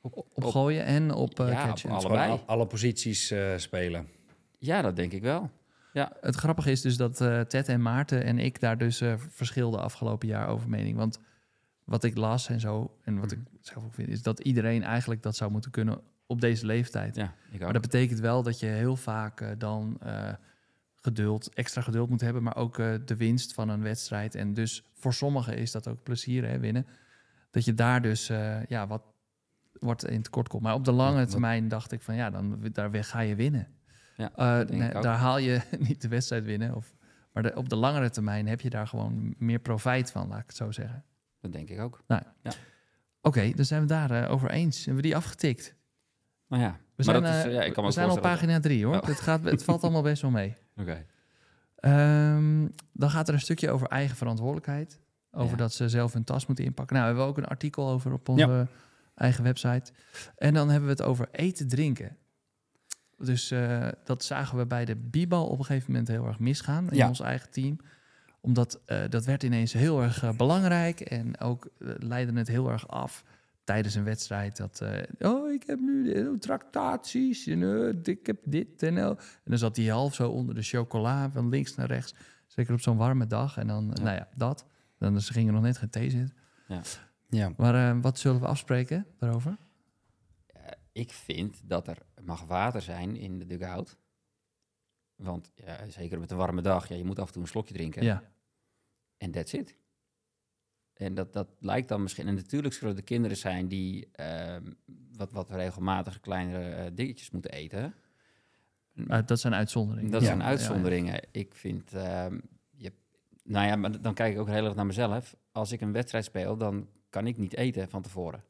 [0.00, 1.90] Op, op gooien en op eh Ja, catchen.
[1.90, 2.30] Allebei.
[2.30, 4.08] al- alle posities eh, spelen.
[4.58, 5.50] Ja, dat denk ik wel.
[6.20, 9.80] Het grappige is dus dat eh, Ted en Maarten en ik daar dus eh, verschilden
[9.80, 10.96] afgelopen jaar over mening.
[10.96, 11.20] Want
[11.86, 15.22] wat ik las en zo, en wat ik zelf ook vind, is dat iedereen eigenlijk
[15.22, 17.16] dat zou moeten kunnen op deze leeftijd.
[17.16, 17.60] Ja, ik ook.
[17.60, 20.32] Maar dat betekent wel dat je heel vaak eh, dan eh,
[20.94, 24.34] geduld, extra geduld moet hebben, maar ook eh, de winst van een wedstrijd.
[24.34, 26.86] En dus voor sommigen is dat ook plezier, hè, winnen.
[27.50, 28.26] Dat je daar dus
[28.68, 29.02] ja, wat
[29.72, 30.62] wordt in tekort komt.
[30.62, 33.68] Maar op de lange termijn dacht ik van ja, dan daar weer ga je winnen.
[34.16, 36.74] Ja, nee, daar haal je niet de wedstrijd winnen.
[36.74, 36.94] Of,
[37.32, 40.46] maar de- op de langere termijn heb je daar gewoon meer profijt van, laat ik
[40.46, 41.04] het zo zeggen.
[41.40, 42.02] Dat denk ik ook.
[43.20, 44.76] Oké, dan zijn we daar eh, over eens.
[44.76, 45.74] Hebben we die afgetikt?
[46.48, 48.84] Nou ja, We zijn, dat is, eh, ja, ik kan we zijn op pagina drie
[48.84, 48.96] hoor.
[48.96, 49.06] Oh.
[49.06, 50.56] Het, gaat, het valt allemaal best wel mee.
[50.80, 51.04] Oké.
[51.76, 55.00] Ehm, dan gaat er een stukje over eigen verantwoordelijkheid.
[55.30, 55.56] Over Ja.
[55.56, 56.96] dat ze zelf hun tas moeten inpakken.
[56.96, 58.68] Nou, we hebben ook een artikel over op onze
[59.14, 59.92] eigen website.
[60.36, 62.16] En dan hebben we het over eten, drinken.
[63.18, 66.90] Dus eh, dat zagen we bij de bibal op een gegeven moment heel erg misgaan
[66.90, 67.08] in Ja.
[67.08, 67.78] ons eigen team.
[68.46, 71.00] Omdat eh, dat werd ineens heel erg eh, belangrijk.
[71.00, 73.24] En ook eh, leidde het heel erg af
[73.64, 74.56] tijdens een wedstrijd.
[74.56, 78.96] Dat, eh, oh, ik heb nu de, tractaties en eh, ik heb dit en.
[78.98, 82.14] En dan zat hij half zo onder de chocola van links naar rechts.
[82.46, 83.56] Zeker op zo'n warme dag.
[83.56, 84.02] En dan, Ja.
[84.02, 84.64] nou ja, dat.
[84.98, 86.36] Dan ze gingen nog net geen thee zitten.
[87.28, 87.52] Ja.
[87.56, 89.56] Maar eh, wat zullen we afspreken daarover?
[90.92, 93.96] Ik vind dat er mag water zijn in de dugout.
[95.16, 97.74] Want ja, zeker met een warme dag, ja, je moet af en toe een slokje
[97.74, 98.02] drinken.
[98.02, 98.22] Ja.
[99.16, 99.76] En that's it.
[100.94, 102.26] En dat, dat lijkt dan misschien...
[102.28, 104.72] En natuurlijk zullen er kinderen zijn die ehm,
[105.16, 107.94] wat, wat regelmatig kleinere eh, dingetjes moeten eten.
[108.94, 110.10] Uh, dat zijn uitzonderingen.
[110.10, 110.26] Dat Ja.
[110.26, 111.20] zijn uitzonderingen.
[111.30, 111.92] Ik vind...
[111.92, 112.38] ehm,
[112.70, 112.92] je,
[113.44, 115.36] nou ja, maar dan kijk ik ook heel erg naar mezelf.
[115.52, 118.44] Als ik een wedstrijd speel, dan kan ik niet eten van tevoren.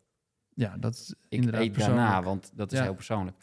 [0.55, 2.84] Ja, dat is Ik inderdaad eet daarna, want dat is Ja.
[2.84, 3.36] heel persoonlijk.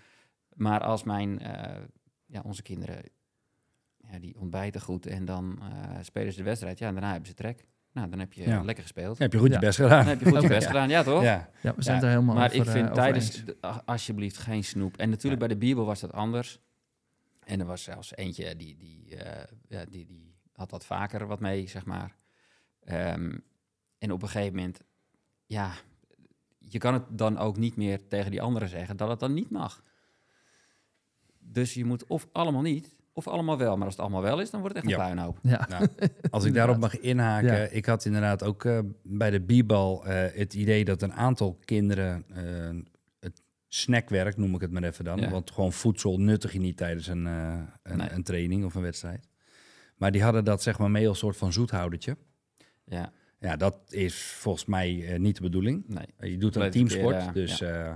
[0.56, 1.82] Maar als mijn, eh,
[2.26, 3.04] ja, onze kinderen,
[4.14, 7.28] ja, die ontbijten goed en dan eh, spelen ze de wedstrijd, ja, en daarna hebben
[7.30, 7.66] ze trek.
[7.92, 8.64] Nou, dan heb je Ja.
[8.64, 9.18] lekker gespeeld.
[9.18, 9.54] heb je goed Ja.
[9.54, 10.00] je best gedaan.
[10.00, 11.22] Dan heb je goed je best gedaan, ja toch?
[11.24, 11.50] Ja.
[11.62, 14.64] Ja, we zijn er helemaal Maar over, ik eh, vind over tijdens, de- alsjeblieft geen
[14.64, 14.98] snoep.
[14.98, 16.60] En natuurlijk bij de Bibel was dat anders.
[17.46, 21.40] En er was zelfs eentje die, die, eh, ja, die, die had wat vaker wat
[21.40, 22.16] mee, zeg maar.
[22.84, 23.38] Ehm,
[23.98, 24.80] en op een gegeven moment,
[25.46, 25.72] ja,
[26.60, 29.50] je kan het dan ook niet meer tegen die anderen zeggen dat het dan niet
[29.50, 29.84] mag.
[31.40, 33.76] Dus je moet of allemaal niet, of allemaal wel.
[33.76, 35.00] Maar als het allemaal wel is, dan wordt het echt Ja.
[35.00, 35.40] een puinhoop.
[35.42, 35.88] Ja, Nou,
[36.32, 37.68] als ik daarop mag inhaken, Ja.
[37.72, 42.26] ik had inderdaad ook eh, bij de bibal eh, het idee dat een aantal kinderen
[42.34, 42.80] eh,
[43.20, 45.30] het snackwerk, noem ik het maar even dan, Ja.
[45.30, 48.10] want gewoon voedsel nuttig je niet tijdens een, eh, een, Nee.
[48.12, 49.28] een training of een wedstrijd.
[49.98, 52.18] Maar die hadden dat zeg maar mee als soort van zoethoudertje.
[52.86, 55.84] Ja, Ja, dat is volgens mij eh, niet de bedoeling.
[55.88, 56.32] nee.
[56.32, 57.62] Je doet een teamsport, dus...
[57.62, 57.92] eh,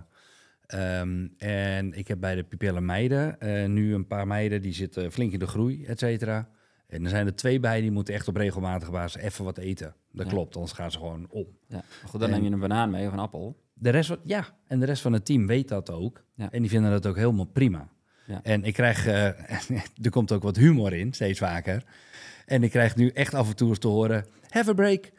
[0.67, 5.11] ehm, en ik heb bij de Pupille meiden eh, nu een paar meiden die zitten
[5.11, 6.49] flink in de groei, et cetera.
[6.87, 9.95] En er zijn er twee bij die moeten echt op regelmatige basis even wat eten.
[10.11, 10.31] Dat Ja.
[10.31, 11.45] klopt, anders gaan ze gewoon om.
[11.67, 11.83] Ja.
[12.05, 13.57] Goed, dan En- neem je een banaan mee of een appel.
[13.73, 16.23] De rest, van- ja, en de rest van het team weet dat ook.
[16.35, 16.51] Ja.
[16.51, 17.89] En die vinden dat ook helemaal prima.
[18.25, 18.39] Ja.
[18.43, 19.25] En ik krijg, eh,
[20.05, 21.83] er komt ook wat humor in, steeds vaker.
[22.45, 25.11] En ik krijg nu echt af en toe eens te horen, have a break,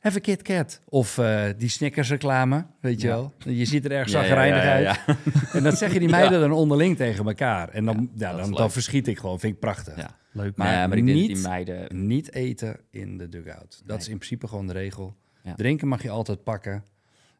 [0.00, 0.80] have a Kit Kat.
[0.88, 3.14] Of eh, die Snickers reclame, weet je Ja.
[3.14, 3.32] wel.
[3.38, 5.16] Je ziet er erg Ja, ja, zagrijnig ja, ja, uit.
[5.52, 7.68] En dat zeggen die meiden dan onderling tegen elkaar.
[7.68, 9.96] En dan, Ja, dan, verschiet ik gewoon, vind ik prachtig.
[9.96, 10.16] Ja.
[10.32, 10.56] leuk.
[10.56, 12.06] Maar Maar, maar ik denk dat niet- die meiden...
[12.06, 13.70] Niet eten in de dugout.
[13.84, 13.96] Dat Nee.
[13.98, 15.16] is in principe gewoon de regel.
[15.42, 15.54] Ja.
[15.54, 16.84] Drinken mag je altijd pakken.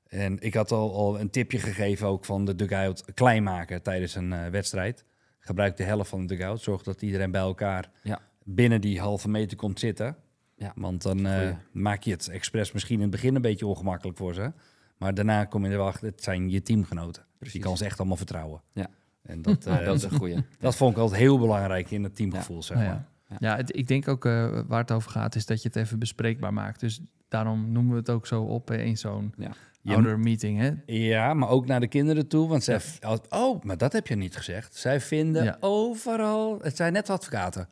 [0.09, 4.15] En ik had al, al een tipje gegeven ook van de dugout klein maken tijdens
[4.15, 5.05] een eh, wedstrijd.
[5.39, 6.61] Gebruik de helft van de dugout.
[6.61, 8.21] Zorg dat iedereen bij elkaar Ja.
[8.45, 10.17] binnen die halve meter komt zitten.
[10.59, 14.19] Ja, Want dan eh, maak je het expres misschien in het begin een beetje ongemakkelijk
[14.19, 14.53] voor ze.
[14.97, 17.25] Maar daarna kom je er wel achter, het zijn je teamgenoten.
[17.39, 18.63] Dus je kan ze echt allemaal vertrouwen.
[18.73, 18.87] Ja.
[19.23, 20.45] En dat, eh, dat is een goeie.
[20.59, 22.97] dat vond ik altijd heel belangrijk in het teamgevoel, zeg Nou maar.
[22.99, 23.09] ja.
[23.29, 23.37] Ja.
[23.51, 25.99] Ja, het- ik denk ook eh, waar het over gaat, is dat je het even
[25.99, 26.81] bespreekbaar maakt.
[26.81, 29.51] Dus daarom noemen we het ook zo op in zo'n Ja.
[29.85, 30.59] Ouder meeting.
[30.59, 30.71] Hè?
[30.87, 32.49] Ja, maar ook naar de kinderen toe.
[32.49, 32.81] Want zij...
[33.29, 34.75] Oh, maar dat heb je niet gezegd.
[34.75, 35.57] Zij vinden Ja.
[35.61, 36.59] overal...
[36.63, 37.69] Het zijn net advocaten.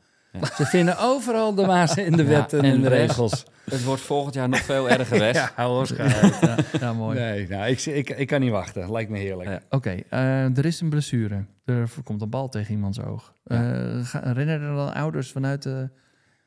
[0.57, 3.45] Ze vinden overal de mazen in de Ja, wet en de de regels.
[3.65, 5.37] Het wordt volgend jaar nog veel erger, Wes.
[5.43, 6.39] Ja, hou ons gehouden.
[6.41, 6.57] Ja,
[6.87, 7.19] ja, mooi.
[7.19, 8.91] Nee, nou, ik, ik, ik kan niet wachten.
[8.93, 9.61] Lijkt me heerlijk.
[9.71, 11.45] Oké, eh, er is een blessure.
[11.65, 13.33] Er komt een bal tegen iemands oog.
[13.45, 13.59] Eh,
[14.05, 15.83] ga- rennen er dan ouders vanuit eh,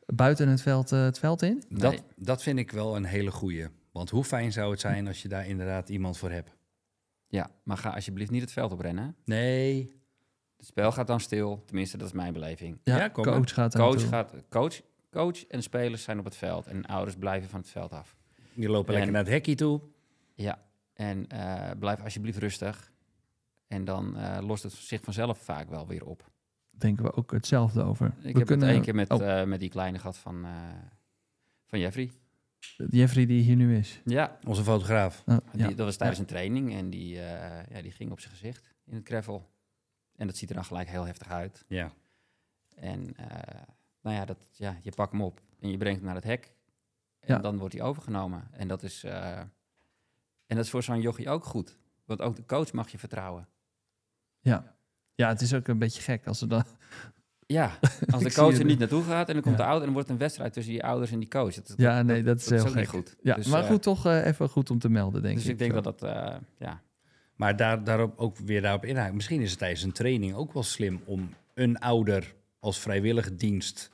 [0.06, 1.64] buiten het veld eh, het veld in?
[1.70, 1.80] Nee.
[1.82, 3.68] Dat, dat vind ik wel een hele goeie.
[3.92, 6.50] Want hoe fijn zou het zijn als je daar inderdaad iemand voor hebt?
[7.28, 9.16] Ja, maar ga alsjeblieft niet het veld oprennen.
[9.26, 9.98] Nee.
[10.60, 11.64] Het spel gaat dan stil.
[11.66, 12.80] Tenminste, dat is mijn beleving.
[12.84, 13.34] Ja, Ja, kom maar.
[13.34, 14.82] coach gaat Coach, gaat, coach,
[15.12, 16.68] coach en spelers zijn op het veld.
[16.68, 18.18] En ouders blijven van het veld af.
[18.54, 19.82] Die lopen En- lekker naar het hekje toe.
[20.36, 20.62] Ja,
[20.94, 22.92] en eh, blijf alsjeblieft rustig.
[23.68, 26.30] En dan eh, lost het zich vanzelf vaak wel weer op.
[26.72, 28.14] Denken we ook hetzelfde over.
[28.22, 30.52] Ik we heb het één keer met, oh, eh, met die kleine gehad van, eh,
[31.66, 32.12] van Jeffrey.
[32.90, 34.02] Jeffrey die hier nu is.
[34.06, 35.24] Ja, Onze fotograaf.
[35.26, 35.68] Oh, ja.
[35.68, 38.74] die, dat was tijdens een training en die, eh, ja, die ging op zijn gezicht
[38.86, 39.50] in het gravel.
[40.20, 41.66] En dat ziet er dan gelijk heel heftig uit.
[41.68, 41.92] Ja.
[42.76, 43.62] En eh,
[44.02, 46.54] nou ja, dat, ja, je pakt hem op en je brengt hem naar het hek.
[47.20, 47.42] En Ja.
[47.42, 48.48] dan wordt hij overgenomen.
[48.52, 51.78] En dat is, eh, en dat is voor zo'n jochie ook goed.
[52.06, 53.48] Want ook de coach mag je vertrouwen.
[54.40, 54.76] Ja.
[55.16, 56.64] ja, het is ook een beetje gek als ze dan...
[57.46, 57.78] Ja,
[58.14, 59.62] als de Ik coach er niet naartoe gaat en dan komt Ja.
[59.64, 61.54] de ouder en dan wordt het een wedstrijd tussen die ouders en die coach.
[61.56, 62.76] Dat, Ja, nee, dat is heel ook gek.
[62.76, 63.16] niet goed.
[63.22, 65.52] Ja, Dus, maar eh, goed, toch even goed om te melden, denk dus ik.
[65.52, 65.82] ik denk Zo.
[65.82, 66.82] dat dat, eh, ja,
[67.40, 69.16] Maar daar, daarop ook weer daarop inhaken.
[69.16, 73.92] Misschien is het tijdens een training ook wel slim om een ouder als vrijwillige dienst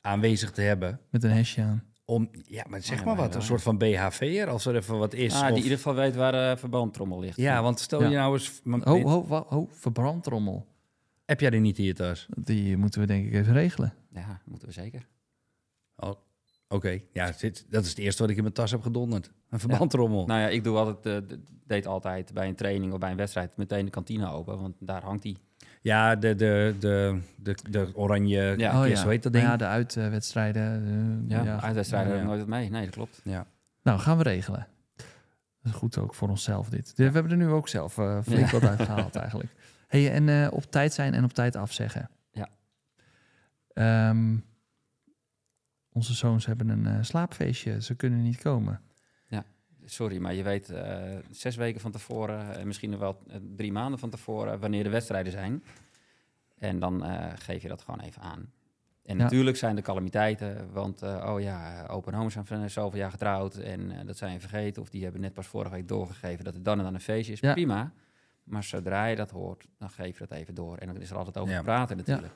[0.00, 1.00] aanwezig te hebben.
[1.10, 1.84] Met een hesje aan.
[2.04, 5.34] Om, ja, maar zeg maar wat, een soort van BHV'er, als er even wat is.
[5.34, 7.36] ah, die of- in ieder geval weet waar de verbandtrommel ligt.
[7.36, 8.08] ja, want stel Ja.
[8.08, 8.60] je nou eens...
[8.64, 10.66] Ho, ho, ho, ho, verbrandtrommel.
[11.24, 12.26] Heb jij die niet in je tas?
[12.36, 13.94] Die moeten we denk ik even regelen.
[14.14, 15.06] Ja, moeten we zeker.
[15.96, 16.12] Oh,
[16.68, 19.30] Oké, ja, dit- dat is het eerste wat ik in mijn tas heb gedonderd.
[19.50, 20.26] Een verbandrommel.
[20.26, 23.16] Nou ja, ik doe altijd, eh, d- deed altijd bij een training of bij een
[23.16, 25.38] wedstrijd meteen de kantine open, want daar hangt die.
[25.80, 28.82] Ja, de, de, de, de, de oranje Ja.
[28.84, 29.44] kist, hoe heet dat ding?
[29.44, 30.84] Ja, de uitwedstrijden.
[31.28, 31.60] eh, Ja, ja.
[31.60, 32.34] uitwedstrijden Ja, heb ik ja.
[32.36, 32.70] nooit wat mee.
[32.70, 33.20] Nee, dat klopt.
[33.24, 33.46] Ja.
[33.82, 34.66] Nou, gaan we regelen.
[35.62, 36.92] Dat is goed ook voor onszelf dit.
[36.96, 38.58] We hebben er nu ook zelf eh, flink Ja.
[38.58, 39.50] wat uitgehaald eigenlijk.
[39.86, 42.10] Hey, en eh, op tijd zijn en op tijd afzeggen.
[42.30, 42.48] Ja.
[43.72, 44.36] Ehm,
[45.98, 47.82] onze zoons hebben een eh, slaapfeestje.
[47.82, 48.80] Ze kunnen niet komen.
[49.84, 53.98] Sorry, maar je weet eh, zes weken van tevoren, en misschien wel eh, drie maanden
[53.98, 55.64] van tevoren, wanneer de wedstrijden zijn.
[56.58, 58.52] En dan eh, geef je dat gewoon even aan.
[59.04, 59.22] En Ja.
[59.22, 64.06] natuurlijk zijn er calamiteiten, want oh ja, open homes zijn zoveel jaar getrouwd en eh,
[64.06, 64.82] dat zijn je vergeten.
[64.82, 67.32] Of die hebben net pas vorige week doorgegeven dat er dan en dan een feestje
[67.32, 67.40] is.
[67.40, 67.52] Ja.
[67.52, 67.92] Prima.
[68.44, 70.76] Maar zodra je dat hoort, dan geef je dat even door.
[70.76, 71.58] En dan is er altijd over Ja.
[71.58, 72.32] te praten natuurlijk.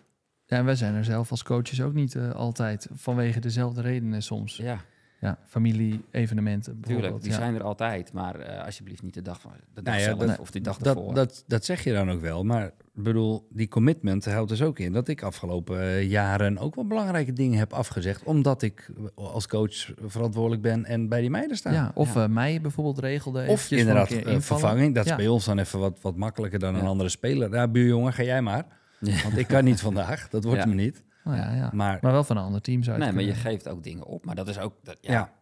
[0.53, 4.23] Ja, en wij zijn er zelf als coaches ook niet eh, altijd vanwege dezelfde redenen
[4.23, 4.57] soms.
[4.57, 4.79] Ja,
[5.20, 7.23] Ja, familie-evenementen Tuurlijk, bijvoorbeeld.
[7.23, 7.37] die ja.
[7.39, 8.12] zijn er altijd.
[8.12, 10.61] Maar eh, alsjeblieft niet de dag van de dag Nou ja, zelf dat- of die
[10.61, 11.15] dag ervoor.
[11.15, 12.45] Dat, dat, dat zeg je dan ook wel.
[12.45, 16.74] Maar ik bedoel, die commitment houdt dus ook in dat ik afgelopen eh, jaren ook
[16.74, 18.23] wel belangrijke dingen heb afgezegd.
[18.24, 21.73] Omdat ik als coach verantwoordelijk ben en bij die meiden sta.
[21.73, 22.27] Ja, of Ja.
[22.27, 24.95] mij bijvoorbeeld regelde Of inderdaad een vervanging.
[24.95, 25.16] Dat is Ja.
[25.16, 27.55] bij ons dan even wat, wat makkelijker dan een andere speler.
[27.55, 28.65] Ja, buurjongen, ga jij maar.
[29.03, 29.23] Ja.
[29.23, 30.29] Want ik kan niet vandaag.
[30.29, 30.66] Dat wordt Ja.
[30.66, 31.03] me niet.
[31.24, 31.70] Oh, ja, ja.
[31.73, 34.05] Maar Maar wel van een ander team zou je Nee, maar je geeft ook dingen
[34.05, 34.24] op.
[34.24, 34.74] Maar dat is ook...
[34.83, 35.33] Dat, ja, ja.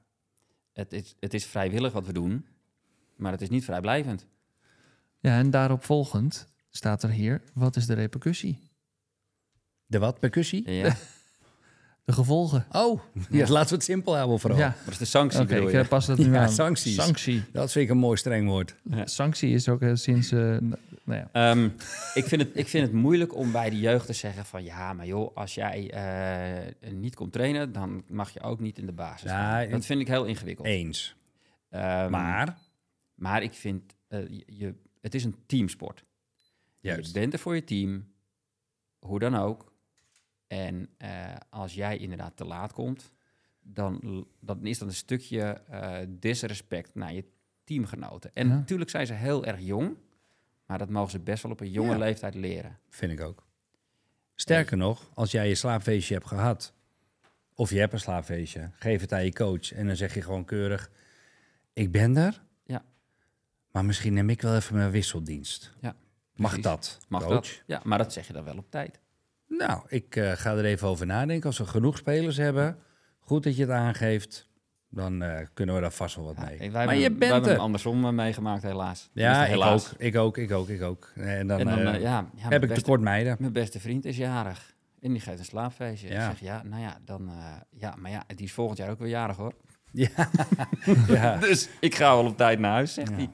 [0.72, 2.46] Het, is, het is vrijwillig wat we doen.
[3.16, 4.26] Maar het is niet vrijblijvend.
[5.18, 8.68] Ja, en daarop volgend staat er hier, wat is de repercussie?
[9.86, 10.18] de wat?
[10.18, 10.70] Percussie?
[10.72, 10.94] Ja,
[12.04, 12.66] De gevolgen.
[12.72, 13.00] Oh,
[13.30, 13.46] ja.
[13.48, 14.58] laten we het simpel houden vooral.
[14.58, 16.50] Ja, wat is de sanctie oké, bedoel ik eh, pas dat nu Ja, aan.
[16.50, 16.94] sancties.
[16.94, 17.42] Sanctie.
[17.52, 18.74] Dat vind ik een mooi streng woord.
[18.82, 19.06] Ja.
[19.06, 20.32] Sanctie is ook eh, sinds...
[20.32, 20.56] eh,
[21.10, 21.50] nou ja.
[21.50, 21.64] Ehm,
[22.14, 24.64] ik, vind het, ik vind het moeilijk om bij de jeugd te zeggen van...
[24.64, 27.72] ja, maar joh, als jij eh, niet komt trainen...
[27.72, 30.66] dan mag je ook niet in de basis Ja, Dat vind ik heel ingewikkeld.
[30.66, 31.16] Eens.
[31.68, 32.58] Ehm, Maar,
[33.14, 33.94] maar ik vind...
[34.08, 36.04] eh, je, het is een teamsport.
[36.80, 37.06] juist.
[37.14, 38.12] Je bent er voor je team,
[38.98, 39.72] hoe dan ook.
[40.46, 41.10] En eh,
[41.50, 43.12] als jij inderdaad te laat komt,
[43.62, 45.62] dan, dan is dat een stukje
[46.08, 47.24] disrespect naar je
[47.64, 48.30] teamgenoten.
[48.34, 48.54] En Ja.
[48.54, 49.96] natuurlijk zijn ze heel erg jong,
[50.70, 51.98] maar dat mogen ze best wel op een jonge Ja.
[51.98, 52.78] leeftijd leren.
[52.88, 53.46] Vind ik ook.
[54.34, 56.72] Sterker nog, als jij je slaapfeestje hebt gehad,
[57.54, 60.44] of je hebt een slaapfeestje, geef het aan je coach en dan zeg je gewoon
[60.44, 60.90] keurig:
[61.72, 62.84] Ik ben er, Ja.
[63.70, 65.72] maar misschien neem ik wel even mijn wisseldienst.
[65.80, 65.96] Ja,
[66.34, 66.98] Mag dat?
[67.08, 67.32] Mag coach?
[67.34, 67.62] dat?
[67.66, 69.00] Ja, maar dat zeg je dan wel op tijd.
[69.46, 71.46] Nou, ik eh, ga er even over nadenken.
[71.46, 72.78] Als we genoeg spelers hebben,
[73.20, 74.48] goed dat je het aangeeft,
[74.90, 76.58] dan eh, kunnen we daar vast wel wat Ja, mee.
[76.58, 77.64] wij maar hebben, je wij bent hebben hem er.
[77.64, 79.10] andersom eh, meegemaakt, helaas.
[79.12, 79.92] Ja, Tenminste, ik helaas.
[79.92, 81.12] ook, ik ook, ik ook, ik ook.
[81.14, 83.36] En dan, En dan, eh, ja, ja, heb ik beste- tekort meiden.
[83.38, 84.74] Mijn beste vriend is jarig.
[85.00, 86.08] En die geeft een slaapfeestje.
[86.08, 86.30] Ja.
[86.30, 87.28] Ik zeg, ja, nou ja, dan...
[87.28, 87.34] eh,
[87.70, 89.52] ja, maar ja, die is volgend jaar ook weer jarig, hoor.
[89.92, 90.08] Ja,
[91.08, 91.36] ja.
[91.36, 93.14] Dus ik ga wel op tijd naar huis, zegt Ja.
[93.16, 93.30] hij.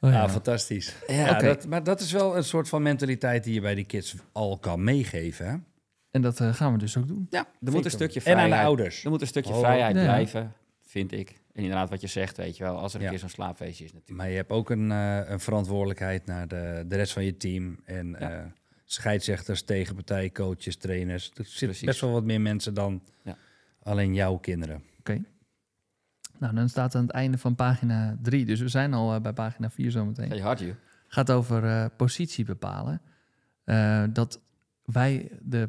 [0.00, 0.22] Oh, ja.
[0.22, 0.94] Ah, fantastisch.
[1.06, 4.14] Ja, dat, maar dat is wel een soort van mentaliteit die je bij die kids
[4.32, 5.46] al kan meegeven.
[5.50, 5.56] Hè?
[6.10, 7.26] En dat eh, gaan we dus ook doen.
[7.30, 8.26] Ja, Er moet een stukje ook.
[8.26, 8.60] En aan vrijheid.
[8.62, 9.04] de ouders.
[9.04, 9.58] Er moet een stukje Oh.
[9.58, 11.30] vrijheid blijven, vind ik.
[11.52, 13.10] En inderdaad, wat je zegt, weet je wel, als er een Ja.
[13.10, 14.18] keer zo'n slaapfeestje is natuurlijk.
[14.20, 17.80] Maar je hebt ook een, eh, een verantwoordelijkheid naar de, de rest van je team.
[17.84, 18.30] En Ja.
[18.30, 18.44] eh,
[18.84, 21.24] scheidsrechters, tegenpartij, coaches, trainers.
[21.28, 21.84] Er zitten Precies.
[21.86, 23.36] best wel wat meer mensen dan Ja.
[23.82, 24.82] alleen jouw kinderen.
[24.98, 25.22] Oké.
[26.38, 28.44] Nou, dan staat aan het einde van pagina 3.
[28.44, 30.28] Dus we zijn al bij pagina 4 zometeen.
[30.28, 30.74] Ga je hard, joh.
[31.08, 33.00] gaat over eh, positie bepalen.
[33.64, 34.40] Eh, dat
[34.84, 35.68] wij de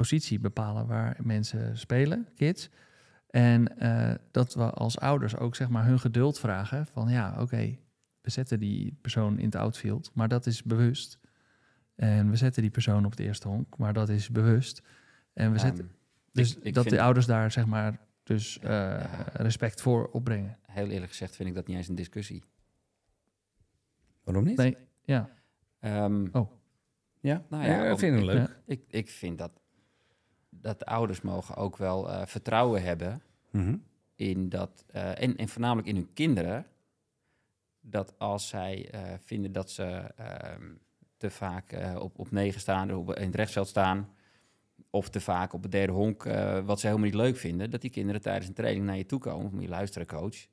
[0.00, 2.68] positie bepalen waar mensen spelen, kids.
[3.30, 7.76] En eh, dat we als ouders ook zeg maar hun geduld vragen van ja, oké,
[8.20, 11.18] we zetten die persoon in het outfield, maar dat is bewust.
[11.94, 14.82] En we zetten die persoon op het eerste honk, maar dat is bewust.
[15.32, 15.90] En we Ja, zetten
[16.32, 19.24] dus ik- ik dat vind- de ouders daar zeg maar dus eh, Ja.
[19.32, 20.58] respect voor opbrengen.
[20.66, 22.42] Heel eerlijk gezegd vind ik dat niet eens een discussie.
[24.24, 24.56] Waarom niet?
[24.56, 25.30] Nee, ja.
[25.80, 26.26] Ehm,
[27.22, 28.36] Ja, Nou ja, ja, ik vind het leuk.
[28.36, 28.48] Ja.
[28.66, 29.59] ik, ik vind dat,
[30.50, 33.76] dat de ouders mogen ook wel eh, vertrouwen hebben Mhm.
[34.14, 36.66] in dat, eh, en, en voornamelijk in hun kinderen,
[37.80, 39.84] dat als zij eh, vinden dat ze
[40.16, 40.74] ehm,
[41.16, 44.08] te vaak op, op negen staan, op, in het rechtsveld staan,
[44.90, 46.22] of te vaak op het derde honk,
[46.64, 49.18] wat ze helemaal niet leuk vinden, dat die kinderen tijdens een training naar je toe
[49.18, 49.50] komen.
[49.52, 50.46] Moet je luisteren, coach.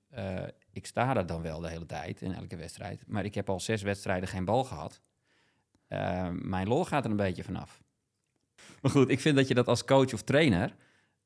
[0.72, 3.60] Ik sta daar dan wel de hele tijd in elke wedstrijd, maar ik heb al
[3.60, 5.02] zes wedstrijden geen bal gehad.
[5.88, 7.84] Eh, mijn lol gaat er een beetje vanaf.
[8.82, 10.76] Maar goed, ik vind dat je dat als coach of trainer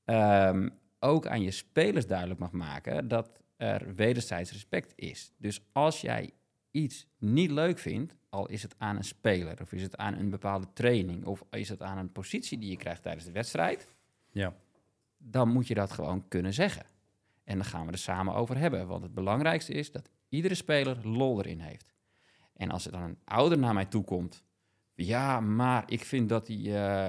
[0.06, 0.69] ehm,
[0.99, 5.32] ook aan je spelers duidelijk mag maken dat er wederzijds respect is.
[5.38, 6.30] Dus als jij
[6.72, 10.30] iets niet leuk vindt, al is het aan een speler, of is het aan een
[10.30, 13.88] bepaalde training, of is het aan een positie die je krijgt tijdens de wedstrijd,
[14.32, 14.53] Ja.
[15.18, 16.86] dan moet je dat gewoon kunnen zeggen.
[17.44, 18.88] En dan gaan we er samen over hebben.
[18.88, 21.94] Want het belangrijkste is dat iedere speler lol erin heeft.
[22.53, 24.44] En als er dan een ouder naar mij toe komt.
[25.06, 26.57] Ja, maar ik vind dat hij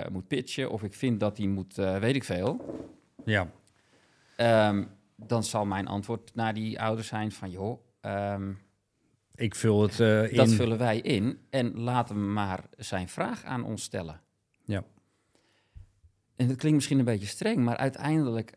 [0.01, 0.71] eh, moet pitchen.
[0.71, 2.81] Of ik vind dat hij moet, eh, weet ik veel.
[3.25, 3.51] ja.
[4.37, 4.85] Ehm,
[5.17, 7.51] dan zal mijn antwoord naar die ouder zijn van...
[7.51, 8.53] joh, ehm,
[9.35, 10.37] Ik vul het eh, in.
[10.37, 11.39] dat vullen wij in.
[11.51, 14.21] En laat hem maar zijn vraag aan ons stellen.
[14.65, 14.85] Ja.
[16.37, 18.55] En dat klinkt misschien een beetje streng, maar uiteindelijk,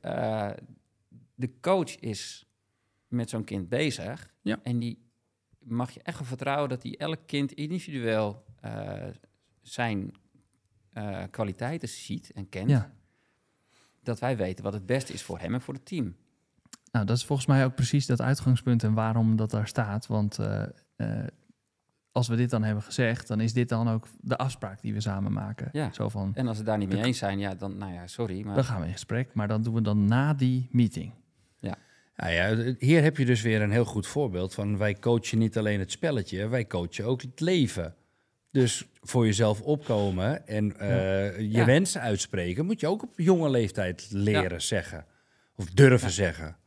[1.36, 2.46] de coach is
[3.08, 4.34] met zo'n kind bezig.
[4.42, 4.60] Ja.
[4.64, 5.10] En die
[5.60, 8.45] mag je echt vertrouwen dat hij elk kind individueel
[9.62, 10.14] zijn
[10.94, 12.70] eh, kwaliteiten ziet en kent.
[12.70, 12.92] Ja.
[14.04, 16.16] Dat wij weten wat het beste is voor hem en voor het team.
[16.92, 20.08] Nou, dat is volgens mij ook precies dat uitgangspunt en waarom dat daar staat.
[20.08, 20.64] Want eh,
[20.96, 21.28] eh,
[22.12, 25.02] als we dit dan hebben gezegd, dan is dit dan ook de afspraak die we
[25.02, 25.70] samen maken.
[25.72, 25.92] Ja.
[25.94, 28.08] Zo van, En als ze het daar niet mee eens zijn, ja, dan, nou ja,
[28.08, 28.46] sorry.
[28.46, 31.14] Maar dan gaan we in gesprek, maar dat doen we dan na die meeting.
[32.16, 35.58] Nou ja, hier heb je dus weer een heel goed voorbeeld van wij coachen niet
[35.58, 37.96] alleen het spelletje, wij coachen ook het leven.
[38.56, 41.66] Dus voor jezelf opkomen en eh, je Ja.
[41.66, 45.06] wensen uitspreken, moet je ook op jonge leeftijd leren zeggen.
[45.56, 46.58] Of durven zeggen.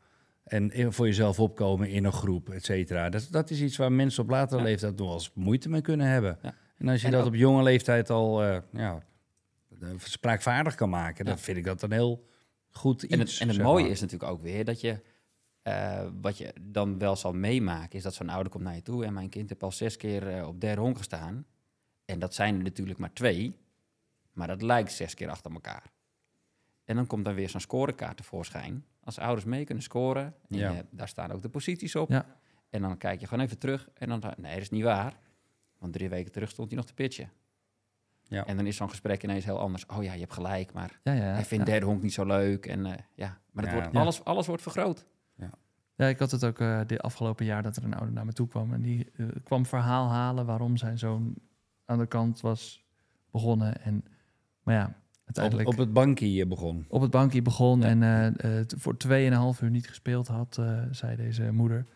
[0.44, 3.08] En voor jezelf opkomen in een groep, et cetera.
[3.08, 6.06] Dat, dat is iets waar mensen op latere leeftijd nog wel eens moeite mee kunnen
[6.06, 6.38] hebben.
[6.78, 9.02] En als je En dat op jonge leeftijd al eh, ja,
[9.80, 12.24] eh, spraakvaardig kan maken, dan vind ik dat een heel
[12.70, 13.12] goed iets.
[13.12, 13.92] En het, en het mooie maar.
[13.92, 15.00] is natuurlijk ook weer dat je,
[16.20, 19.12] wat je dan wel zal meemaken, is dat zo'n ouder komt naar je toe en
[19.12, 21.46] mijn kind heeft al zes keer op derde honk gestaan.
[22.08, 23.56] En dat zijn er natuurlijk maar twee,
[24.32, 25.82] maar dat lijkt zes keer achter elkaar.
[26.84, 28.84] En dan komt dan weer zo'n scorekaart tevoorschijn.
[29.04, 30.70] Als ouders mee kunnen scoren, en Ja.
[30.70, 32.10] je- daar staan ook de posities op.
[32.10, 32.26] Ja.
[32.70, 35.18] En dan kijk je gewoon even terug en dan, nee, dat is niet waar.
[35.78, 37.30] Want drie weken terug stond hij nog te pitchen.
[38.22, 38.46] Ja.
[38.46, 39.86] En dan is zo'n gesprek ineens heel anders.
[39.86, 41.70] Oh ja, je hebt gelijk, maar Ja, ja, hij vindt ja.
[41.72, 42.66] derde honk niet zo leuk.
[42.66, 43.78] En eh, ja, maar het Ja.
[43.80, 44.00] wordt, Ja.
[44.00, 45.06] alles, alles wordt vergroot.
[45.96, 48.32] Ja, ik had het ook eh de afgelopen jaar dat er een ouder naar me
[48.32, 48.72] toe kwam.
[48.72, 51.34] En die eh, kwam verhaal halen waarom zijn zoon
[51.88, 52.84] aan de kant was
[53.30, 53.80] begonnen.
[53.82, 54.04] En,
[54.62, 54.94] maar ja, op,
[55.24, 56.84] uiteindelijk op op, het bankje begon.
[57.02, 57.86] het bankje begon Ja.
[57.86, 58.02] en
[58.66, 61.86] t- voor 2,5 uur niet gespeeld had, eh, zei deze moeder.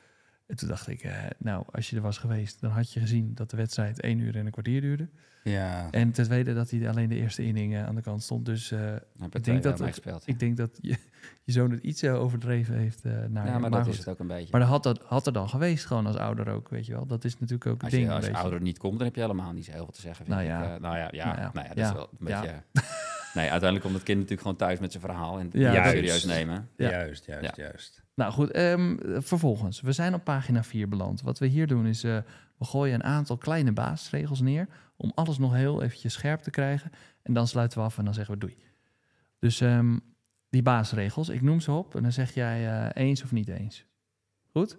[0.47, 3.35] En toen dacht ik, eh, nou, als je er was geweest, dan had je gezien
[3.35, 5.09] dat de wedstrijd 1 uur en een kwartier duurde.
[5.45, 5.89] Ja.
[5.91, 8.45] En ten tweede dat hij alleen de eerste inning eh, aan de kant stond.
[8.47, 8.95] Dus eh,
[9.31, 10.97] Ik denk dat het- ik denk dat je,
[11.45, 13.93] je zoon het iets eh, overdreven heeft eh, naar ja, maar dat goed.
[13.93, 14.49] is het ook een beetje.
[14.51, 17.07] Maar dat had, dat had er dan geweest, gewoon als ouder ook, weet je wel.
[17.07, 18.03] Dat is natuurlijk ook een als ding.
[18.03, 18.41] je een als beetje.
[18.41, 20.25] ouder niet komt, dan heb je helemaal niet zo heel veel te zeggen.
[20.27, 20.55] Vind Nou ik.
[20.55, 20.75] ja.
[20.75, 21.51] Eh, nou ja, ja, Nou ja.
[21.55, 21.89] Nou ja, dat Ja.
[21.89, 22.41] is wel een Ja.
[22.41, 22.63] beetje...
[23.35, 25.93] nee, uiteindelijk komt het kind natuurlijk gewoon thuis met zijn verhaal en Ja, ja, dat-
[25.93, 26.69] serieus nemen.
[26.77, 26.91] Ja.
[26.91, 28.02] Juist, juist, juist.
[28.15, 29.81] Nou goed, ehm, vervolgens.
[29.81, 31.23] We zijn op pagina 4 beland.
[31.23, 32.19] Wat we hier doen is, eh,
[32.59, 34.69] we gooien een aantal kleine basisregels neer...
[34.97, 36.91] om alles nog heel eventjes scherp te krijgen.
[37.23, 38.57] En dan sluiten we af en dan zeggen we doei.
[39.39, 39.99] Dus ehm,
[40.51, 41.95] die basisregels, ik noem ze op...
[41.95, 43.87] en dan zeg jij eh, eens of niet eens.
[44.51, 44.79] Goed?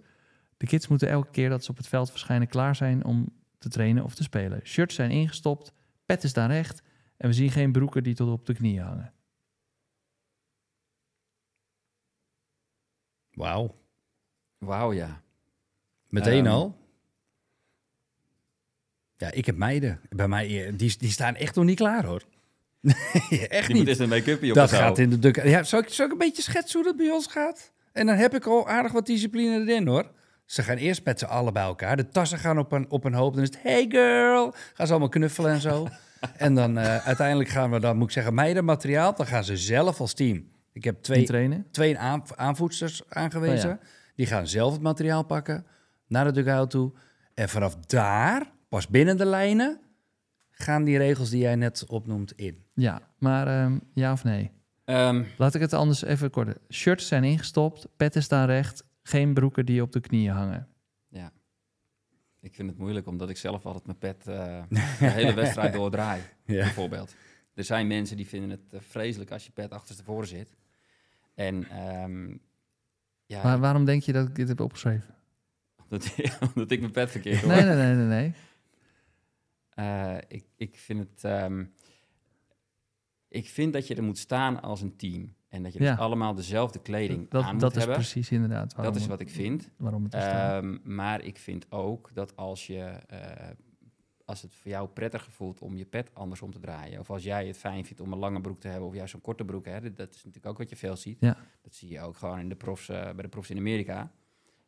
[0.56, 2.48] De kids moeten elke keer dat ze op het veld verschijnen...
[2.48, 4.60] klaar zijn om te trainen of te spelen.
[4.64, 5.72] Shirts zijn ingestopt,
[6.04, 6.82] pet is daar recht...
[7.16, 9.13] en we zien geen broeken die tot op de knieën hangen.
[13.34, 13.74] Wauw.
[14.58, 15.22] Wauw, ja.
[16.08, 16.76] Meteen Ehm, al?
[19.16, 20.00] Ja, ik heb meiden.
[20.10, 22.22] Bij mij, eh, die, die staan echt nog niet klaar, hoor.
[23.30, 23.88] Nee, echt Die niet.
[23.88, 25.44] eens een make-upje op Dat gaat in de duk.
[25.44, 27.72] Ja, ik, zal ik een beetje schetsen hoe dat bij ons gaat?
[27.92, 30.10] En dan heb ik al aardig wat discipline erin, hoor.
[30.44, 31.96] Ze gaan eerst met z'n allen bij elkaar.
[31.96, 33.34] De tassen gaan op een, op een hoop.
[33.34, 34.54] Dan is het, hey girl.
[34.74, 35.88] Gaan ze allemaal knuffelen en zo.
[36.36, 39.14] en dan eh, uiteindelijk gaan we dan, moet ik zeggen, meidenmateriaal.
[39.14, 40.48] Dan gaan ze zelf als team.
[40.74, 41.66] Ik heb twee, trainen?
[41.70, 43.70] twee aan, aanvoedsters aangewezen.
[43.70, 43.76] Oh
[44.14, 45.66] Die gaan zelf het materiaal pakken,
[46.06, 46.92] naar de dugout toe.
[47.34, 49.80] En vanaf daar, pas binnen de lijnen,
[50.50, 52.64] gaan die regels die jij net opnoemt in.
[52.74, 54.50] Ja, maar ehm, ja of nee?
[54.84, 56.56] Ehm, Laat ik het anders even korten.
[56.70, 60.68] Shirts zijn ingestopt, petten staan recht, geen broeken die op de knieën hangen.
[61.08, 61.32] ja.
[62.40, 64.62] Ik vind het moeilijk, omdat ik zelf altijd mijn pet eh,
[64.98, 66.62] de hele wedstrijd doordraai, Ja.
[66.62, 67.14] bijvoorbeeld.
[67.54, 70.50] Er zijn mensen die vinden het eh, vreselijk als je pet achterstevoren zit.
[71.34, 72.36] En ehm,
[73.26, 75.14] ja, Maar waarom denk je dat ik dit heb opgeschreven?
[75.82, 76.14] omdat,
[76.54, 77.50] omdat ik mijn pet verkeerd hoor.
[77.50, 78.32] Nee, nee, nee, nee, nee.
[79.68, 81.24] Eh, ik, ik vind het.
[81.24, 81.64] ehm,
[83.28, 85.34] ik vind dat je er moet staan als een team.
[85.48, 87.96] En dat je dus allemaal dezelfde kleding Dat, aan moet dat is hebben.
[87.96, 89.70] precies inderdaad waarom, dat is wat ik vind.
[89.76, 90.14] waarom het.
[90.14, 92.80] Ehm, maar ik vind ook dat als je.
[93.06, 93.50] eh,
[94.24, 97.00] als het voor jou prettiger voelt om je pet andersom te draaien.
[97.00, 99.20] Of als jij het fijn vindt om een lange broek te hebben of juist een
[99.20, 99.64] korte broek.
[99.64, 101.16] Hè, dat is natuurlijk ook wat je veel ziet.
[101.20, 101.36] Ja.
[101.62, 104.10] Dat zie je ook gewoon in de profs, eh, bij de profs in Amerika.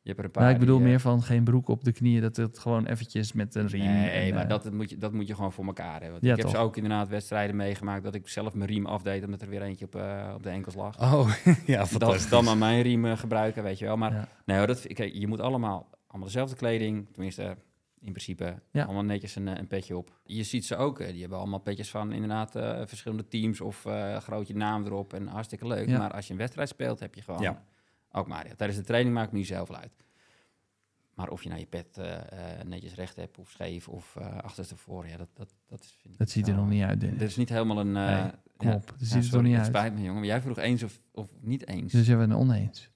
[0.02, 0.42] Je hebt er een paar.
[0.42, 2.86] Nou, ik bedoel die, eh, meer van geen broek op de knieën, dat het gewoon
[2.86, 3.84] eventjes met een riem.
[3.84, 6.10] Nee, en, maar eh, dat, dat moet je, dat moet je gewoon voor elkaar hebben.
[6.10, 6.56] Want Ja, ik heb toch?
[6.56, 9.84] ze ook inderdaad wedstrijden meegemaakt dat ik zelf mijn riem afdeed omdat er weer eentje
[9.84, 9.94] op,
[10.34, 11.00] op de enkels lag.
[11.12, 11.30] Oh,
[11.66, 12.28] ja, dat fantastisch.
[12.28, 13.96] dan maar mijn riem gebruiken, weet je wel.
[13.96, 14.28] Maar Ja.
[14.44, 17.56] nee, dat, kijk, je moet allemaal, allemaal dezelfde kleding, tenminste
[18.06, 18.84] in principe, Ja.
[18.84, 20.20] allemaal netjes een, eh, een petje op.
[20.24, 24.16] Je ziet ze ook, die hebben allemaal petjes van inderdaad eh, verschillende teams of eh
[24.16, 25.88] groot je naam erop en hartstikke leuk.
[25.88, 25.98] Ja.
[25.98, 27.64] Maar als je een wedstrijd speelt, heb je gewoon Ja.
[28.12, 28.46] ook maar.
[28.48, 29.92] Ja, tijdens de training maakt het niet zelf uit.
[31.14, 32.00] Maar of je nou je pet
[32.64, 36.30] netjes recht hebt of scheef of achterstevoren, ja, dat, dat, dat is, vind ik dat
[36.30, 37.18] ziet er nog niet uit, Dennis.
[37.18, 37.92] Dit is niet helemaal een...
[37.92, 39.66] Nee, Kom op, dat ziet er toch niet uit.
[39.66, 40.14] spijt me, jongen.
[40.14, 41.92] Maar jij vroeg eens of, of niet eens.
[41.92, 42.90] Dus hebben we een oneens.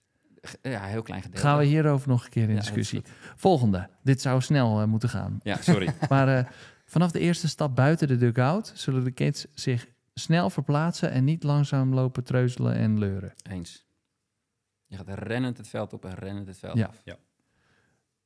[0.63, 1.47] Ja, heel klein gedeelte.
[1.47, 3.03] Gaan we hierover nog een keer in Ja, discussie.
[3.37, 3.89] Volgende.
[4.03, 5.41] Dit zou snel eh, moeten gaan.
[5.43, 5.95] Ja, sorry.
[6.09, 6.45] Maar eh,
[6.85, 11.43] vanaf de eerste stap buiten de dugout zullen de kids zich snel verplaatsen en niet
[11.43, 13.33] langzaam lopen treuzelen en leuren.
[13.51, 13.85] eens.
[14.87, 16.87] Je gaat rennend het veld op en rennend het veld Ja.
[16.87, 17.03] af.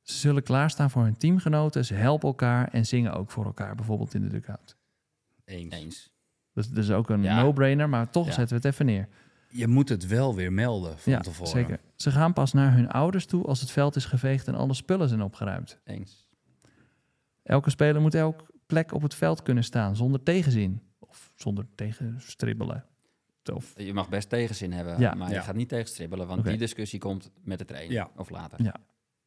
[0.01, 4.13] Ze zullen klaarstaan voor hun teamgenoten, ze helpen elkaar en zingen ook voor elkaar, bijvoorbeeld
[4.13, 4.77] in de dugout.
[5.45, 5.73] Eens.
[5.75, 6.13] Eens.
[6.53, 7.41] Dus dat is ook een Ja.
[7.41, 8.31] no-brainer, maar toch Ja.
[8.33, 9.07] zetten we het even neer.
[9.57, 11.51] Je moet het wel weer melden van ja, tevoren.
[11.51, 11.79] zeker.
[11.95, 15.07] Ze gaan pas naar hun ouders toe als het veld is geveegd en alle spullen
[15.09, 15.79] zijn opgeruimd.
[15.83, 16.29] Eens.
[17.43, 20.81] Elke speler moet elke plek op het veld kunnen staan zonder tegenzin.
[20.99, 22.85] Of zonder tegenstribbelen.
[23.53, 25.13] Of, Je mag best tegenzin hebben, Ja.
[25.13, 25.35] maar Ja.
[25.35, 28.09] je gaat niet tegenstribbelen, want die discussie komt met de trainer Ja.
[28.15, 28.63] of later.
[28.63, 28.75] Ja.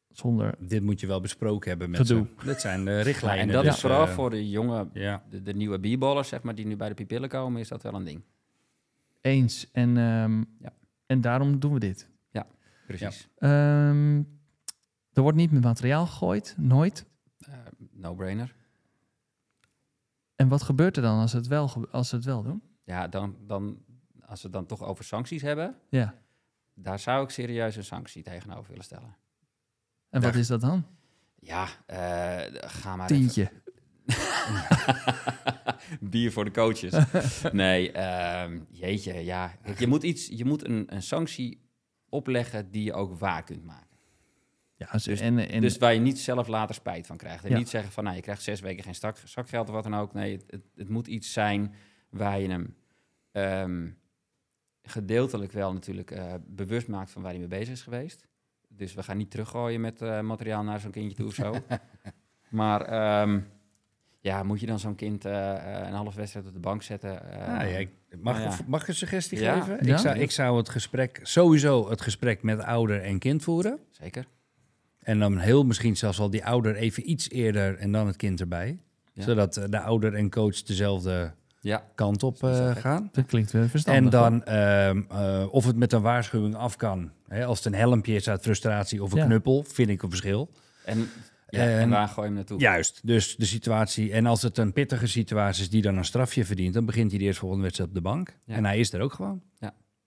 [0.09, 0.55] zonder...
[0.59, 2.25] Dit moet je wel besproken hebben met ze.
[2.45, 3.41] Dit zijn de Ja, richtlijnen.
[3.47, 6.41] en dat dus, is vooral eh, voor de jonge, Ja, de, de nieuwe b-ballers, zeg
[6.41, 8.21] maar, die nu bij de pupillen komen, is dat wel een ding.
[9.21, 9.71] Eens.
[9.71, 10.73] En, ehm, Ja.
[11.05, 12.07] en daarom doen we dit.
[12.87, 13.29] Precies.
[13.37, 14.17] Ehm,
[15.13, 17.05] er wordt niet met materiaal gegooid, nooit.
[17.39, 17.53] Eh,
[17.91, 18.55] no-brainer.
[20.35, 22.63] En wat gebeurt er dan als ze het wel, als het wel doen?
[22.83, 23.83] Ja, dan, dan,
[24.25, 26.13] als we het dan toch over sancties hebben, Ja.
[26.73, 29.17] daar zou ik serieus een sanctie tegenover willen stellen.
[30.09, 30.39] En wat Ja.
[30.39, 30.85] is dat dan?
[31.39, 33.51] Ja, eh, ga maar even- Tientje.
[35.99, 36.93] Bier voor de coaches.
[37.51, 39.55] nee, ehm, jeetje, ja.
[39.63, 41.61] Kijk, je moet, iets, je moet een, een sanctie
[42.09, 43.87] opleggen die je ook waar kunt maken.
[44.75, 47.43] Ja, ze- Dus- en, en, dus waar je niet zelf later spijt van krijgt.
[47.43, 47.57] En Ja.
[47.57, 50.13] niet zeggen van, nou, je krijgt zes weken geen stak, zakgeld of wat dan ook.
[50.13, 51.73] Nee, het, het, het moet iets zijn
[52.09, 52.75] waar je hem
[53.31, 53.89] ehm,
[54.83, 58.27] gedeeltelijk wel natuurlijk eh, bewust maakt van waar hij mee bezig is geweest.
[58.67, 61.55] Dus we gaan niet teruggooien met eh, materiaal naar zo'n kindje toe of zo.
[62.49, 63.41] maar ehm,
[64.19, 67.31] ja, moet je dan zo'n kind eh, eh, een half wedstrijd op de bank zetten?
[67.31, 67.89] Eh, Ah, ja, ik-
[68.21, 68.57] mag, nou ja.
[68.67, 69.59] mag ik een suggestie Ja.
[69.59, 69.85] geven?
[69.85, 69.93] Ja.
[69.93, 73.79] Ik, zou, ik zou het gesprek, sowieso het gesprek met ouder en kind voeren.
[73.91, 74.25] Zeker.
[74.99, 78.39] En dan heel misschien zelfs al die ouder even iets eerder en dan het kind
[78.39, 78.79] erbij.
[79.13, 79.23] Ja.
[79.23, 83.09] Zodat de ouder en coach dezelfde Ja, kant op eh, gaan.
[83.11, 84.03] dat klinkt wel verstandig.
[84.03, 87.11] En dan ehm, eh, of het met een waarschuwing af kan.
[87.27, 89.25] Hè, als het een helmpje is uit frustratie of een Ja.
[89.25, 90.49] knuppel, vind ik een verschil.
[90.85, 91.09] en,
[91.49, 92.59] ja, en, En- waar gooi je hem naartoe?
[92.59, 94.11] Juist, dus de situatie.
[94.11, 97.19] En als het een pittige situatie is die dan een strafje verdient, dan begint hij
[97.19, 98.37] de eerstvolgende wedstrijd op de bank.
[98.45, 98.55] Ja.
[98.55, 99.41] En hij is er ook gewoon.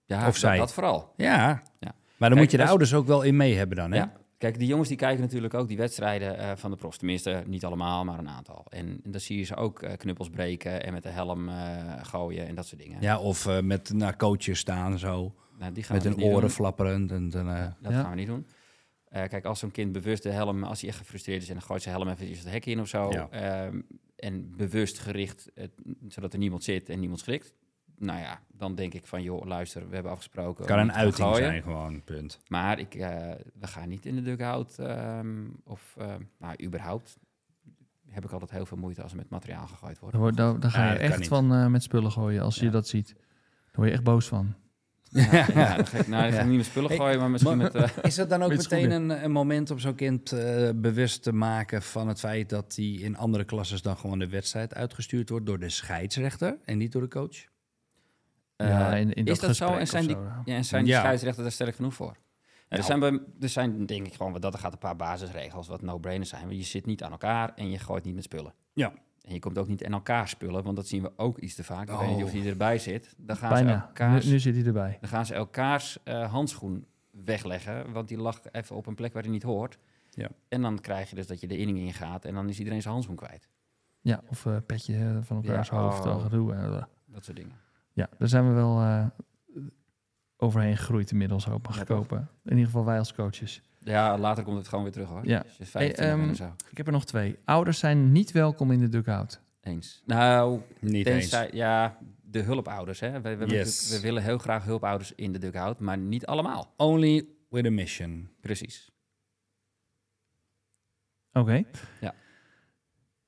[0.05, 0.57] Ja, Of dat, zij.
[0.57, 1.13] dat vooral.
[1.17, 1.27] Ja.
[1.37, 1.61] Ja.
[1.79, 3.91] Maar dan Kijk, moet je de als- ouders ook wel in mee hebben dan.
[3.91, 3.97] Hè?
[3.97, 4.13] Ja.
[4.37, 6.97] Kijk, die jongens die kijken natuurlijk ook die wedstrijden eh, van de profs.
[6.97, 8.65] Tenminste, niet allemaal, maar een aantal.
[8.69, 11.55] En, en dan zie je ze ook eh, knuppels breken en met de helm eh,
[12.01, 12.97] gooien en dat soort dingen.
[13.01, 15.33] Ja, of eh, met naar coaches staan zo.
[15.59, 16.49] Nou, die gaan Met we hun niet oren doen.
[16.49, 17.11] flapperend.
[17.11, 18.01] En dan, eh, Dat Ja.
[18.01, 18.45] gaan we niet doen.
[19.13, 21.63] Eh, kijk, als zo'n kind bewust de helm, als hij echt gefrustreerd is en dan
[21.63, 23.11] gooit zijn helm even het hek in of zo.
[23.11, 23.29] Ja.
[23.29, 23.81] ehm,
[24.15, 25.67] en bewust gericht, eh,
[26.07, 27.53] zodat er niemand zit en niemand schrikt.
[27.97, 30.65] Nou ja, dan denk ik van, joh, luister, we hebben afgesproken.
[30.65, 31.45] kan om een uiting gooien.
[31.45, 32.39] zijn gewoon, punt.
[32.47, 34.79] Maar ik, eh, we gaan niet in de dugout.
[34.79, 37.17] ehm of, eh, nou, überhaupt
[38.09, 40.13] heb ik altijd heel veel moeite als er met materiaal gegooid wordt.
[40.13, 41.27] Dan, wordt- dan, dan ga je kan echt niet.
[41.27, 43.07] van eh, met spullen gooien als je dat ziet.
[43.15, 44.53] Daar word je echt boos van.
[45.13, 46.43] Ja, ja, dan ga ik, nou, ga ik Ja.
[46.43, 47.83] niet met spullen Hey, gooien, maar misschien maar- met...
[47.95, 51.23] eh, Is dat dan ook Met meteen een, een moment om zo'n kind eh, bewust
[51.23, 55.29] te maken van het feit dat hij in andere klasses dan gewoon de wedstrijd uitgestuurd
[55.29, 57.51] wordt door de scheidsrechter en niet door de coach?
[58.57, 59.67] ja, eh, in, in is dat zo?
[59.73, 60.41] En zijn die, zo, ja.
[60.45, 60.99] ja, en zijn die Ja.
[60.99, 62.15] scheidsrechters daar sterk genoeg voor?
[62.15, 62.83] Ja, er, Nou.
[62.83, 65.81] zijn bij, er zijn denk ik gewoon, wat dat er gaat, een paar basisregels wat
[65.81, 66.45] no-brainers zijn.
[66.45, 68.53] Maar je zit niet aan elkaar en je gooit niet met spullen.
[68.73, 68.93] Ja.
[69.23, 71.63] En je komt ook niet in elkaar spullen, want dat zien we ook iets te
[71.63, 71.89] vaak.
[71.89, 72.39] Ik weet niet of Oh.
[72.41, 73.13] hij erbij zit.
[73.17, 73.85] Dan gaan ze Bijna.
[73.87, 74.97] elkaars, Nu, nu zit hij erbij.
[75.01, 79.21] dan gaan ze elkaars eh, handschoen wegleggen, want die lag even op een plek waar
[79.23, 79.77] hij niet hoort.
[80.09, 80.29] Ja.
[80.49, 82.93] En dan krijg je dus dat je de inning ingaat en dan is iedereen zijn
[82.93, 83.47] handschoen kwijt.
[84.01, 86.05] Ja, of eh, petje eh, van elkaars Ja, hoofd.
[86.05, 86.11] oh.
[86.11, 86.87] al gedoe.
[87.05, 87.55] Dat soort dingen.
[87.93, 89.05] ja, daar zijn we wel eh,
[90.37, 92.17] overheen gegroeid inmiddels, hoop ik Ja, gekopen.
[92.43, 93.61] In ieder geval wij als coaches.
[93.83, 95.27] Ja, later komt het gewoon weer terug hoor.
[95.27, 95.37] Ja.
[95.37, 96.65] Als je 25 Hey, bent ehm, en zo.
[96.71, 97.37] Ik heb er nog twee.
[97.45, 99.41] Ouders zijn niet welkom in de dugout.
[99.61, 100.01] Eens.
[100.05, 101.53] Nou, Niet tenzij, eens.
[101.55, 102.99] ja, de hulpouders.
[102.99, 103.21] Hè.
[103.21, 103.89] We, we, Yes.
[103.89, 106.73] we willen heel graag hulpouders in de dugout, maar niet allemaal.
[106.77, 108.29] Only with a mission.
[108.41, 108.91] Precies.
[111.33, 111.63] Oké.
[112.01, 112.13] Ja.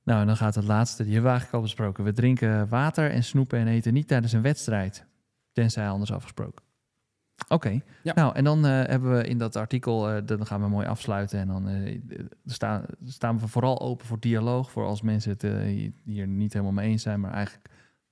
[0.03, 1.03] Nou, en dan gaat het laatste.
[1.03, 2.03] Die hebben we eigenlijk al besproken.
[2.03, 5.05] We drinken water en snoepen en eten niet tijdens een wedstrijd.
[5.51, 6.64] Tenzij anders afgesproken.
[7.47, 7.81] Oké.
[8.03, 8.13] Ja.
[8.13, 11.39] Nou, en dan eh, hebben we in dat artikel, eh, dan gaan we mooi afsluiten.
[11.39, 11.99] En dan eh,
[12.45, 14.71] staan, staan we vooral open voor dialoog.
[14.71, 15.41] Voor als mensen het
[16.03, 17.19] hier- niet helemaal mee eens zijn.
[17.19, 17.69] Maar eigenlijk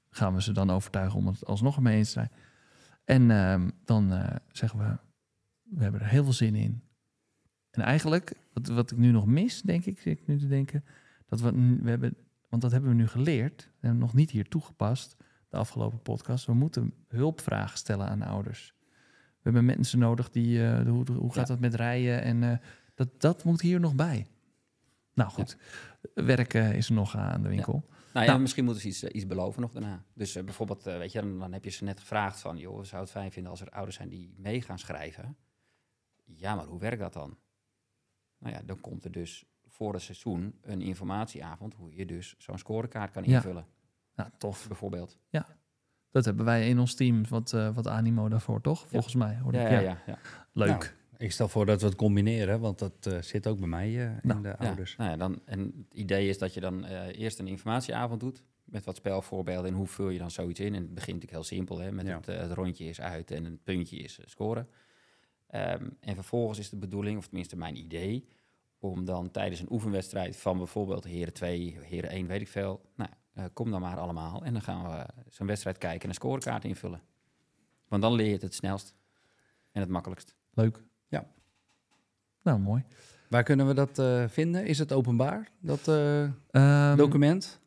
[0.10, 2.32] gaan we ze dan overtuigen om het alsnog ermee eens te zijn.
[3.06, 4.12] En ehm, dan
[4.52, 4.98] zeggen we,
[5.64, 6.84] we hebben er heel veel zin in.
[7.72, 10.84] En eigenlijk, wat, wat ik nu nog mis, denk ik, zit ik nu te denken,
[11.26, 12.16] dat we, we hebben,
[12.50, 15.16] want dat hebben we nu geleerd, we hebben nog niet hier toegepast,
[15.50, 16.45] de afgelopen podcast.
[16.45, 18.73] We moeten hulpvragen stellen aan ouders.
[19.44, 21.53] We hebben mensen nodig die, eh, hoe, hoe gaat Ja.
[21.53, 22.22] dat met rijden?
[22.22, 22.57] En eh,
[22.95, 24.28] dat, dat moet hier nog bij.
[25.14, 25.57] Nou goed,
[26.14, 27.84] werken is er nog aan de winkel.
[28.14, 28.41] Nou ja, Nou.
[28.41, 30.03] misschien moeten ze iets, eh, iets beloven nog daarna.
[30.14, 32.57] Dus bijvoorbeeld, weet je, dan, dan heb je ze net gevraagd van...
[32.57, 35.38] joh, we zouden het fijn vinden als er ouders zijn die mee gaan schrijven.
[36.26, 37.38] Ja, maar hoe werkt dat dan?
[38.38, 41.74] Nou ja, dan komt er dus voor het seizoen een informatieavond...
[41.74, 43.36] hoe je dus zo'n scorekaart kan Ja.
[43.36, 43.65] invullen,
[44.15, 44.68] Nou, tof.
[44.68, 45.20] bijvoorbeeld.
[46.14, 48.85] Dat hebben wij in ons team wat, eh, wat animo daarvoor, toch?
[48.88, 49.38] Volgens mij.
[49.41, 49.72] Hoorde Ja, ik.
[49.72, 49.98] ja, ja.
[50.06, 50.18] ja.
[50.53, 50.68] Leuk.
[50.68, 50.84] Nou,
[51.18, 54.02] ik stel voor dat we het combineren, want dat eh, zit ook bij mij eh,
[54.03, 54.95] in Nou, de Ja, ouders.
[54.95, 58.44] nou ja, dan, en het idee is dat je dan eh, eerst een informatieavond doet.
[58.64, 60.73] Met wat spelvoorbeelden en hoe vul je dan zoiets in.
[60.76, 61.80] En het begint natuurlijk heel simpel.
[61.80, 62.15] Hè, met Ja.
[62.15, 64.68] het, het rondje is uit en het puntje is scoren.
[65.48, 68.27] Ehm, en vervolgens is de bedoeling, of tenminste mijn idee...
[68.80, 72.81] om dan tijdens een oefenwedstrijd van bijvoorbeeld Heren 2, Heren 1, weet ik veel...
[72.95, 74.43] Nou, eh, kom dan maar allemaal.
[74.45, 77.01] En dan gaan we zo'n wedstrijd kijken en een scorekaart invullen.
[77.88, 78.95] Want dan leer je het het snelst
[79.72, 80.35] en het makkelijkst.
[80.53, 80.84] Leuk.
[81.07, 81.26] Ja.
[82.43, 82.84] Nou, mooi.
[83.30, 84.65] Waar kunnen we dat eh, vinden?
[84.65, 87.60] Is het openbaar, dat eh, Ehm, document?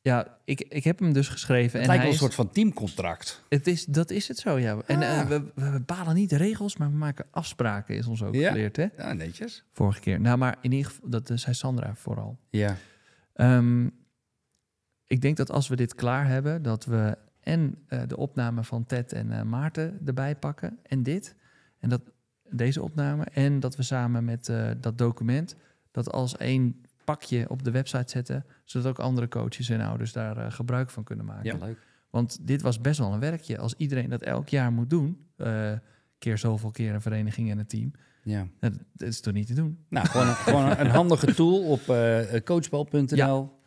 [0.00, 1.80] ja, ik, ik heb hem dus geschreven.
[1.80, 3.42] Het en lijkt hij wel een is- soort van teamcontract.
[3.48, 4.78] Het is, dat is het zo, ja.
[4.86, 5.26] En Ah.
[5.28, 8.48] we, we bepalen niet de regels, maar we maken afspraken, is ons ook Ja.
[8.50, 8.86] geleerd, hè?
[8.96, 9.64] Ja, netjes.
[9.72, 10.20] Vorige keer.
[10.20, 12.38] Nou, maar in ieder geval, dat zei Sandra vooral.
[12.50, 12.76] Ja.
[13.32, 13.88] Ehm,
[15.06, 18.86] ik denk dat als we dit klaar hebben, dat we en eh, de opname van
[18.86, 21.34] Ted en eh, Maarten erbij pakken en dit.
[21.78, 22.00] En dat,
[22.50, 23.24] deze opname.
[23.24, 25.56] En dat we samen met eh, dat document
[25.90, 30.52] dat als één pakje op de website zetten, zodat ook andere coaches en ouders daar
[30.52, 31.44] gebruik van kunnen maken.
[31.44, 31.66] Ja.
[31.66, 31.78] Leuk.
[32.10, 33.58] Want dit was best wel een werkje.
[33.58, 35.26] Als iedereen dat elk jaar moet doen,
[36.18, 37.92] keer zoveel keer een vereniging en een team,
[38.22, 38.46] ja.
[38.60, 39.78] dat, is toch niet te doen.
[39.88, 41.80] Nou, gewoon, een, gewoon een handige tool op
[42.44, 43.58] coachbal.nl.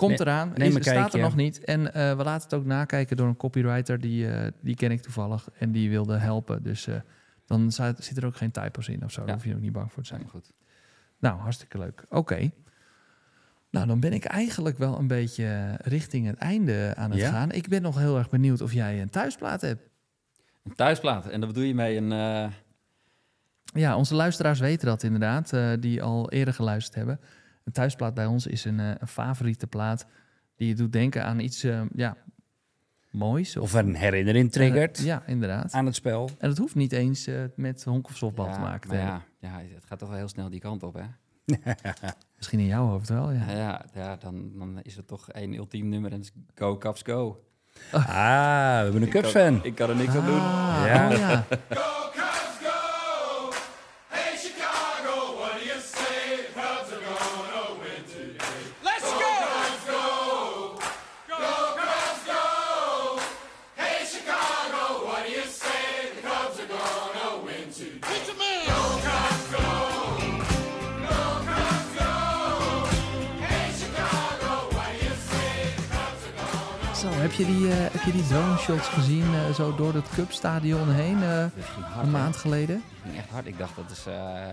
[0.00, 1.64] Komt Ne- eraan, neem is, staat er nog niet.
[1.64, 5.02] En eh, we laten het ook nakijken door een copywriter, die, eh, die ken ik
[5.02, 5.48] toevallig.
[5.58, 6.62] En die wilde helpen.
[6.62, 6.94] Dus eh,
[7.46, 9.24] dan zit er ook geen typos in of zo.
[9.24, 10.28] Daar hoef je ook niet bang voor te zijn.
[10.28, 10.52] Goed.
[11.18, 12.04] Nou, hartstikke leuk.
[12.08, 12.50] Oké.
[13.70, 17.30] Nou, dan ben ik eigenlijk wel een beetje richting het einde aan het Ja?
[17.30, 17.50] gaan.
[17.50, 19.88] Ik ben nog heel erg benieuwd of jij een thuisplaat hebt.
[20.64, 21.26] Een thuisplaat.
[21.28, 22.50] En dat bedoel je mee een...
[23.74, 27.20] Ja, onze luisteraars weten dat inderdaad, die al eerder geluisterd hebben.
[27.70, 30.06] Een thuisplaat bij ons is een, eh, een favoriete plaat
[30.56, 32.16] die je doet denken aan iets eh, ja,
[33.10, 33.56] moois.
[33.56, 35.72] Of een herinnering triggert Eh, ja, inderdaad.
[35.72, 36.30] aan het spel.
[36.38, 39.60] En dat hoeft niet eens met honk of softbal ja, te maken te ja, ja,
[39.74, 41.02] het gaat toch wel heel snel die kant op, hè?
[42.36, 43.50] Misschien in jouw hoofd wel, ja.
[43.50, 47.44] Ja, ja, dan, dan is het toch één ultiem nummer en is Go Caps Go.
[47.92, 48.02] Ah,
[48.78, 49.64] we hebben een Cubs-fan.
[49.64, 50.40] Ik kan er niks aan doen.
[50.40, 51.08] Ah, Ja.
[51.10, 51.44] oh ja.
[77.40, 81.22] je die, eh, heb je die drone shots gezien eh, zo door het Cupstadion heen
[81.22, 81.52] eh, hard,
[81.96, 82.06] een hè?
[82.10, 82.76] maand geleden?
[82.76, 83.46] Dat ging echt hard.
[83.46, 84.48] Ik dacht, dat is, eh,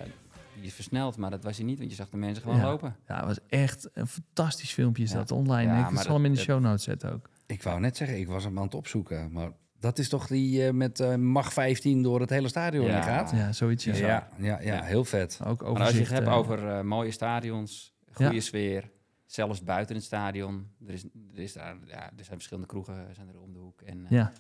[0.62, 2.64] is versneld, maar dat was hij niet, want je zag de mensen gewoon Ja.
[2.64, 2.96] lopen.
[3.08, 5.18] Ja, het was echt een fantastisch filmpje is Ja.
[5.18, 5.72] dat online.
[5.74, 7.30] Ja, ik zal hem in de show notes zetten ook.
[7.46, 9.32] Ik wou net zeggen, ik was hem aan het opzoeken.
[9.32, 12.94] Maar dat is toch die eh, met eh, mag 15 door het hele stadion Ja.
[12.94, 13.32] heen gaat?
[13.32, 14.84] Ja, zoiets Ja, ja, ja, Ja.
[14.84, 15.40] heel vet.
[15.46, 18.40] Ook Maar als je het hebt over mooie stadions, goede Ja.
[18.42, 18.92] sfeer,
[19.28, 20.68] zelfs buiten het stadion.
[20.88, 23.82] Er, is, er, is daar, ja, er zijn verschillende kroegen zijn er om de hoek.
[23.82, 24.32] En eh, Ja,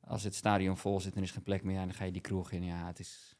[0.00, 2.12] als het stadion vol zit en er is geen plek meer, ja, dan ga je
[2.12, 2.64] die kroeg in.
[2.64, 3.36] Ja, het is...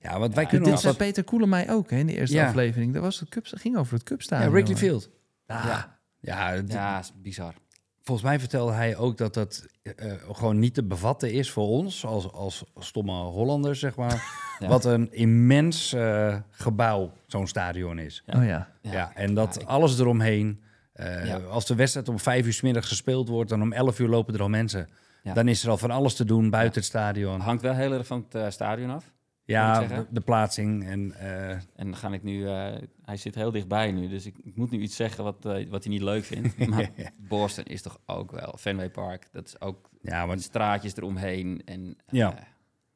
[0.00, 0.96] Ja, want wij Ja, kunnen dit zei.
[0.96, 2.46] Peter Koelen mij ook hè, in de eerste Ja.
[2.48, 2.92] aflevering.
[2.92, 4.52] Dat was het Cup, ging over het Ja, Cupstadion.
[4.52, 5.10] Wrigley Field.
[5.46, 6.00] Ja, Ja.
[6.20, 7.54] Ja, Ja, is bizar.
[8.02, 12.04] volgens mij vertelde hij ook dat dat eh, gewoon niet te bevatten is voor ons
[12.04, 14.22] als, als stomme Hollanders, zeg maar.
[14.62, 14.68] Ja.
[14.68, 18.22] Wat een immens eh, gebouw zo'n stadion is.
[18.26, 18.38] Ja.
[18.38, 18.68] Oh ja.
[18.82, 20.60] Ja, en dat Ja, ik- alles eromheen.
[20.92, 21.36] eh, Ja.
[21.38, 24.34] Als de wedstrijd om vijf uur 's middags gespeeld wordt, dan om elf uur lopen
[24.34, 24.88] er al mensen.
[25.22, 25.32] Ja.
[25.34, 27.40] Dan is er al van alles te doen buiten het stadion.
[27.40, 29.12] Hangt wel heel erg van het eh, stadion af.
[29.44, 30.86] Ja, de, de plaatsing.
[30.86, 32.46] En, eh, En dan ga ik nu...
[32.48, 32.72] eh,
[33.04, 35.36] hij zit heel dichtbij nu, dus ik, ik moet nu iets zeggen wat,
[35.68, 36.56] wat hij niet leuk vindt.
[36.68, 38.54] Maar Boston is toch ook wel...
[38.58, 41.62] Fenway Park, dat is ook ja, de want straatjes eromheen.
[41.64, 42.34] En Ja.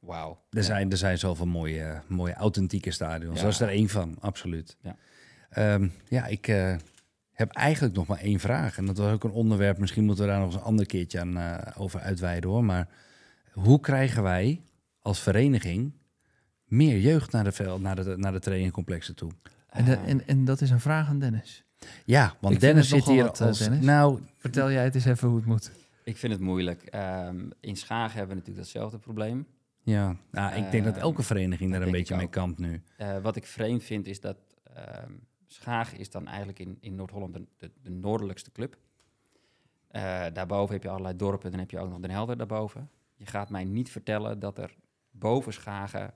[0.07, 0.31] Wauw.
[0.51, 0.63] er, Ja.
[0.63, 3.37] zijn, er zijn zoveel mooie, mooie authentieke stadions.
[3.37, 3.43] Ja.
[3.45, 4.77] Dat is er één van, absoluut.
[4.81, 4.97] Ja.
[5.51, 6.75] Ehm, ja, ik eh,
[7.33, 8.79] heb eigenlijk nog maar één vraag.
[8.79, 9.79] En dat was ook een onderwerp.
[9.79, 12.65] Misschien moeten we daar nog eens een ander keertje aan, eh, over uitweiden hoor.
[12.65, 12.89] Maar
[13.53, 14.61] hoe krijgen wij
[15.01, 15.93] als vereniging
[16.65, 19.31] meer jeugd naar de, veld, naar de, naar de trainingcomplexen toe?
[19.69, 21.65] En, de- en, en dat is een vraag aan Dennis.
[22.05, 23.59] Ja, want Ik Dennis zit hier wat, eh, als...
[23.59, 23.85] Dennis.
[23.85, 25.71] Nou, Vertel jij het eens even hoe het moet.
[26.05, 26.83] Ik vind het moeilijk.
[26.83, 29.47] Ehm, in Schagen hebben we natuurlijk datzelfde probleem.
[29.87, 32.83] Ja, nou, ik denk dat Ehm, elke vereniging daar een beetje mee kampt nu.
[32.97, 35.13] Eh, wat ik vreemd vind is dat ehm,
[35.47, 38.77] Schagen is dan eigenlijk in, in Noord-Holland de, de, de noordelijkste club.
[39.89, 42.91] Eh, daarboven heb je allerlei dorpen, dan heb je ook nog Den Helder daarboven.
[43.15, 44.77] Je gaat mij niet vertellen dat er
[45.11, 46.15] boven Schagen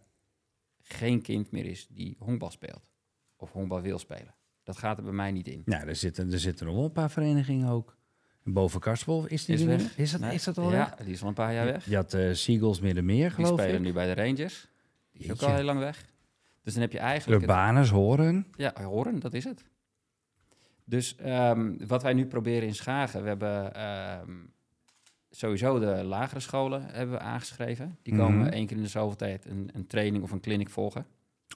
[0.82, 2.88] geen kind meer is die honkbal speelt.
[3.36, 4.34] Of honkbal wil spelen.
[4.62, 5.62] Dat gaat er bij mij niet in.
[5.64, 7.98] Ja, er zitten, er zitten nog wel een paar verenigingen ook.
[8.44, 9.96] Boven Karspel, is die Is weg.
[9.98, 10.94] Is dat, Nee, is dat al Ja, weg?
[11.06, 11.84] die is al een paar jaar weg.
[11.88, 13.80] Je had eh Seagulls Middenmeer, Die geloof spelen ik.
[13.80, 14.66] nu bij de Rangers.
[15.12, 16.04] Die is ook al heel lang weg.
[16.62, 17.40] Dus dan heb je eigenlijk...
[17.40, 18.46] het- Urbanus, Horen.
[18.56, 19.64] Ja, horen, dat is het.
[20.84, 24.30] Dus ehm, wat wij nu proberen in Schagen, we hebben ehm,
[25.30, 27.98] sowieso de lagere scholen hebben we aangeschreven.
[28.02, 28.48] Die komen Mhm.
[28.52, 31.06] één keer in de zoveel tijd een, een training of een clinic volgen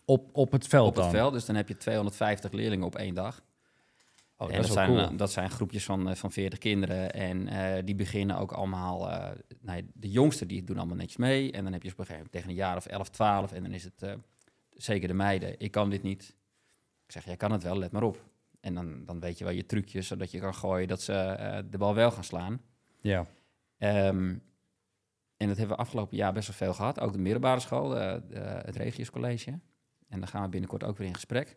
[0.05, 1.13] Op, op het veld op het dan.
[1.13, 1.33] veld.
[1.33, 3.43] Dus dan heb je 250 leerlingen op één dag.
[4.45, 4.99] Oh, en dat dat zijn, cool.
[5.01, 7.13] eh, dat zijn groepjes van, eh, van 40 kinderen.
[7.13, 9.09] En eh, die beginnen ook allemaal...
[9.93, 11.53] de jongsten die doen allemaal netjes mee.
[11.53, 13.53] En dan heb je op een gegeven moment tegen een jaar of 11, 12...
[13.53, 14.17] en dan is het
[14.71, 15.61] zeker de meiden.
[15.61, 16.37] Ik kan dit niet.
[17.07, 18.25] Ik zeg, jij kan het wel, let maar op.
[18.61, 20.89] En dan, dan weet je wel je trucjes, zodat je kan gooien...
[20.89, 22.61] dat ze de bal wel gaan slaan.
[23.01, 23.27] Ja.
[23.79, 24.35] Ehm,
[25.37, 27.01] en dat hebben we afgelopen jaar best wel veel gehad.
[27.01, 28.23] Ook de middelbare school, de-
[28.65, 29.59] het Regius College.
[30.09, 31.57] En daar gaan we binnenkort ook weer in gesprek.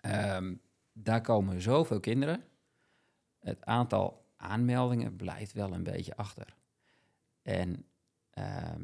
[0.00, 0.54] Ehm,
[0.96, 2.44] daar komen zoveel kinderen.
[3.38, 6.54] Het aantal aanmeldingen blijft wel een beetje achter.
[7.42, 7.86] En
[8.30, 8.82] ehm,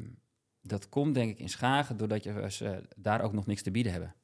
[0.61, 3.91] dat komt denk ik in Schagen doordat je, ze daar ook nog niks te bieden
[3.91, 4.15] hebben.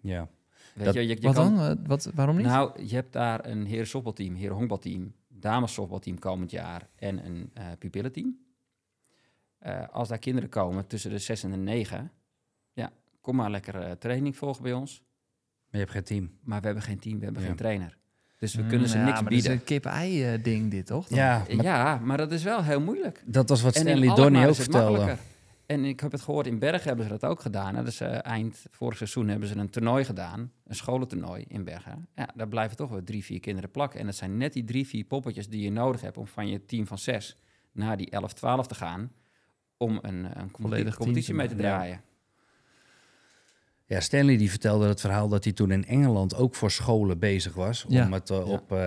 [0.00, 0.28] ja.
[0.74, 1.78] Weet Dat- je, je, je Wat kan- dan?
[1.78, 2.46] Eh, Wat, waarom niet?
[2.46, 7.50] nou, je hebt daar een heren softbalteam, heren honkbalteam, dames softbalteam komend jaar en een
[7.54, 8.38] eh pupillenteam.
[9.58, 12.12] Eh, als daar kinderen komen tussen de 6 en de 9,
[12.72, 15.02] ja, kom maar lekker eh, training volgen bij ons.
[15.74, 16.30] Maar je hebt geen team.
[16.42, 17.48] Maar we hebben geen team, we hebben Ja.
[17.48, 17.96] geen trainer.
[18.38, 19.44] Dus we Mm, kunnen ze ja, niks maar bieden.
[19.50, 21.08] Dat is een kip-ei-ding dit, toch?
[21.08, 21.18] dan?
[21.18, 23.22] Ja, maar Ja, maar dat is wel heel moeilijk.
[23.26, 24.90] dat was wat Stanley Donny ook vertelde.
[24.90, 25.24] makkelijker.
[25.66, 27.74] En ik heb het gehoord, in Bergen hebben ze dat ook gedaan.
[27.76, 27.84] hè.
[27.84, 30.52] Dus eh, eind vorig seizoen hebben ze een toernooi gedaan.
[30.66, 32.08] Een scholentoernooi in Bergen.
[32.14, 34.00] Ja, daar blijven toch wel drie, vier kinderen plakken.
[34.00, 36.16] En dat zijn net die drie, vier poppetjes die je nodig hebt...
[36.16, 37.36] om van je team van zes
[37.72, 39.12] naar die 11, 12 te gaan...
[39.76, 41.94] om een, een competitie, Volledig competitie team mee te draaien.
[41.94, 42.00] Ja,
[43.88, 47.84] Stanley die vertelde het verhaal dat hij toen in Engeland ook voor scholen bezig was
[47.84, 48.10] om Ja.
[48.10, 48.42] het eh, Ja.
[48.42, 48.78] op eh,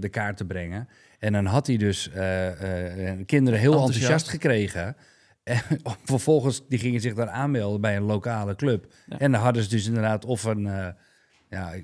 [0.00, 0.88] de kaart te brengen.
[1.18, 2.48] En dan had hij dus eh,
[3.26, 4.28] kinderen heel enthousiast, Enthousiast.
[4.28, 4.96] gekregen.
[5.44, 5.60] En
[6.04, 8.92] vervolgens die gingen zich daar aanmelden bij een lokale club.
[9.06, 9.18] Ja.
[9.18, 10.94] En dan hadden ze dus inderdaad of een,
[11.54, 11.74] ja,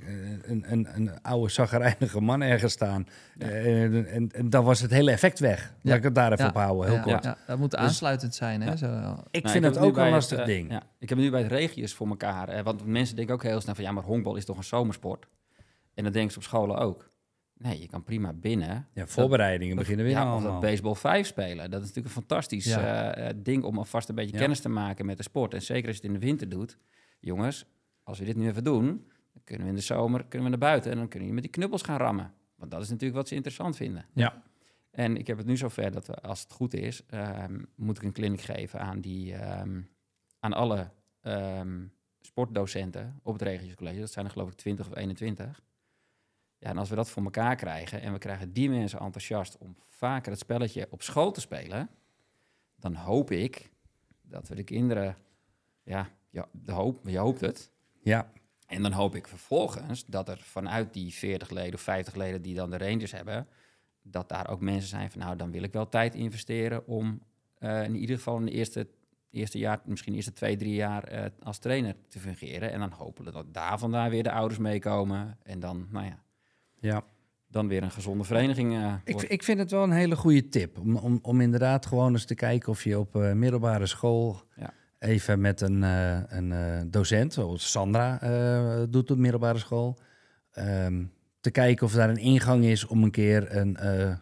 [0.43, 3.07] een, een, een oude zaggerijnige man ergens staan.
[3.39, 3.47] Ja.
[3.49, 5.75] Eh, en, en, en dan was het hele effect weg.
[5.83, 6.51] Laat ik het daar even Ja.
[6.51, 7.25] op houden, heel Ja, kort.
[7.25, 8.69] ja, dat moet Dus- aansluitend zijn, hè?
[8.71, 8.77] Ja.
[8.77, 8.87] Zo,
[9.31, 10.71] Ik Nou, vind het ook een lastig eh, ding.
[10.71, 12.49] ja, ik heb het nu bij het regius voor elkaar.
[12.49, 13.85] eh, want mensen denken ook heel snel van...
[13.85, 15.27] ja, maar honkbal is toch een zomersport?
[15.95, 17.09] En dat denken ze op scholen ook.
[17.57, 18.87] Nee, je kan prima binnen.
[18.93, 20.53] Ja, voorbereidingen beginnen weer ja, allemaal.
[20.53, 21.71] dat baseball 5 spelen.
[21.71, 23.15] Dat is natuurlijk een fantastisch Ja.
[23.15, 24.39] eh, eh, ding om alvast een beetje Ja.
[24.39, 25.55] kennis te maken met de sport.
[25.55, 26.79] En zeker als je het in de winter doet.
[27.21, 27.67] Jongens,
[28.03, 30.69] als we dit nu even doen, dan kunnen we in de zomer kunnen we naar
[30.69, 32.35] buiten en dan kunnen we met die knuppels gaan rammen.
[32.55, 34.07] Want dat is natuurlijk wat ze interessant vinden.
[34.13, 34.43] Ja.
[34.91, 38.03] En ik heb het nu zover dat we, als het goed is, ehm, moet ik
[38.03, 39.81] een clinic geven aan, die, ehm,
[40.41, 40.91] aan alle
[41.21, 41.87] ehm,
[42.21, 44.01] sportdocenten op het Regiocollege.
[44.01, 45.63] Dat zijn er geloof ik 20 of 21.
[46.59, 49.77] Ja, en als we dat voor elkaar krijgen en we krijgen die mensen enthousiast om
[49.89, 51.91] vaker het spelletje op school te spelen,
[52.77, 53.71] dan hoop ik
[54.23, 55.17] dat we de kinderen,
[55.83, 57.71] ja, ja de hoop, je hoopt het.
[58.03, 58.33] Ja,
[58.71, 62.55] En dan hoop ik vervolgens dat er vanuit die 40 leden of 50 leden die
[62.55, 63.47] dan de Rangers hebben,
[64.03, 67.21] dat daar ook mensen zijn van, nou, dan wil ik wel tijd investeren om
[67.59, 68.89] eh, in ieder geval in de eerste,
[69.31, 72.73] eerste jaar, misschien eerste twee, drie jaar eh, als trainer te fungeren.
[72.73, 75.39] En dan hopen we dat daar vandaan weer de ouders meekomen.
[75.43, 76.23] En dan, nou ja,
[76.81, 77.05] ja.
[77.47, 80.79] dan weer een gezonde vereniging eh, Ik, ik vind het wel een hele goede tip.
[80.79, 84.73] Om, om, om inderdaad gewoon eens te kijken of je op middelbare school Ja.
[85.01, 89.99] Even met een, eh, een eh, docent, zoals Sandra eh, doet op middelbare school,
[90.51, 91.05] ehm,
[91.41, 94.17] te kijken of daar een ingang is om een keer een eh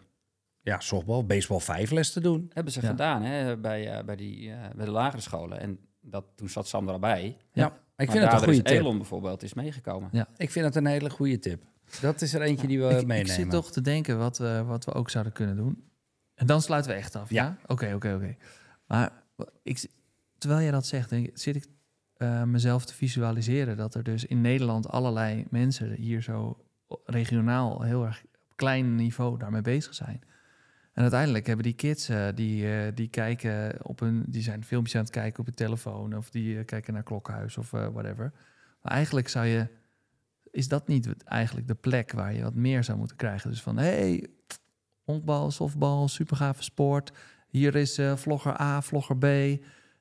[0.61, 2.51] ja, softbal, baseball 5 les te doen.
[2.53, 2.87] Hebben ze Ja.
[2.87, 5.59] gedaan hè, bij, eh, bij, die, eh, bij de lagere scholen.
[5.59, 7.25] En dat, toen zat Sandra bij.
[7.25, 8.79] Ik Maar vind het een goede tip.
[8.79, 10.09] Elon bijvoorbeeld is meegekomen.
[10.37, 11.63] Ik vind het een hele goede tip.
[12.01, 13.19] Dat is er eentje die we ik, meenemen.
[13.19, 15.83] ik zit toch te denken wat, eh, wat we ook zouden kunnen doen.
[16.35, 17.43] En dan sluiten we echt af, Ja.
[17.43, 17.57] ja?
[17.67, 18.35] Oké, oké, oké.
[18.87, 19.11] Maar
[19.63, 19.87] ik,
[20.39, 21.65] terwijl jij dat zegt, denk, zit ik
[22.19, 23.77] eh, mezelf te visualiseren...
[23.77, 26.65] dat er dus in Nederland allerlei mensen hier zo
[27.03, 27.81] regionaal...
[27.81, 30.21] heel erg op klein niveau daarmee bezig zijn.
[30.93, 34.23] En uiteindelijk hebben die kids, eh, die, eh, die kijken op hun...
[34.27, 36.15] die zijn filmpjes aan het kijken op hun telefoon...
[36.15, 38.31] of die kijken naar Klokhuis of whatever.
[38.81, 39.67] Maar eigenlijk zou je
[40.51, 43.49] is dat niet eigenlijk de plek waar je wat meer zou moeten krijgen?
[43.49, 44.27] Dus van, hey,
[45.03, 47.11] honkbal, softbal, supergave sport.
[47.47, 49.25] Hier is vlogger A, vlogger B.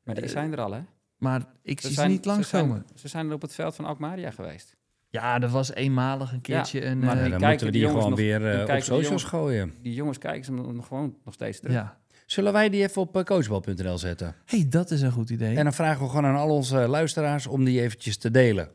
[0.08, 0.80] Maar die Eh, zijn er al, hè?
[1.16, 2.76] Maar ik Ze zie ze niet langskomen.
[2.76, 4.76] Ze zijn, ze zijn er op het veld van Alkmaria geweest.
[5.10, 6.98] Ja, er was eenmalig een keertje een...
[6.98, 8.66] maar eh, Ja, dan kijken moeten we die die jongens gewoon nog- weer eh, op
[8.66, 9.74] kijken die socials jongens- gooien.
[9.82, 11.74] Die jongens kijken ze nog gewoon nog steeds terug.
[11.76, 11.96] ja.
[12.26, 14.34] Zullen wij die even op coachbal.nl zetten?
[14.44, 15.56] hey, dat is een goed idee.
[15.56, 18.68] En dan vragen we gewoon aan al onze luisteraars om die eventjes te delen.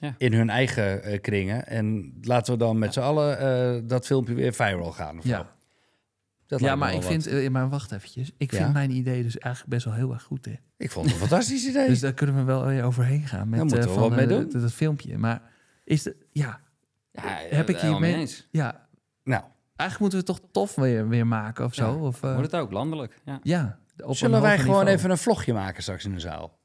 [0.00, 0.14] Ja.
[0.18, 1.66] in hun eigen kringen.
[1.66, 5.18] En laten we dan met z'n allen eh, dat filmpje weer viral gaan.
[5.18, 5.46] Of zo.
[6.48, 7.04] Ja, Dat maar ik wat.
[7.10, 8.30] vind, eh, maar wacht eventjes.
[8.36, 8.58] Ik Ja?
[8.58, 10.44] vind mijn idee dus eigenlijk best wel heel erg goed.
[10.44, 10.54] Hè.
[10.76, 11.88] Ik vond het een fantastisch idee.
[11.88, 14.72] Dus daar kunnen we wel weer overheen gaan met eh, we van, eh, dat, dat
[14.72, 15.18] filmpje.
[15.18, 15.42] Maar
[15.84, 16.60] is de, ja,
[17.12, 18.46] Ja, Heb ik hiermee- mee eens.
[18.50, 18.88] ja,
[19.24, 19.42] nou,
[19.76, 21.94] eigenlijk moeten we het toch tof weer, weer maken of zo.
[21.96, 23.20] Ja, Of, eh, Wordt het ook, landelijk.
[23.42, 23.78] Ja.
[23.96, 24.96] zullen wij gewoon niveau.
[24.96, 26.58] even een vlogje maken straks in de zaal?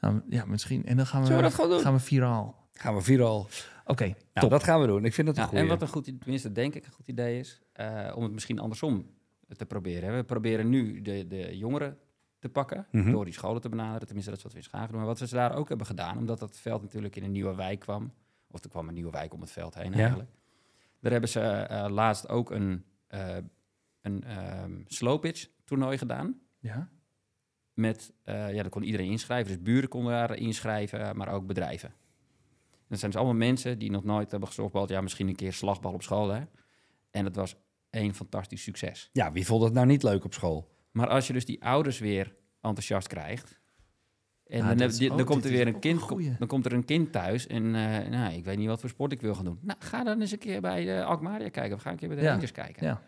[0.00, 0.86] Nou, ja, misschien.
[0.86, 1.80] En dan gaan we, Zullen we dat gewoon doen?
[1.80, 2.67] gaan we viraal.
[2.80, 3.46] Gaan we viraal.
[3.84, 5.04] Oké, Nou, dat gaan we doen.
[5.04, 5.62] Ik vind het een Ja, goeie.
[5.64, 8.32] en wat een goed, idee- tenminste denk ik een goed idee is, eh, om het
[8.32, 9.10] misschien andersom
[9.56, 10.16] te proberen.
[10.16, 11.98] We proberen nu de, de jongeren
[12.38, 13.10] te pakken, Mhm.
[13.10, 14.04] door die scholen te benaderen.
[14.06, 14.96] Tenminste, dat is wat we in Schagen doen.
[14.96, 17.78] Maar wat we daar ook hebben gedaan, omdat dat veld natuurlijk in een nieuwe wijk
[17.80, 18.12] kwam,
[18.50, 19.98] of er kwam een nieuwe wijk om het veld heen Ja.
[19.98, 20.30] eigenlijk.
[21.00, 23.36] Daar hebben ze eh, laatst ook een, eh
[24.00, 26.40] een ehm slow pitch toernooi gedaan.
[26.58, 26.88] Ja?
[27.74, 29.52] Met, ja, daar kon iedereen inschrijven.
[29.52, 31.92] Dus buren konden daar inschrijven, maar ook bedrijven.
[32.88, 34.88] Dat zijn dus allemaal mensen die nog nooit hebben gesoftbald.
[34.88, 36.42] Ja, misschien een keer slagbal op school, hè.
[37.10, 37.56] En dat was
[37.90, 39.10] één fantastisch succes.
[39.12, 40.74] Ja, wie vond het nou niet leuk op school?
[40.92, 43.60] Maar als je dus die ouders weer enthousiast krijgt...
[44.46, 46.08] En dan, is- oh, dan komt er weer een kind,
[46.38, 49.12] dan komt er een kind thuis en eh, nou, ik weet niet wat voor sport
[49.12, 49.58] ik wil gaan doen.
[49.62, 52.16] Nou, ga dan eens een keer bij de Alkmaria kijken of ga een keer bij
[52.16, 52.86] de Ja, Rangers kijken.
[52.86, 53.02] ja.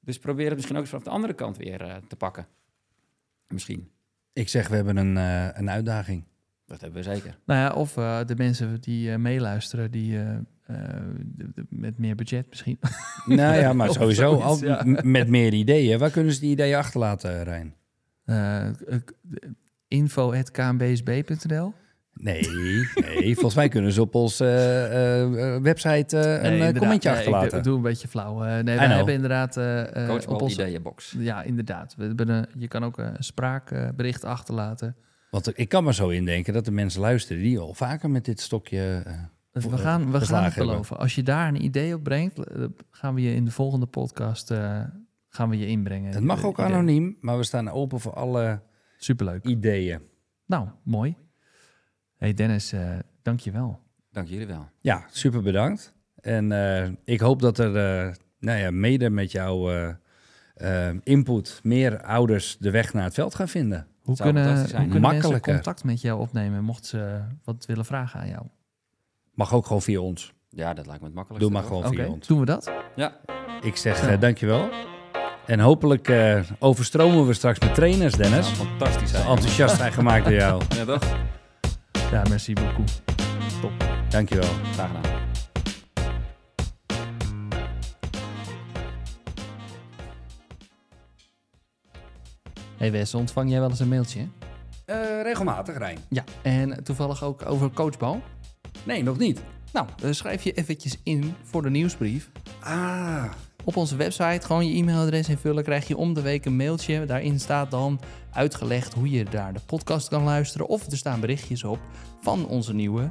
[0.00, 2.46] Dus probeer het misschien ook eens vanaf de andere kant weer eh, te pakken.
[3.48, 3.90] Misschien.
[4.32, 6.24] Ik zeg, we hebben een, eh, een uitdaging.
[6.72, 7.38] Dat hebben we zeker.
[7.46, 10.26] Nou ja, of eh, de mensen die eh, meeluisteren, die eh,
[10.66, 12.78] de- de- met meer budget misschien.
[13.26, 15.00] nou ja, maar sowieso zoiets, al, ja.
[15.02, 15.98] met meer ideeën.
[15.98, 17.74] Waar kunnen ze die ideeën achterlaten, Rijn?
[19.88, 21.74] Info.kmbsb.nl
[22.14, 22.48] Nee,
[22.94, 23.32] nee.
[23.34, 24.44] volgens mij kunnen ze op onze
[25.62, 27.50] website een Nee, commentje Nee, ik achterlaten.
[27.50, 28.38] doe- doe een beetje flauw.
[28.44, 28.78] Nee, know.
[28.78, 29.56] hebben inderdaad
[30.26, 30.62] op onze...
[30.62, 31.14] ideeënbox.
[31.18, 31.94] Ja, inderdaad.
[31.96, 34.96] We hebben je kan ook een spraakbericht achterlaten.
[35.32, 38.40] Want ik kan me zo indenken dat de mensen luisteren die al vaker met dit
[38.40, 39.02] stokje...
[39.06, 40.66] eh, we gaan, we gaan hebben.
[40.66, 40.98] beloven.
[40.98, 44.50] Als je daar een idee op brengt, eh, gaan we je in de volgende podcast
[44.50, 44.82] eh,
[45.28, 46.12] gaan we je inbrengen.
[46.12, 46.70] het mag ook idee.
[46.72, 48.60] anoniem, maar we staan open voor alle
[48.96, 49.44] Superleuk.
[49.44, 50.00] ideeën.
[50.46, 51.16] Nou, mooi.
[52.16, 53.80] Hey Dennis, eh dank je wel.
[54.10, 54.68] Dank jullie wel.
[54.80, 55.94] Ja, super bedankt.
[56.14, 59.70] En eh, ik hoop dat er, eh, nou ja, mede met jouw
[61.02, 63.86] input, meer ouders de weg naar het veld gaan vinden.
[64.02, 68.20] Hoe zou kunnen, hoe kunnen mensen contact met jou opnemen, mochten ze wat willen vragen
[68.20, 68.42] aan jou?
[69.34, 70.32] Mag ook gewoon via ons.
[70.48, 71.50] Ja, dat lijkt me het makkelijkste.
[71.52, 72.26] Doe maar gewoon via ons.
[72.26, 72.72] doen we dat?
[72.96, 73.16] Ja,
[73.60, 74.06] Ik zeg Zo.
[74.06, 74.68] eh, dankjewel.
[75.46, 78.46] En hopelijk eh, overstromen we straks met trainers, Dennis.
[78.48, 79.26] fantastisch zijn.
[79.26, 80.62] enthousiast zijn gemaakt door jou.
[80.76, 81.16] Ja, toch?
[82.12, 82.88] Ja, merci beaucoup.
[84.08, 84.48] Dankjewel.
[84.72, 85.11] Graag gedaan.
[92.82, 94.28] Hey Wes, ontvang jij wel eens een mailtje?
[94.84, 95.98] Eh, regelmatig, Rijn.
[96.08, 96.24] Ja.
[96.42, 98.22] En toevallig ook over coachbal?
[98.84, 99.42] Nee, nog niet.
[99.72, 102.30] Nou, eh, schrijf je eventjes in voor de nieuwsbrief.
[102.60, 103.24] Ah,
[103.64, 107.04] Op onze website gewoon je e-mailadres invullen, krijg je om de week een mailtje.
[107.06, 108.00] Daarin staat dan
[108.32, 110.68] uitgelegd hoe je daar de podcast kan luisteren.
[110.68, 111.78] Of er staan berichtjes op
[112.20, 113.10] van onze nieuwe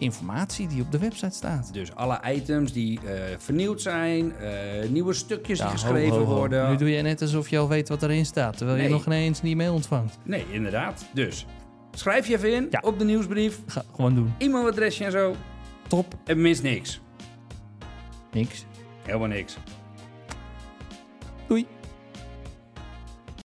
[0.00, 1.72] informatie die op de website staat.
[1.72, 6.34] dus alle items die eh, vernieuwd zijn, eh, nieuwe stukjes Ja, die geschreven ho, ho.
[6.34, 6.70] worden.
[6.70, 8.86] Nu doe je net alsof je al weet wat erin staat, terwijl Nee.
[8.86, 10.18] je nog ineens die mail ontvangt.
[10.24, 11.04] Nee, inderdaad.
[11.12, 11.46] Dus
[11.92, 12.78] schrijf je even in Ja.
[12.82, 14.32] op de nieuwsbrief, Ga gewoon doen.
[14.38, 15.34] e-mailadresje en zo.
[15.88, 16.14] Top.
[16.24, 17.00] En mis niks.
[18.32, 18.64] Niks.
[19.06, 19.56] Helemaal niks.
[21.46, 21.66] Doei.